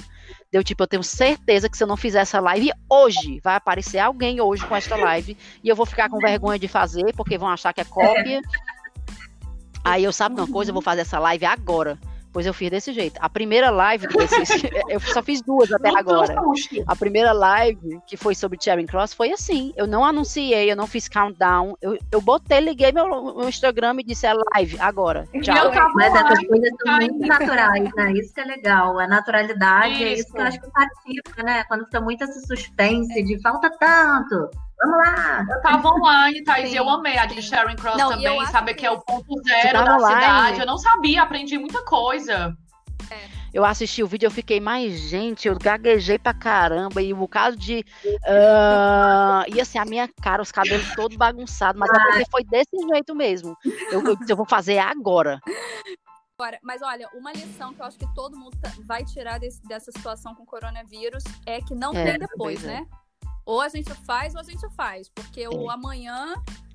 Deu 0.51 0.65
tipo, 0.65 0.83
eu 0.83 0.87
tenho 0.87 1.03
certeza 1.03 1.69
que 1.69 1.77
se 1.77 1.85
eu 1.85 1.89
não 1.89 1.97
fizer 1.97 2.21
essa 2.21 2.41
live 2.41 2.71
hoje, 2.89 3.41
vai 3.43 3.55
aparecer 3.55 3.99
alguém 3.99 4.41
hoje 4.41 4.67
com 4.67 4.75
essa 4.75 4.97
live, 4.97 5.37
e 5.63 5.69
eu 5.69 5.77
vou 5.77 5.87
ficar 5.87 6.09
com 6.09 6.19
vergonha 6.19 6.59
de 6.59 6.69
fazer, 6.69 7.15
porque 7.15 7.39
vão 7.39 7.49
achar 7.49 7.73
que 7.73 7.81
é 7.81 7.85
cópia. 7.85 8.41
Aí 9.85 10.05
eu 10.05 10.13
sabe 10.13 10.35
uma 10.35 10.47
coisa, 10.47 10.71
eu 10.71 10.75
vou 10.75 10.83
fazer 10.83 11.03
essa 11.03 11.19
live 11.19 11.47
agora. 11.47 11.99
Pois 12.38 12.46
eu 12.46 12.55
fiz 12.55 12.70
desse 12.70 12.92
jeito. 12.92 13.18
A 13.20 13.29
primeira 13.29 13.68
live 13.68 14.07
desses, 14.07 14.62
eu 14.88 15.01
só 15.01 15.20
fiz 15.20 15.42
duas 15.42 15.72
até 15.72 15.88
agora. 15.88 16.37
A 16.87 16.94
primeira 16.94 17.33
live, 17.33 17.98
que 18.07 18.16
foi 18.16 18.33
sobre 18.33 18.57
Charing 18.62 18.87
Cross, 18.87 19.12
foi 19.12 19.33
assim. 19.33 19.72
Eu 19.77 19.88
não 19.88 20.05
anunciei, 20.05 20.70
eu 20.70 20.77
não 20.77 20.87
fiz 20.87 21.09
countdown. 21.09 21.77
Eu, 21.83 21.98
eu 22.12 22.20
botei, 22.20 22.61
liguei 22.61 22.92
meu, 22.92 23.09
meu 23.09 23.48
Instagram 23.48 23.96
e 23.98 24.05
disse 24.05 24.24
é 24.24 24.35
live 24.55 24.79
agora. 24.79 25.27
Tchau. 25.42 25.72
Mas 25.94 26.14
essas 26.14 26.46
coisas 26.46 26.70
são 26.81 26.96
muito 26.98 27.27
naturais, 27.27 27.90
né? 27.96 28.12
Isso 28.12 28.33
que 28.33 28.40
é 28.40 28.44
legal. 28.44 29.01
A 29.01 29.09
naturalidade 29.09 29.94
isso. 29.94 30.05
é 30.05 30.12
isso 30.12 30.33
que 30.33 30.38
eu 30.38 30.44
acho 30.44 30.61
que 30.61 30.70
participa, 30.70 31.42
né? 31.42 31.64
Quando 31.64 31.87
fica 31.87 32.01
muito 32.01 32.22
esse 32.22 32.46
suspense 32.46 33.20
de 33.20 33.42
falta 33.42 33.68
tanto 33.68 34.48
Vamos 34.81 34.97
lá! 34.99 35.47
Eu 35.51 35.61
tava 35.61 35.88
online, 35.88 36.45
Thaís, 36.45 36.73
e 36.73 36.77
eu 36.77 36.88
amei 36.88 37.19
a 37.19 37.27
de 37.27 37.43
Sharon 37.43 37.75
Cross 37.75 37.97
não, 37.97 38.11
também, 38.11 38.47
sabe 38.47 38.75
que 38.75 38.87
é 38.87 38.91
o 38.91 39.01
ponto 39.01 39.35
zero 39.43 39.85
da 39.85 39.97
online. 39.97 40.21
cidade. 40.21 40.61
Eu 40.61 40.67
não 40.67 40.79
sabia, 40.79 41.23
aprendi 41.23 41.59
muita 41.59 41.85
coisa. 41.85 42.57
É. 43.11 43.38
Eu 43.53 43.64
assisti 43.64 44.03
o 44.03 44.07
vídeo, 44.07 44.27
eu 44.27 44.31
fiquei 44.31 44.61
mais, 44.61 44.93
gente, 45.01 45.49
eu 45.49 45.59
gaguejei 45.59 46.19
pra 46.19 46.35
caramba, 46.35 47.01
e 47.01 47.12
um 47.12 47.19
bocado 47.19 47.57
de. 47.57 47.85
Uh, 48.05 49.55
e 49.55 49.61
assim, 49.61 49.79
a 49.79 49.85
minha 49.85 50.09
cara, 50.23 50.43
os 50.43 50.53
cabelos 50.53 50.95
todos 50.95 51.17
bagunçados, 51.17 51.81
mas 51.81 51.91
é 51.91 51.99
porque 51.99 52.25
foi 52.31 52.45
desse 52.45 52.77
jeito 52.93 53.14
mesmo. 53.14 53.57
Eu, 53.91 54.05
eu, 54.05 54.17
eu 54.29 54.37
vou 54.37 54.47
fazer 54.47 54.79
agora. 54.79 55.41
Agora, 56.38 56.59
mas 56.62 56.83
olha, 56.83 57.09
uma 57.14 57.33
lição 57.33 57.75
que 57.75 57.81
eu 57.81 57.87
acho 57.87 57.99
que 57.99 58.14
todo 58.14 58.38
mundo 58.38 58.57
tá, 58.61 58.71
vai 58.87 59.05
tirar 59.05 59.41
desse, 59.41 59.61
dessa 59.67 59.91
situação 59.91 60.37
com 60.37 60.45
o 60.45 60.47
coronavírus 60.47 61.25
é 61.45 61.61
que 61.61 61.75
não 61.75 61.93
é, 61.93 62.05
tem 62.05 62.19
depois, 62.19 62.64
é. 62.64 62.85
Ou 63.49 63.63
a 63.63 63.69
gente 63.71 63.91
faz 64.05 64.35
ou 64.35 64.41
a 64.41 64.45
gente 64.45 64.69
faz, 64.77 65.09
porque 65.09 65.41
é. 65.41 65.49
o 65.49 65.71
amanhã 65.71 66.35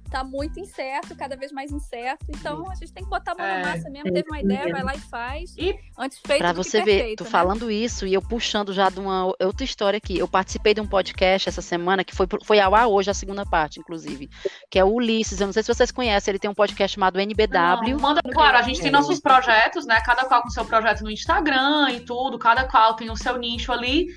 tá 0.09 0.23
muito 0.23 0.59
incerto, 0.59 1.15
cada 1.15 1.35
vez 1.35 1.51
mais 1.51 1.71
incerto. 1.71 2.25
Então 2.29 2.67
a 2.67 2.73
gente 2.73 2.91
tem 2.91 3.03
que 3.03 3.09
botar 3.11 3.33
a 3.33 3.35
mão 3.35 3.45
é, 3.45 3.61
na 3.61 3.69
massa 3.69 3.89
mesmo. 3.91 4.11
Teve 4.11 4.27
uma 4.27 4.39
ideia, 4.39 4.71
vai 4.71 4.83
lá 4.83 4.95
e 4.95 4.99
faz. 4.99 5.55
E 5.55 5.75
antes 5.95 6.17
feito 6.17 6.39
Pra 6.39 6.51
você 6.51 6.79
ver, 6.79 6.97
perfeito, 6.97 7.17
tô 7.19 7.23
né? 7.25 7.29
falando 7.29 7.69
isso 7.69 8.07
e 8.07 8.13
eu 8.15 8.23
puxando 8.23 8.73
já 8.73 8.89
de 8.89 8.99
uma 8.99 9.25
outra 9.25 9.63
história 9.63 9.97
aqui. 9.97 10.17
Eu 10.17 10.27
participei 10.27 10.73
de 10.73 10.81
um 10.81 10.87
podcast 10.87 11.47
essa 11.47 11.61
semana 11.61 12.03
que 12.03 12.15
foi, 12.15 12.25
foi 12.43 12.59
ao 12.59 12.73
ar 12.73 12.87
hoje, 12.87 13.11
a 13.11 13.13
segunda 13.13 13.45
parte, 13.45 13.79
inclusive, 13.79 14.27
que 14.69 14.79
é 14.79 14.83
o 14.83 14.93
Ulisses. 14.93 15.39
Eu 15.39 15.45
não 15.45 15.53
sei 15.53 15.61
se 15.61 15.71
vocês 15.71 15.91
conhecem, 15.91 16.31
ele 16.31 16.39
tem 16.39 16.49
um 16.49 16.55
podcast 16.55 16.95
chamado 16.95 17.19
NBW. 17.19 17.91
Não, 17.91 17.99
manda, 17.99 18.21
claro, 18.23 18.57
a 18.57 18.63
gente 18.63 18.81
tem 18.81 18.91
nossos 18.91 19.19
projetos, 19.19 19.85
né? 19.85 20.01
Cada 20.01 20.25
qual 20.25 20.41
com 20.41 20.49
seu 20.49 20.65
projeto 20.65 21.03
no 21.03 21.11
Instagram 21.11 21.91
e 21.91 21.99
tudo, 21.99 22.39
cada 22.39 22.67
qual 22.67 22.95
tem 22.95 23.11
o 23.11 23.15
seu 23.15 23.37
nicho 23.37 23.71
ali. 23.71 24.07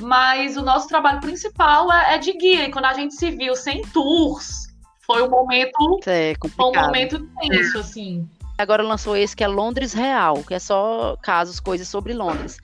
Mas 0.00 0.56
o 0.56 0.62
nosso 0.62 0.88
trabalho 0.88 1.20
principal 1.20 1.92
é, 1.92 2.14
é 2.14 2.18
de 2.18 2.32
guia. 2.32 2.66
E 2.66 2.70
quando 2.70 2.86
a 2.86 2.94
gente 2.94 3.14
se 3.14 3.30
viu 3.30 3.54
sem 3.54 3.82
tours, 3.88 4.74
foi 5.06 5.22
um 5.22 5.30
momento, 5.30 6.00
é 6.06 6.34
foi 6.40 6.66
um 6.66 6.74
momento 6.74 7.28
tenso, 7.40 7.78
assim. 7.78 8.28
Agora 8.56 8.82
lançou 8.82 9.16
esse 9.16 9.34
que 9.34 9.42
é 9.42 9.48
Londres 9.48 9.92
Real, 9.92 10.44
que 10.44 10.54
é 10.54 10.58
só 10.58 11.16
casos, 11.20 11.58
coisas 11.58 11.88
sobre 11.88 12.12
Londres. 12.12 12.58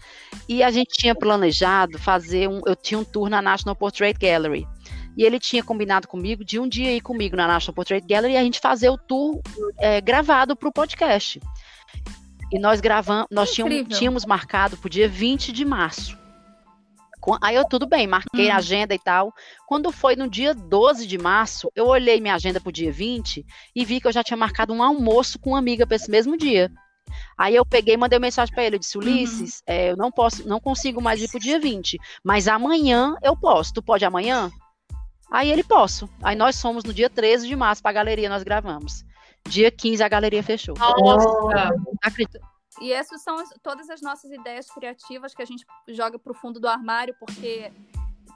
E 0.49 0.63
a 0.63 0.71
gente 0.71 0.97
tinha 0.97 1.15
planejado 1.15 1.99
fazer 1.99 2.49
um. 2.49 2.61
Eu 2.65 2.77
tinha 2.77 2.99
um 2.99 3.05
tour 3.05 3.29
na 3.29 3.43
National 3.43 3.75
Portrait 3.75 4.17
Gallery. 4.19 4.67
E 5.17 5.25
ele 5.25 5.41
tinha 5.41 5.63
combinado 5.63 6.07
comigo 6.07 6.45
de 6.45 6.59
um 6.59 6.69
dia 6.69 6.93
ir 6.93 7.01
comigo 7.01 7.37
na 7.37 7.47
National 7.47 7.75
Portrait 7.75 8.07
Gallery 8.07 8.35
e 8.35 8.37
a 8.37 8.45
gente 8.45 8.61
fazer 8.61 8.89
o 8.89 8.97
tour 8.97 9.41
é, 9.79 10.01
gravado 10.01 10.55
para 10.55 10.69
o 10.69 10.73
podcast. 10.73 11.41
E 12.53 12.59
nós 12.59 12.81
gravamos, 12.81 13.27
nós 13.31 13.53
tínhamos, 13.53 13.99
tínhamos 13.99 14.25
marcado 14.25 14.77
para 14.77 14.87
o 14.87 14.91
dia 14.91 15.09
20 15.09 15.53
de 15.53 15.65
março. 15.65 16.20
Aí 17.43 17.55
eu, 17.55 17.65
tudo 17.65 17.87
bem, 17.87 18.07
marquei 18.07 18.49
hum. 18.49 18.53
a 18.53 18.57
agenda 18.57 18.95
e 18.95 18.99
tal. 18.99 19.33
Quando 19.67 19.93
foi 19.93 20.17
no 20.17 20.29
dia 20.29 20.55
12 20.55 21.07
de 21.07 21.19
março, 21.19 21.71
eu 21.75 21.87
olhei 21.87 22.21
minha 22.21 22.35
agenda 22.35 22.61
pro 22.61 22.73
dia 22.73 22.93
20 22.93 23.45
e 23.75 23.85
vi 23.85 24.01
que 24.01 24.07
eu 24.07 24.13
já 24.13 24.23
tinha 24.23 24.37
marcado 24.37 24.73
um 24.73 24.83
almoço 24.83 25.39
com 25.39 25.51
uma 25.51 25.59
amiga 25.59 25.87
para 25.87 25.97
esse 25.97 26.11
mesmo 26.11 26.37
dia. 26.37 26.71
Aí 27.37 27.55
eu 27.55 27.67
peguei 27.67 27.95
e 27.95 27.97
mandei 27.97 28.19
uma 28.19 28.27
mensagem 28.27 28.55
para 28.55 28.65
ele, 28.65 28.77
eu 28.77 28.81
disse, 28.81 28.97
uhum. 28.97 29.05
Ulisses, 29.05 29.63
uhum. 29.69 29.75
é, 29.75 29.91
eu 29.91 29.97
não 29.97 30.11
posso, 30.11 30.47
não 30.47 30.61
consigo 30.61 31.01
mais 31.01 31.21
ir 31.21 31.29
pro 31.29 31.41
dia 31.41 31.59
20, 31.59 31.99
mas 32.25 32.47
amanhã 32.47 33.17
eu 33.23 33.37
posso. 33.37 33.73
Tu 33.73 33.83
pode 33.83 34.05
amanhã? 34.05 34.51
Aí 35.31 35.51
ele 35.51 35.63
posso. 35.63 36.09
Aí 36.23 36.35
nós 36.35 36.61
fomos 36.61 36.85
no 36.85 36.93
dia 36.93 37.09
13 37.09 37.47
de 37.47 37.57
março 37.57 37.83
para 37.83 37.91
a 37.91 37.95
galeria, 37.95 38.29
nós 38.29 38.43
gravamos. 38.43 39.05
Dia 39.49 39.71
15 39.71 40.03
a 40.03 40.09
galeria 40.09 40.43
fechou. 40.43 40.75
Nossa! 40.77 41.71
Acredito. 42.03 42.50
E 42.81 42.93
essas 42.93 43.23
são 43.23 43.39
as, 43.39 43.51
todas 43.63 43.91
as 43.91 44.01
nossas 44.01 44.31
ideias 44.31 44.71
criativas 44.71 45.35
que 45.35 45.43
a 45.43 45.45
gente 45.45 45.67
joga 45.89 46.19
para 46.19 46.33
o 46.33 46.35
fundo 46.35 46.59
do 46.59 46.67
armário, 46.67 47.15
porque 47.21 47.71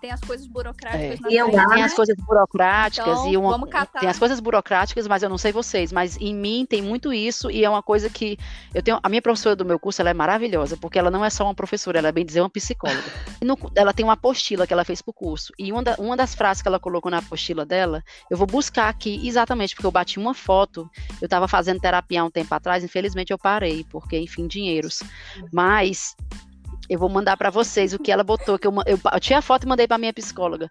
tem 0.04 0.12
as 0.12 0.20
coisas 0.20 0.46
burocráticas. 0.46 1.32
É. 1.32 1.34
Eu, 1.34 1.50
tem 1.50 1.82
as 1.82 1.94
coisas 1.94 2.14
burocráticas 2.16 3.18
então, 3.20 3.32
e 3.32 3.36
uma, 3.38 3.86
tem 3.98 4.08
as 4.08 4.18
coisas 4.18 4.38
burocráticas, 4.38 5.06
mas 5.06 5.22
eu 5.22 5.30
não 5.30 5.38
sei 5.38 5.50
vocês, 5.50 5.90
mas 5.92 6.18
em 6.18 6.34
mim 6.34 6.66
tem 6.68 6.82
muito 6.82 7.10
isso 7.10 7.50
e 7.50 7.64
é 7.64 7.70
uma 7.70 7.82
coisa 7.82 8.10
que 8.10 8.38
eu 8.74 8.82
tenho. 8.82 9.00
A 9.02 9.08
minha 9.08 9.22
professora 9.22 9.56
do 9.56 9.64
meu 9.64 9.78
curso 9.78 10.02
ela 10.02 10.10
é 10.10 10.14
maravilhosa 10.14 10.76
porque 10.76 10.98
ela 10.98 11.10
não 11.10 11.24
é 11.24 11.30
só 11.30 11.44
uma 11.44 11.54
professora, 11.54 11.98
ela 11.98 12.08
é 12.08 12.12
bem 12.12 12.24
dizer 12.24 12.40
uma 12.40 12.50
psicóloga. 12.50 13.02
No, 13.44 13.58
ela 13.74 13.92
tem 13.92 14.04
uma 14.04 14.14
apostila 14.14 14.66
que 14.66 14.72
ela 14.72 14.84
fez 14.84 15.02
pro 15.02 15.12
curso 15.12 15.52
e 15.58 15.70
uma, 15.70 15.82
da, 15.82 15.96
uma 15.98 16.16
das 16.16 16.34
frases 16.34 16.62
que 16.62 16.68
ela 16.68 16.80
colocou 16.80 17.10
na 17.10 17.18
apostila 17.18 17.66
dela, 17.66 18.02
eu 18.30 18.38
vou 18.38 18.46
buscar 18.46 18.88
aqui 18.88 19.26
exatamente 19.26 19.74
porque 19.74 19.86
eu 19.86 19.90
bati 19.90 20.18
uma 20.18 20.32
foto. 20.32 20.88
Eu 21.20 21.26
estava 21.26 21.46
fazendo 21.46 21.80
terapia 21.80 22.22
há 22.22 22.24
um 22.24 22.30
tempo 22.30 22.54
atrás, 22.54 22.82
infelizmente 22.82 23.32
eu 23.32 23.38
parei 23.38 23.84
porque 23.90 24.18
enfim 24.18 24.46
dinheiros, 24.46 25.02
mas 25.52 26.16
eu 26.88 26.98
vou 26.98 27.08
mandar 27.08 27.36
para 27.36 27.50
vocês 27.50 27.92
o 27.92 27.98
que 27.98 28.12
ela 28.12 28.22
botou, 28.24 28.58
que 28.58 28.66
eu, 28.66 28.74
eu, 28.86 28.98
eu 29.12 29.20
tinha 29.20 29.38
a 29.38 29.42
foto 29.42 29.64
e 29.64 29.68
mandei 29.68 29.86
para 29.86 29.98
minha 29.98 30.12
psicóloga, 30.12 30.70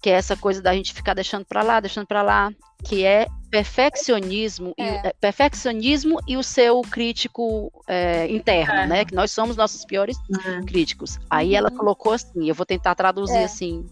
que 0.00 0.10
é 0.10 0.14
essa 0.14 0.36
coisa 0.36 0.60
da 0.60 0.74
gente 0.74 0.92
ficar 0.92 1.14
deixando 1.14 1.44
para 1.44 1.62
lá, 1.62 1.80
deixando 1.80 2.06
para 2.06 2.22
lá, 2.22 2.50
que 2.84 3.04
é 3.04 3.26
perfeccionismo, 3.50 4.74
é. 4.76 4.82
E, 4.82 5.06
é, 5.06 5.12
perfeccionismo 5.20 6.18
e 6.26 6.36
o 6.36 6.42
seu 6.42 6.80
crítico 6.82 7.70
é, 7.86 8.26
interno, 8.28 8.74
é. 8.74 8.86
né? 8.86 9.04
Que 9.04 9.14
nós 9.14 9.30
somos 9.30 9.56
nossos 9.56 9.84
piores 9.84 10.16
uhum. 10.28 10.64
críticos. 10.66 11.18
Aí 11.30 11.54
ela 11.54 11.70
uhum. 11.70 11.76
colocou 11.76 12.12
assim, 12.12 12.48
eu 12.48 12.54
vou 12.54 12.66
tentar 12.66 12.94
traduzir 12.94 13.36
é. 13.36 13.44
assim, 13.44 13.86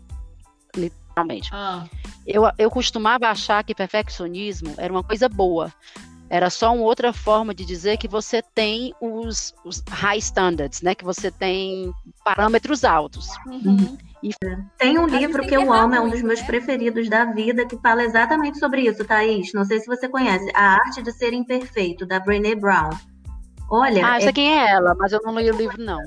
literalmente. 0.76 1.50
Ah. 1.52 1.86
Eu, 2.26 2.42
eu 2.58 2.70
costumava 2.70 3.28
achar 3.28 3.62
que 3.62 3.74
perfeccionismo 3.74 4.74
era 4.78 4.92
uma 4.92 5.04
coisa 5.04 5.28
boa, 5.28 5.72
era 6.30 6.48
só 6.48 6.72
uma 6.72 6.84
outra 6.84 7.12
forma 7.12 7.52
de 7.52 7.64
dizer 7.64 7.98
que 7.98 8.06
você 8.06 8.40
tem 8.40 8.94
os, 9.00 9.52
os 9.64 9.82
high 9.90 10.18
standards, 10.18 10.80
né? 10.80 10.94
Que 10.94 11.04
você 11.04 11.28
tem 11.28 11.92
parâmetros 12.24 12.84
altos. 12.84 13.26
Uhum. 13.48 13.98
E... 14.22 14.30
Tem 14.78 14.96
um 14.96 15.06
livro 15.06 15.44
que 15.44 15.56
eu 15.56 15.72
amo, 15.72 15.94
é 15.94 16.00
um 16.00 16.08
dos 16.08 16.22
meus 16.22 16.40
né? 16.40 16.46
preferidos 16.46 17.08
da 17.08 17.24
vida, 17.24 17.66
que 17.66 17.76
fala 17.78 18.04
exatamente 18.04 18.58
sobre 18.60 18.82
isso, 18.82 19.04
Thaís. 19.04 19.52
Não 19.52 19.64
sei 19.64 19.80
se 19.80 19.86
você 19.86 20.08
conhece. 20.08 20.48
A 20.54 20.74
Arte 20.74 21.02
de 21.02 21.10
Ser 21.10 21.32
Imperfeito, 21.32 22.06
da 22.06 22.20
Brené 22.20 22.54
Brown. 22.54 22.90
Olha. 23.70 24.04
Ah, 24.04 24.16
eu 24.16 24.22
sei 24.22 24.30
é... 24.30 24.32
quem 24.32 24.58
é 24.58 24.70
ela, 24.70 24.94
mas 24.98 25.12
eu 25.12 25.20
não 25.22 25.38
li 25.38 25.50
o 25.50 25.56
livro, 25.56 25.82
não. 25.82 26.00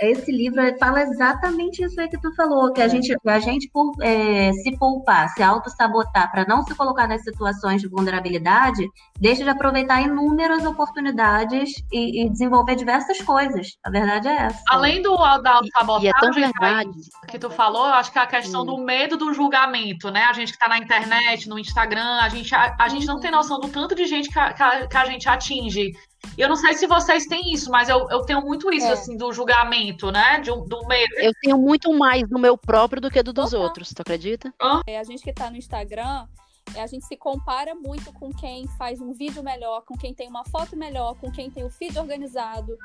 Esse 0.00 0.30
livro 0.30 0.62
fala 0.78 1.02
exatamente 1.02 1.82
isso 1.82 2.00
aí 2.00 2.08
que 2.08 2.20
tu 2.20 2.32
falou, 2.36 2.72
que 2.72 2.80
a 2.80 2.86
gente, 2.86 3.14
a 3.26 3.38
gente 3.40 3.68
por, 3.72 3.92
é, 4.00 4.52
se 4.52 4.76
poupar, 4.78 5.28
se 5.30 5.42
auto-sabotar 5.42 6.30
para 6.30 6.46
não 6.46 6.62
se 6.62 6.74
colocar 6.76 7.08
nas 7.08 7.22
situações 7.24 7.80
de 7.80 7.88
vulnerabilidade, 7.88 8.88
deixa 9.18 9.42
de 9.42 9.50
aproveitar 9.50 10.00
inúmeras 10.00 10.64
oportunidades 10.64 11.72
e, 11.92 12.22
e 12.22 12.30
desenvolver 12.30 12.76
diversas 12.76 13.20
coisas. 13.20 13.76
A 13.82 13.90
verdade 13.90 14.28
é 14.28 14.36
essa. 14.46 14.62
Além 14.68 15.02
do 15.02 15.16
da 15.16 15.54
auto-sabotagem 15.54 16.10
é 16.10 16.12
tão 16.20 16.32
verdade. 16.32 16.90
que 17.26 17.38
tu 17.38 17.50
falou, 17.50 17.86
eu 17.86 17.94
acho 17.94 18.12
que 18.12 18.18
é 18.18 18.22
a 18.22 18.26
questão 18.26 18.64
do 18.64 18.78
medo 18.78 19.16
do 19.16 19.34
julgamento, 19.34 20.10
né? 20.10 20.24
A 20.24 20.32
gente 20.32 20.52
que 20.52 20.56
está 20.56 20.68
na 20.68 20.78
internet, 20.78 21.48
no 21.48 21.58
Instagram, 21.58 22.20
a 22.20 22.28
gente, 22.28 22.54
a, 22.54 22.76
a 22.78 22.88
gente 22.88 23.06
não 23.06 23.18
tem 23.18 23.30
noção 23.30 23.58
do 23.58 23.68
tanto 23.68 23.94
de 23.94 24.06
gente 24.06 24.28
que 24.28 24.38
a, 24.38 24.86
que 24.86 24.96
a 24.96 25.04
gente 25.06 25.28
atinge 25.28 25.92
eu 26.36 26.48
não 26.48 26.56
sei 26.56 26.74
se 26.74 26.86
vocês 26.86 27.26
têm 27.26 27.52
isso, 27.52 27.70
mas 27.70 27.88
eu, 27.88 28.08
eu 28.10 28.22
tenho 28.22 28.40
muito 28.40 28.72
isso, 28.72 28.86
é. 28.86 28.92
assim, 28.92 29.16
do 29.16 29.32
julgamento, 29.32 30.10
né? 30.10 30.40
Do, 30.40 30.62
do 30.62 30.86
medo. 30.86 31.14
Eu 31.16 31.32
tenho 31.42 31.58
muito 31.58 31.92
mais 31.92 32.26
do 32.28 32.38
meu 32.38 32.56
próprio 32.56 33.00
do 33.00 33.10
que 33.10 33.22
do 33.22 33.32
dos 33.32 33.52
Opa. 33.52 33.62
outros, 33.62 33.90
tu 33.90 34.00
acredita? 34.00 34.52
É, 34.86 34.98
a 34.98 35.04
gente 35.04 35.22
que 35.22 35.32
tá 35.32 35.50
no 35.50 35.56
Instagram, 35.56 36.26
é, 36.74 36.82
a 36.82 36.86
gente 36.86 37.04
se 37.04 37.16
compara 37.16 37.74
muito 37.74 38.12
com 38.12 38.32
quem 38.32 38.66
faz 38.78 39.00
um 39.00 39.12
vídeo 39.12 39.42
melhor, 39.42 39.82
com 39.82 39.96
quem 39.96 40.14
tem 40.14 40.28
uma 40.28 40.44
foto 40.44 40.76
melhor, 40.76 41.14
com 41.16 41.30
quem 41.30 41.50
tem 41.50 41.64
o 41.64 41.70
feed 41.70 41.98
organizado, 41.98 42.76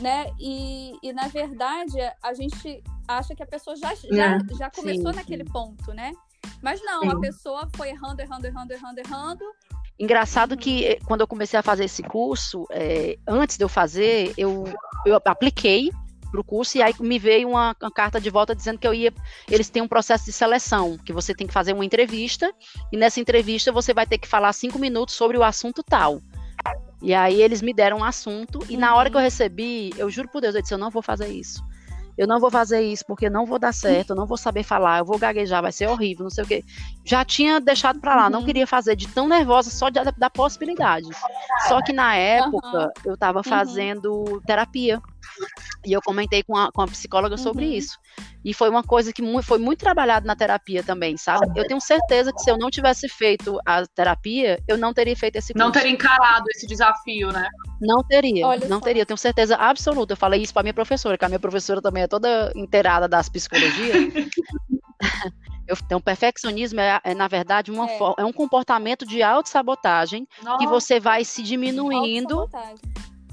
né? 0.00 0.32
E, 0.38 0.96
e 1.02 1.12
na 1.12 1.28
verdade, 1.28 1.98
a 2.22 2.32
gente 2.32 2.82
acha 3.06 3.34
que 3.34 3.42
a 3.42 3.46
pessoa 3.46 3.76
já, 3.76 3.94
já, 3.94 4.36
é, 4.36 4.38
já 4.56 4.70
começou 4.70 5.12
sim, 5.12 5.16
naquele 5.16 5.44
sim. 5.44 5.52
ponto, 5.52 5.92
né? 5.92 6.12
Mas 6.62 6.82
não, 6.82 7.02
sim. 7.02 7.08
a 7.10 7.20
pessoa 7.20 7.68
foi 7.76 7.90
errando, 7.90 8.20
errando, 8.20 8.46
errando, 8.46 8.72
errando, 8.72 8.98
errando, 9.00 9.44
Engraçado 9.98 10.56
que 10.56 10.84
eh, 10.84 10.98
quando 11.04 11.20
eu 11.20 11.26
comecei 11.26 11.58
a 11.58 11.62
fazer 11.62 11.84
esse 11.84 12.02
curso, 12.02 12.66
é, 12.70 13.16
antes 13.26 13.56
de 13.56 13.64
eu 13.64 13.68
fazer, 13.68 14.34
eu, 14.36 14.64
eu 15.06 15.20
apliquei 15.24 15.90
para 16.30 16.40
o 16.40 16.44
curso 16.44 16.76
e 16.76 16.82
aí 16.82 16.92
me 16.98 17.16
veio 17.16 17.48
uma, 17.50 17.76
uma, 17.80 17.90
carta 17.92 18.20
de 18.20 18.28
volta 18.28 18.56
dizendo 18.56 18.78
que 18.78 18.86
eu 18.86 18.92
ia. 18.92 19.12
Eles 19.48 19.70
têm 19.70 19.82
um 19.82 19.88
processo 19.88 20.24
de 20.24 20.32
seleção, 20.32 20.98
que 20.98 21.12
você 21.12 21.32
tem 21.32 21.46
que 21.46 21.52
fazer 21.52 21.72
uma 21.72 21.84
entrevista, 21.84 22.52
e 22.90 22.96
nessa 22.96 23.20
entrevista 23.20 23.70
você 23.70 23.94
vai 23.94 24.06
ter 24.06 24.18
que 24.18 24.26
falar 24.26 24.52
cinco 24.52 24.78
minutos 24.78 25.14
sobre 25.14 25.38
o 25.38 25.44
assunto 25.44 25.82
tal. 25.82 26.20
E 27.00 27.14
aí 27.14 27.40
eles 27.40 27.62
me 27.62 27.72
deram 27.72 27.98
um 27.98 28.04
assunto, 28.04 28.58
e 28.68 28.76
na 28.76 28.96
hora 28.96 29.08
que 29.08 29.16
eu 29.16 29.20
uhum. 29.20 29.24
recebi, 29.24 29.92
eu 29.96 30.10
juro 30.10 30.28
por 30.28 30.40
Deus, 30.40 30.56
eu 30.56 30.62
disse, 30.62 30.74
eu 30.74 30.78
não 30.78 30.90
vou 30.90 31.02
fazer 31.02 31.28
isso 31.28 31.62
eu 32.16 32.26
não 32.26 32.38
vou 32.38 32.50
fazer 32.50 32.80
isso 32.82 33.04
porque 33.06 33.28
não 33.28 33.44
vou 33.44 33.58
dar 33.58 33.72
certo, 33.72 34.10
eu 34.10 34.16
não 34.16 34.26
vou 34.26 34.36
saber 34.36 34.62
falar, 34.62 34.98
eu 34.98 35.04
vou 35.04 35.18
gaguejar, 35.18 35.62
vai 35.62 35.72
ser 35.72 35.88
horrível, 35.88 36.24
não 36.24 36.30
sei 36.30 36.44
o 36.44 36.46
quê. 36.46 36.64
Já 37.04 37.24
tinha 37.24 37.60
deixado 37.60 38.00
para 38.00 38.14
lá, 38.14 38.24
uhum. 38.24 38.30
não 38.30 38.44
queria 38.44 38.66
fazer 38.66 38.94
de 38.96 39.08
tão 39.08 39.28
nervosa 39.28 39.70
só 39.70 39.88
de, 39.88 40.00
da 40.16 40.30
possibilidade. 40.30 41.08
Só 41.68 41.82
que 41.82 41.92
na 41.92 42.14
época 42.14 42.66
uhum. 42.66 42.90
eu 43.04 43.14
estava 43.14 43.42
fazendo 43.42 44.40
terapia. 44.46 45.00
E 45.86 45.92
eu 45.92 46.00
comentei 46.02 46.42
com 46.42 46.56
a, 46.56 46.70
com 46.72 46.82
a 46.82 46.86
psicóloga 46.86 47.36
sobre 47.36 47.66
uhum. 47.66 47.72
isso. 47.72 47.98
E 48.44 48.52
foi 48.52 48.68
uma 48.68 48.82
coisa 48.82 49.12
que 49.12 49.22
foi 49.42 49.58
muito 49.58 49.80
trabalhado 49.80 50.26
na 50.26 50.36
terapia 50.36 50.82
também, 50.82 51.16
sabe? 51.16 51.46
Eu 51.56 51.66
tenho 51.66 51.80
certeza 51.80 52.32
que 52.32 52.40
se 52.40 52.50
eu 52.50 52.58
não 52.58 52.70
tivesse 52.70 53.08
feito 53.08 53.58
a 53.66 53.86
terapia, 53.86 54.62
eu 54.68 54.76
não 54.76 54.92
teria 54.92 55.16
feito 55.16 55.36
esse 55.36 55.52
curso. 55.52 55.64
Não 55.64 55.72
teria 55.72 55.90
encarado 55.90 56.44
esse 56.50 56.66
desafio, 56.66 57.32
né? 57.32 57.48
Não 57.80 58.02
teria, 58.02 58.46
Olha 58.46 58.68
não 58.68 58.78
só. 58.78 58.84
teria. 58.84 59.02
Eu 59.02 59.06
tenho 59.06 59.18
certeza 59.18 59.56
absoluta. 59.56 60.12
Eu 60.12 60.16
falei 60.16 60.42
isso 60.42 60.52
para 60.52 60.62
minha 60.62 60.74
professora, 60.74 61.16
que 61.16 61.24
a 61.24 61.28
minha 61.28 61.40
professora 61.40 61.80
também 61.80 62.02
é 62.02 62.08
toda 62.08 62.52
inteirada 62.54 63.08
das 63.08 63.28
psicologias. 63.28 64.12
Eu, 65.66 65.76
então, 65.82 66.00
perfeccionismo 66.00 66.78
é, 66.78 67.00
é 67.02 67.14
na 67.14 67.26
verdade, 67.26 67.70
uma 67.70 67.90
é. 67.90 67.98
é 68.18 68.24
um 68.24 68.32
comportamento 68.32 69.06
de 69.06 69.22
autossabotagem 69.22 70.28
que 70.58 70.66
você 70.66 71.00
vai 71.00 71.24
se 71.24 71.42
diminuindo 71.42 72.48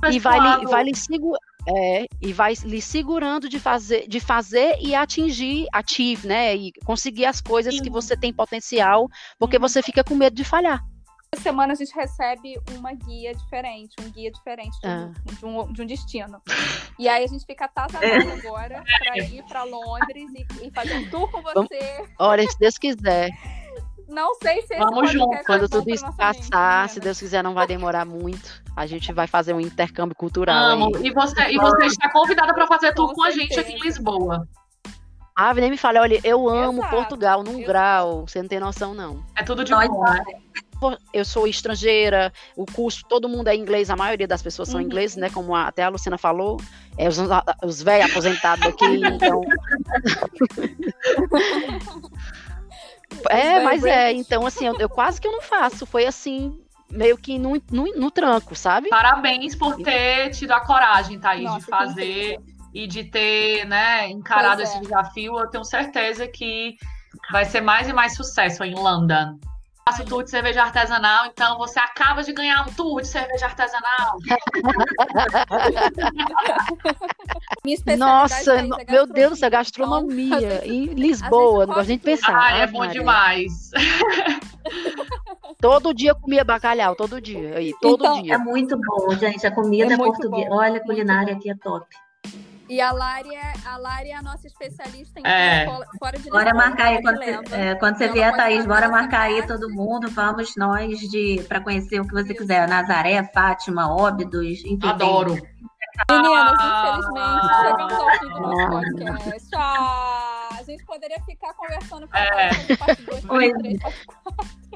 e 0.09 0.17
vai 0.17 0.39
lhe, 0.39 0.65
vai 0.65 0.83
lhe 0.85 0.95
segurar. 0.95 1.39
É, 1.67 2.05
e 2.19 2.33
vai 2.33 2.53
lhe 2.63 2.81
segurando 2.81 3.47
de 3.47 3.59
fazer, 3.59 4.07
de 4.07 4.19
fazer 4.19 4.77
e 4.81 4.95
atingir, 4.95 5.67
ative, 5.71 6.27
né? 6.27 6.55
E 6.55 6.71
conseguir 6.85 7.25
as 7.25 7.39
coisas 7.39 7.75
Sim. 7.75 7.83
que 7.83 7.89
você 7.89 8.17
tem 8.17 8.33
potencial, 8.33 9.07
porque 9.37 9.57
uhum. 9.57 9.61
você 9.61 9.83
fica 9.83 10.03
com 10.03 10.15
medo 10.15 10.35
de 10.35 10.43
falhar. 10.43 10.83
Toda 11.33 11.43
semana 11.43 11.71
a 11.71 11.75
gente 11.75 11.95
recebe 11.95 12.59
uma 12.71 12.93
guia 12.93 13.33
diferente, 13.33 13.95
um 14.01 14.11
guia 14.11 14.29
diferente 14.29 14.77
de, 14.81 14.87
um, 14.87 14.91
ah. 14.91 15.11
de, 15.23 15.45
um, 15.45 15.73
de 15.73 15.81
um, 15.81 15.85
destino. 15.85 16.41
E 16.99 17.07
aí 17.07 17.23
a 17.23 17.27
gente 17.27 17.45
fica 17.45 17.65
atazanado 17.65 18.05
é. 18.05 18.33
agora 18.33 18.83
para 18.99 19.17
ir 19.19 19.41
para 19.43 19.63
Londres 19.63 20.29
e, 20.35 20.67
e, 20.67 20.71
fazer 20.71 20.95
um 20.95 21.09
tour 21.09 21.31
com 21.31 21.41
você. 21.41 22.05
Olha, 22.19 22.43
se 22.43 22.59
Deus 22.59 22.77
quiser. 22.77 23.29
Não 24.11 24.35
sei 24.35 24.61
se 24.63 24.77
Vamos 24.77 25.09
junto. 25.09 25.41
Quando 25.45 25.69
tudo 25.69 25.89
isso 25.89 26.05
passar, 26.17 26.89
se 26.89 26.99
Deus 26.99 27.17
quiser, 27.17 27.41
não 27.41 27.53
vai 27.53 27.65
demorar 27.65 28.05
muito. 28.05 28.61
A 28.75 28.85
gente 28.85 29.13
vai 29.13 29.25
fazer 29.25 29.53
um 29.53 29.59
intercâmbio 29.59 30.15
cultural. 30.15 30.71
Amo. 30.71 30.91
E 31.01 31.11
você, 31.11 31.49
e 31.49 31.57
você 31.57 31.85
está 31.85 32.11
convidada 32.11 32.53
para 32.53 32.67
fazer 32.67 32.93
tour 32.93 33.07
com, 33.07 33.15
com 33.15 33.23
a 33.23 33.31
gente 33.31 33.57
aqui 33.57 33.71
em 33.71 33.79
Lisboa. 33.79 34.45
Ah, 35.33 35.53
nem 35.53 35.71
me 35.71 35.77
fale, 35.77 35.97
olha, 35.97 36.19
eu 36.25 36.49
amo 36.49 36.79
Exato. 36.79 36.95
Portugal 36.95 37.41
num 37.41 37.53
Exato. 37.53 37.67
grau, 37.67 38.27
você 38.27 38.41
não 38.41 38.49
tem 38.49 38.59
noção, 38.59 38.93
não. 38.93 39.23
É 39.35 39.43
tudo 39.43 39.63
de 39.63 39.73
bom, 39.73 40.03
né? 40.03 40.21
eu 41.13 41.23
sou 41.23 41.47
estrangeira, 41.47 42.33
o 42.55 42.65
curso, 42.65 43.03
todo 43.07 43.29
mundo 43.29 43.47
é 43.47 43.55
inglês, 43.55 43.89
a 43.89 43.95
maioria 43.95 44.27
das 44.27 44.41
pessoas 44.41 44.67
são 44.67 44.79
uhum. 44.79 44.85
ingleses, 44.85 45.15
né? 45.15 45.29
Como 45.29 45.55
a, 45.55 45.67
até 45.67 45.83
a 45.83 45.89
Luciana 45.89 46.17
falou, 46.17 46.57
é, 46.97 47.07
os, 47.07 47.17
os 47.63 47.83
velhos 47.83 48.09
aposentados 48.09 48.65
aqui, 48.65 48.85
então. 49.05 49.41
é, 53.29 53.59
mas 53.63 53.83
é, 53.83 54.11
então 54.11 54.45
assim, 54.45 54.65
eu, 54.65 54.75
eu, 54.79 54.89
quase 54.89 55.19
que 55.19 55.27
eu 55.27 55.31
não 55.31 55.41
faço. 55.41 55.85
Foi 55.85 56.05
assim, 56.05 56.57
meio 56.89 57.17
que 57.17 57.37
no, 57.37 57.61
no, 57.71 57.85
no 57.95 58.11
tranco, 58.11 58.55
sabe? 58.55 58.89
Parabéns 58.89 59.55
por 59.55 59.75
ter 59.77 60.29
tido 60.31 60.51
a 60.51 60.59
coragem, 60.59 61.19
Thaís, 61.19 61.43
Nossa, 61.43 61.59
de 61.59 61.65
fazer 61.65 62.39
e 62.73 62.87
de 62.87 63.03
ter, 63.03 63.65
né, 63.65 64.09
encarado 64.09 64.61
esse 64.61 64.79
desafio. 64.79 65.37
Eu 65.39 65.47
tenho 65.47 65.63
certeza 65.63 66.27
que 66.27 66.75
vai 67.31 67.45
ser 67.45 67.61
mais 67.61 67.87
e 67.87 67.93
mais 67.93 68.15
sucesso 68.15 68.63
em 68.63 68.73
London 68.73 69.37
faço 69.85 70.03
tour 70.05 70.23
de 70.23 70.29
cerveja 70.29 70.63
artesanal, 70.63 71.25
então 71.25 71.57
você 71.57 71.79
acaba 71.79 72.23
de 72.23 72.31
ganhar 72.33 72.67
um 72.67 72.73
tour 72.73 73.01
de 73.01 73.07
cerveja 73.07 73.47
artesanal. 73.47 74.17
Nossa, 77.97 78.55
é 78.55 78.61
meu 78.89 79.05
Deus 79.07 79.31
do 79.31 79.35
céu, 79.35 79.49
gastronomia 79.49 80.65
em 80.65 80.85
Lisboa, 80.85 81.65
não 81.65 81.73
gosto 81.73 81.89
nem 81.89 81.97
de 81.97 82.03
pensar. 82.03 82.39
Ah, 82.39 82.57
é 82.57 82.67
bom 82.67 82.85
demais. 82.87 83.71
Todo 85.59 85.93
dia 85.93 86.15
comia 86.15 86.43
bacalhau, 86.43 86.95
todo 86.95 87.21
dia. 87.21 87.57
Aí, 87.57 87.71
todo 87.79 88.03
então, 88.03 88.21
dia. 88.21 88.33
É 88.33 88.37
muito 88.37 88.75
bom, 88.77 89.15
gente. 89.15 89.45
A 89.45 89.51
comida 89.51 89.93
é 89.93 89.97
portuguesa. 89.97 90.49
Olha, 90.49 90.77
a 90.77 90.83
culinária 90.83 91.35
aqui 91.35 91.51
é 91.51 91.55
top. 91.55 91.85
E 92.71 92.79
a 92.79 92.93
Lari 92.93 93.35
é 93.35 93.53
a, 93.65 93.75
Lari 93.75 94.11
é 94.11 94.15
a 94.15 94.21
nossa 94.21 94.47
especialista 94.47 95.19
em 95.19 95.27
é. 95.27 95.65
fora 95.99 96.17
de 96.17 96.29
Bora 96.29 96.53
marcar 96.53 96.85
aí, 96.85 97.01
quando, 97.01 97.21
é, 97.21 97.75
quando 97.75 97.97
você 97.97 98.07
vier, 98.07 98.33
Thaís, 98.33 98.65
bora 98.65 98.87
marcar 98.87 99.23
aí 99.23 99.45
todo 99.45 99.69
mundo. 99.69 100.09
Vamos 100.09 100.55
nós 100.55 100.97
de 100.97 101.43
para 101.49 101.59
conhecer 101.59 101.99
o 101.99 102.07
que 102.07 102.13
você 102.13 102.33
quiser. 102.33 102.69
Nazaré, 102.69 103.29
Fátima, 103.33 103.93
Óbidos, 103.93 104.63
enfim. 104.63 104.87
Adoro. 104.87 105.33
Meninas, 106.09 106.53
infelizmente, 106.63 107.47
chegamos 107.61 107.93
ao 107.93 108.11
fim 108.19 108.29
do 108.29 108.39
nosso 108.39 108.69
podcast. 108.69 109.49
Ah, 109.53 110.49
a 110.57 110.63
gente 110.63 110.85
poderia 110.85 111.19
ficar 111.23 111.53
conversando 111.53 112.07
com 112.07 112.17
é. 112.17 112.75
parte 112.77 113.01
2, 113.03 113.25
parte 113.25 113.53
3, 113.59 113.79
parte 113.81 114.05
4. 114.23 114.70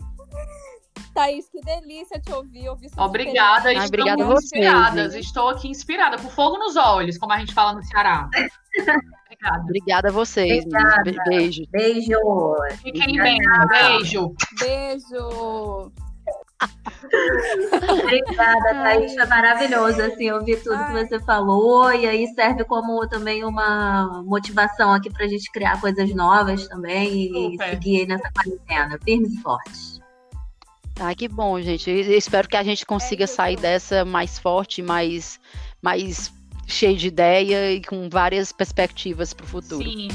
Thaís, 1.16 1.50
que 1.50 1.62
delícia 1.62 2.20
te 2.20 2.32
ouvir. 2.34 2.68
ouvir 2.68 2.92
Obrigada, 2.98 3.70
ah, 3.70 3.86
obrigada 3.86 4.24
a 4.26 4.34
inspiradas. 4.34 5.14
Você, 5.14 5.20
Estou 5.20 5.48
aqui 5.48 5.70
inspirada, 5.70 6.18
com 6.18 6.30
fogo 6.30 6.58
nos 6.58 6.76
olhos, 6.76 7.18
como 7.18 7.32
a 7.32 7.40
gente 7.40 7.54
fala 7.54 7.74
no 7.74 7.84
Ceará. 7.84 8.30
Obrigada. 9.26 9.64
Obrigada 9.64 10.10
a 10.10 10.12
vocês. 10.12 10.66
Obrigada. 10.66 11.24
Beijo. 11.30 11.64
Beijo. 11.72 12.20
Fiquem 12.84 13.16
bem. 13.16 13.40
Beijo. 13.70 14.36
Beijo. 14.60 15.92
Obrigada, 18.04 18.74
Thaís. 18.74 19.14
Foi 19.14 19.26
maravilhoso 19.26 20.02
assim, 20.02 20.32
ouvir 20.32 20.62
tudo 20.64 20.76
Ai. 20.76 20.88
que 20.88 21.08
você 21.08 21.20
falou. 21.22 21.94
E 21.94 22.06
aí 22.06 22.28
serve 22.34 22.66
como 22.66 23.08
também 23.08 23.46
uma 23.46 24.22
motivação 24.26 24.92
aqui 24.92 25.10
para 25.10 25.26
a 25.26 25.30
gente 25.30 25.50
criar 25.52 25.80
coisas 25.80 26.14
novas 26.14 26.68
também 26.68 27.54
e 27.54 27.58
seguir 27.58 28.06
nessa 28.06 28.30
quarentena, 28.32 29.00
firmes 29.04 29.34
e 29.34 29.42
fortes. 29.42 30.05
Ah, 31.00 31.14
que 31.14 31.28
bom, 31.28 31.62
gente. 31.62 31.90
Eu 31.90 32.18
espero 32.18 32.48
que 32.48 32.56
a 32.56 32.64
gente 32.64 32.86
consiga 32.86 33.26
é 33.26 33.28
sair 33.28 33.58
dessa 33.58 34.06
mais 34.06 34.40
forte, 34.40 34.82
mais, 34.82 35.40
mais 35.82 36.32
cheio 36.66 36.98
de 36.98 37.08
ideia 37.08 37.74
e 37.74 37.82
com 37.82 38.10
várias 38.10 38.52
perspectivas 38.52 39.34
para 39.34 39.44
o 39.44 39.48
futuro. 39.48 39.84
Sim. 39.84 40.08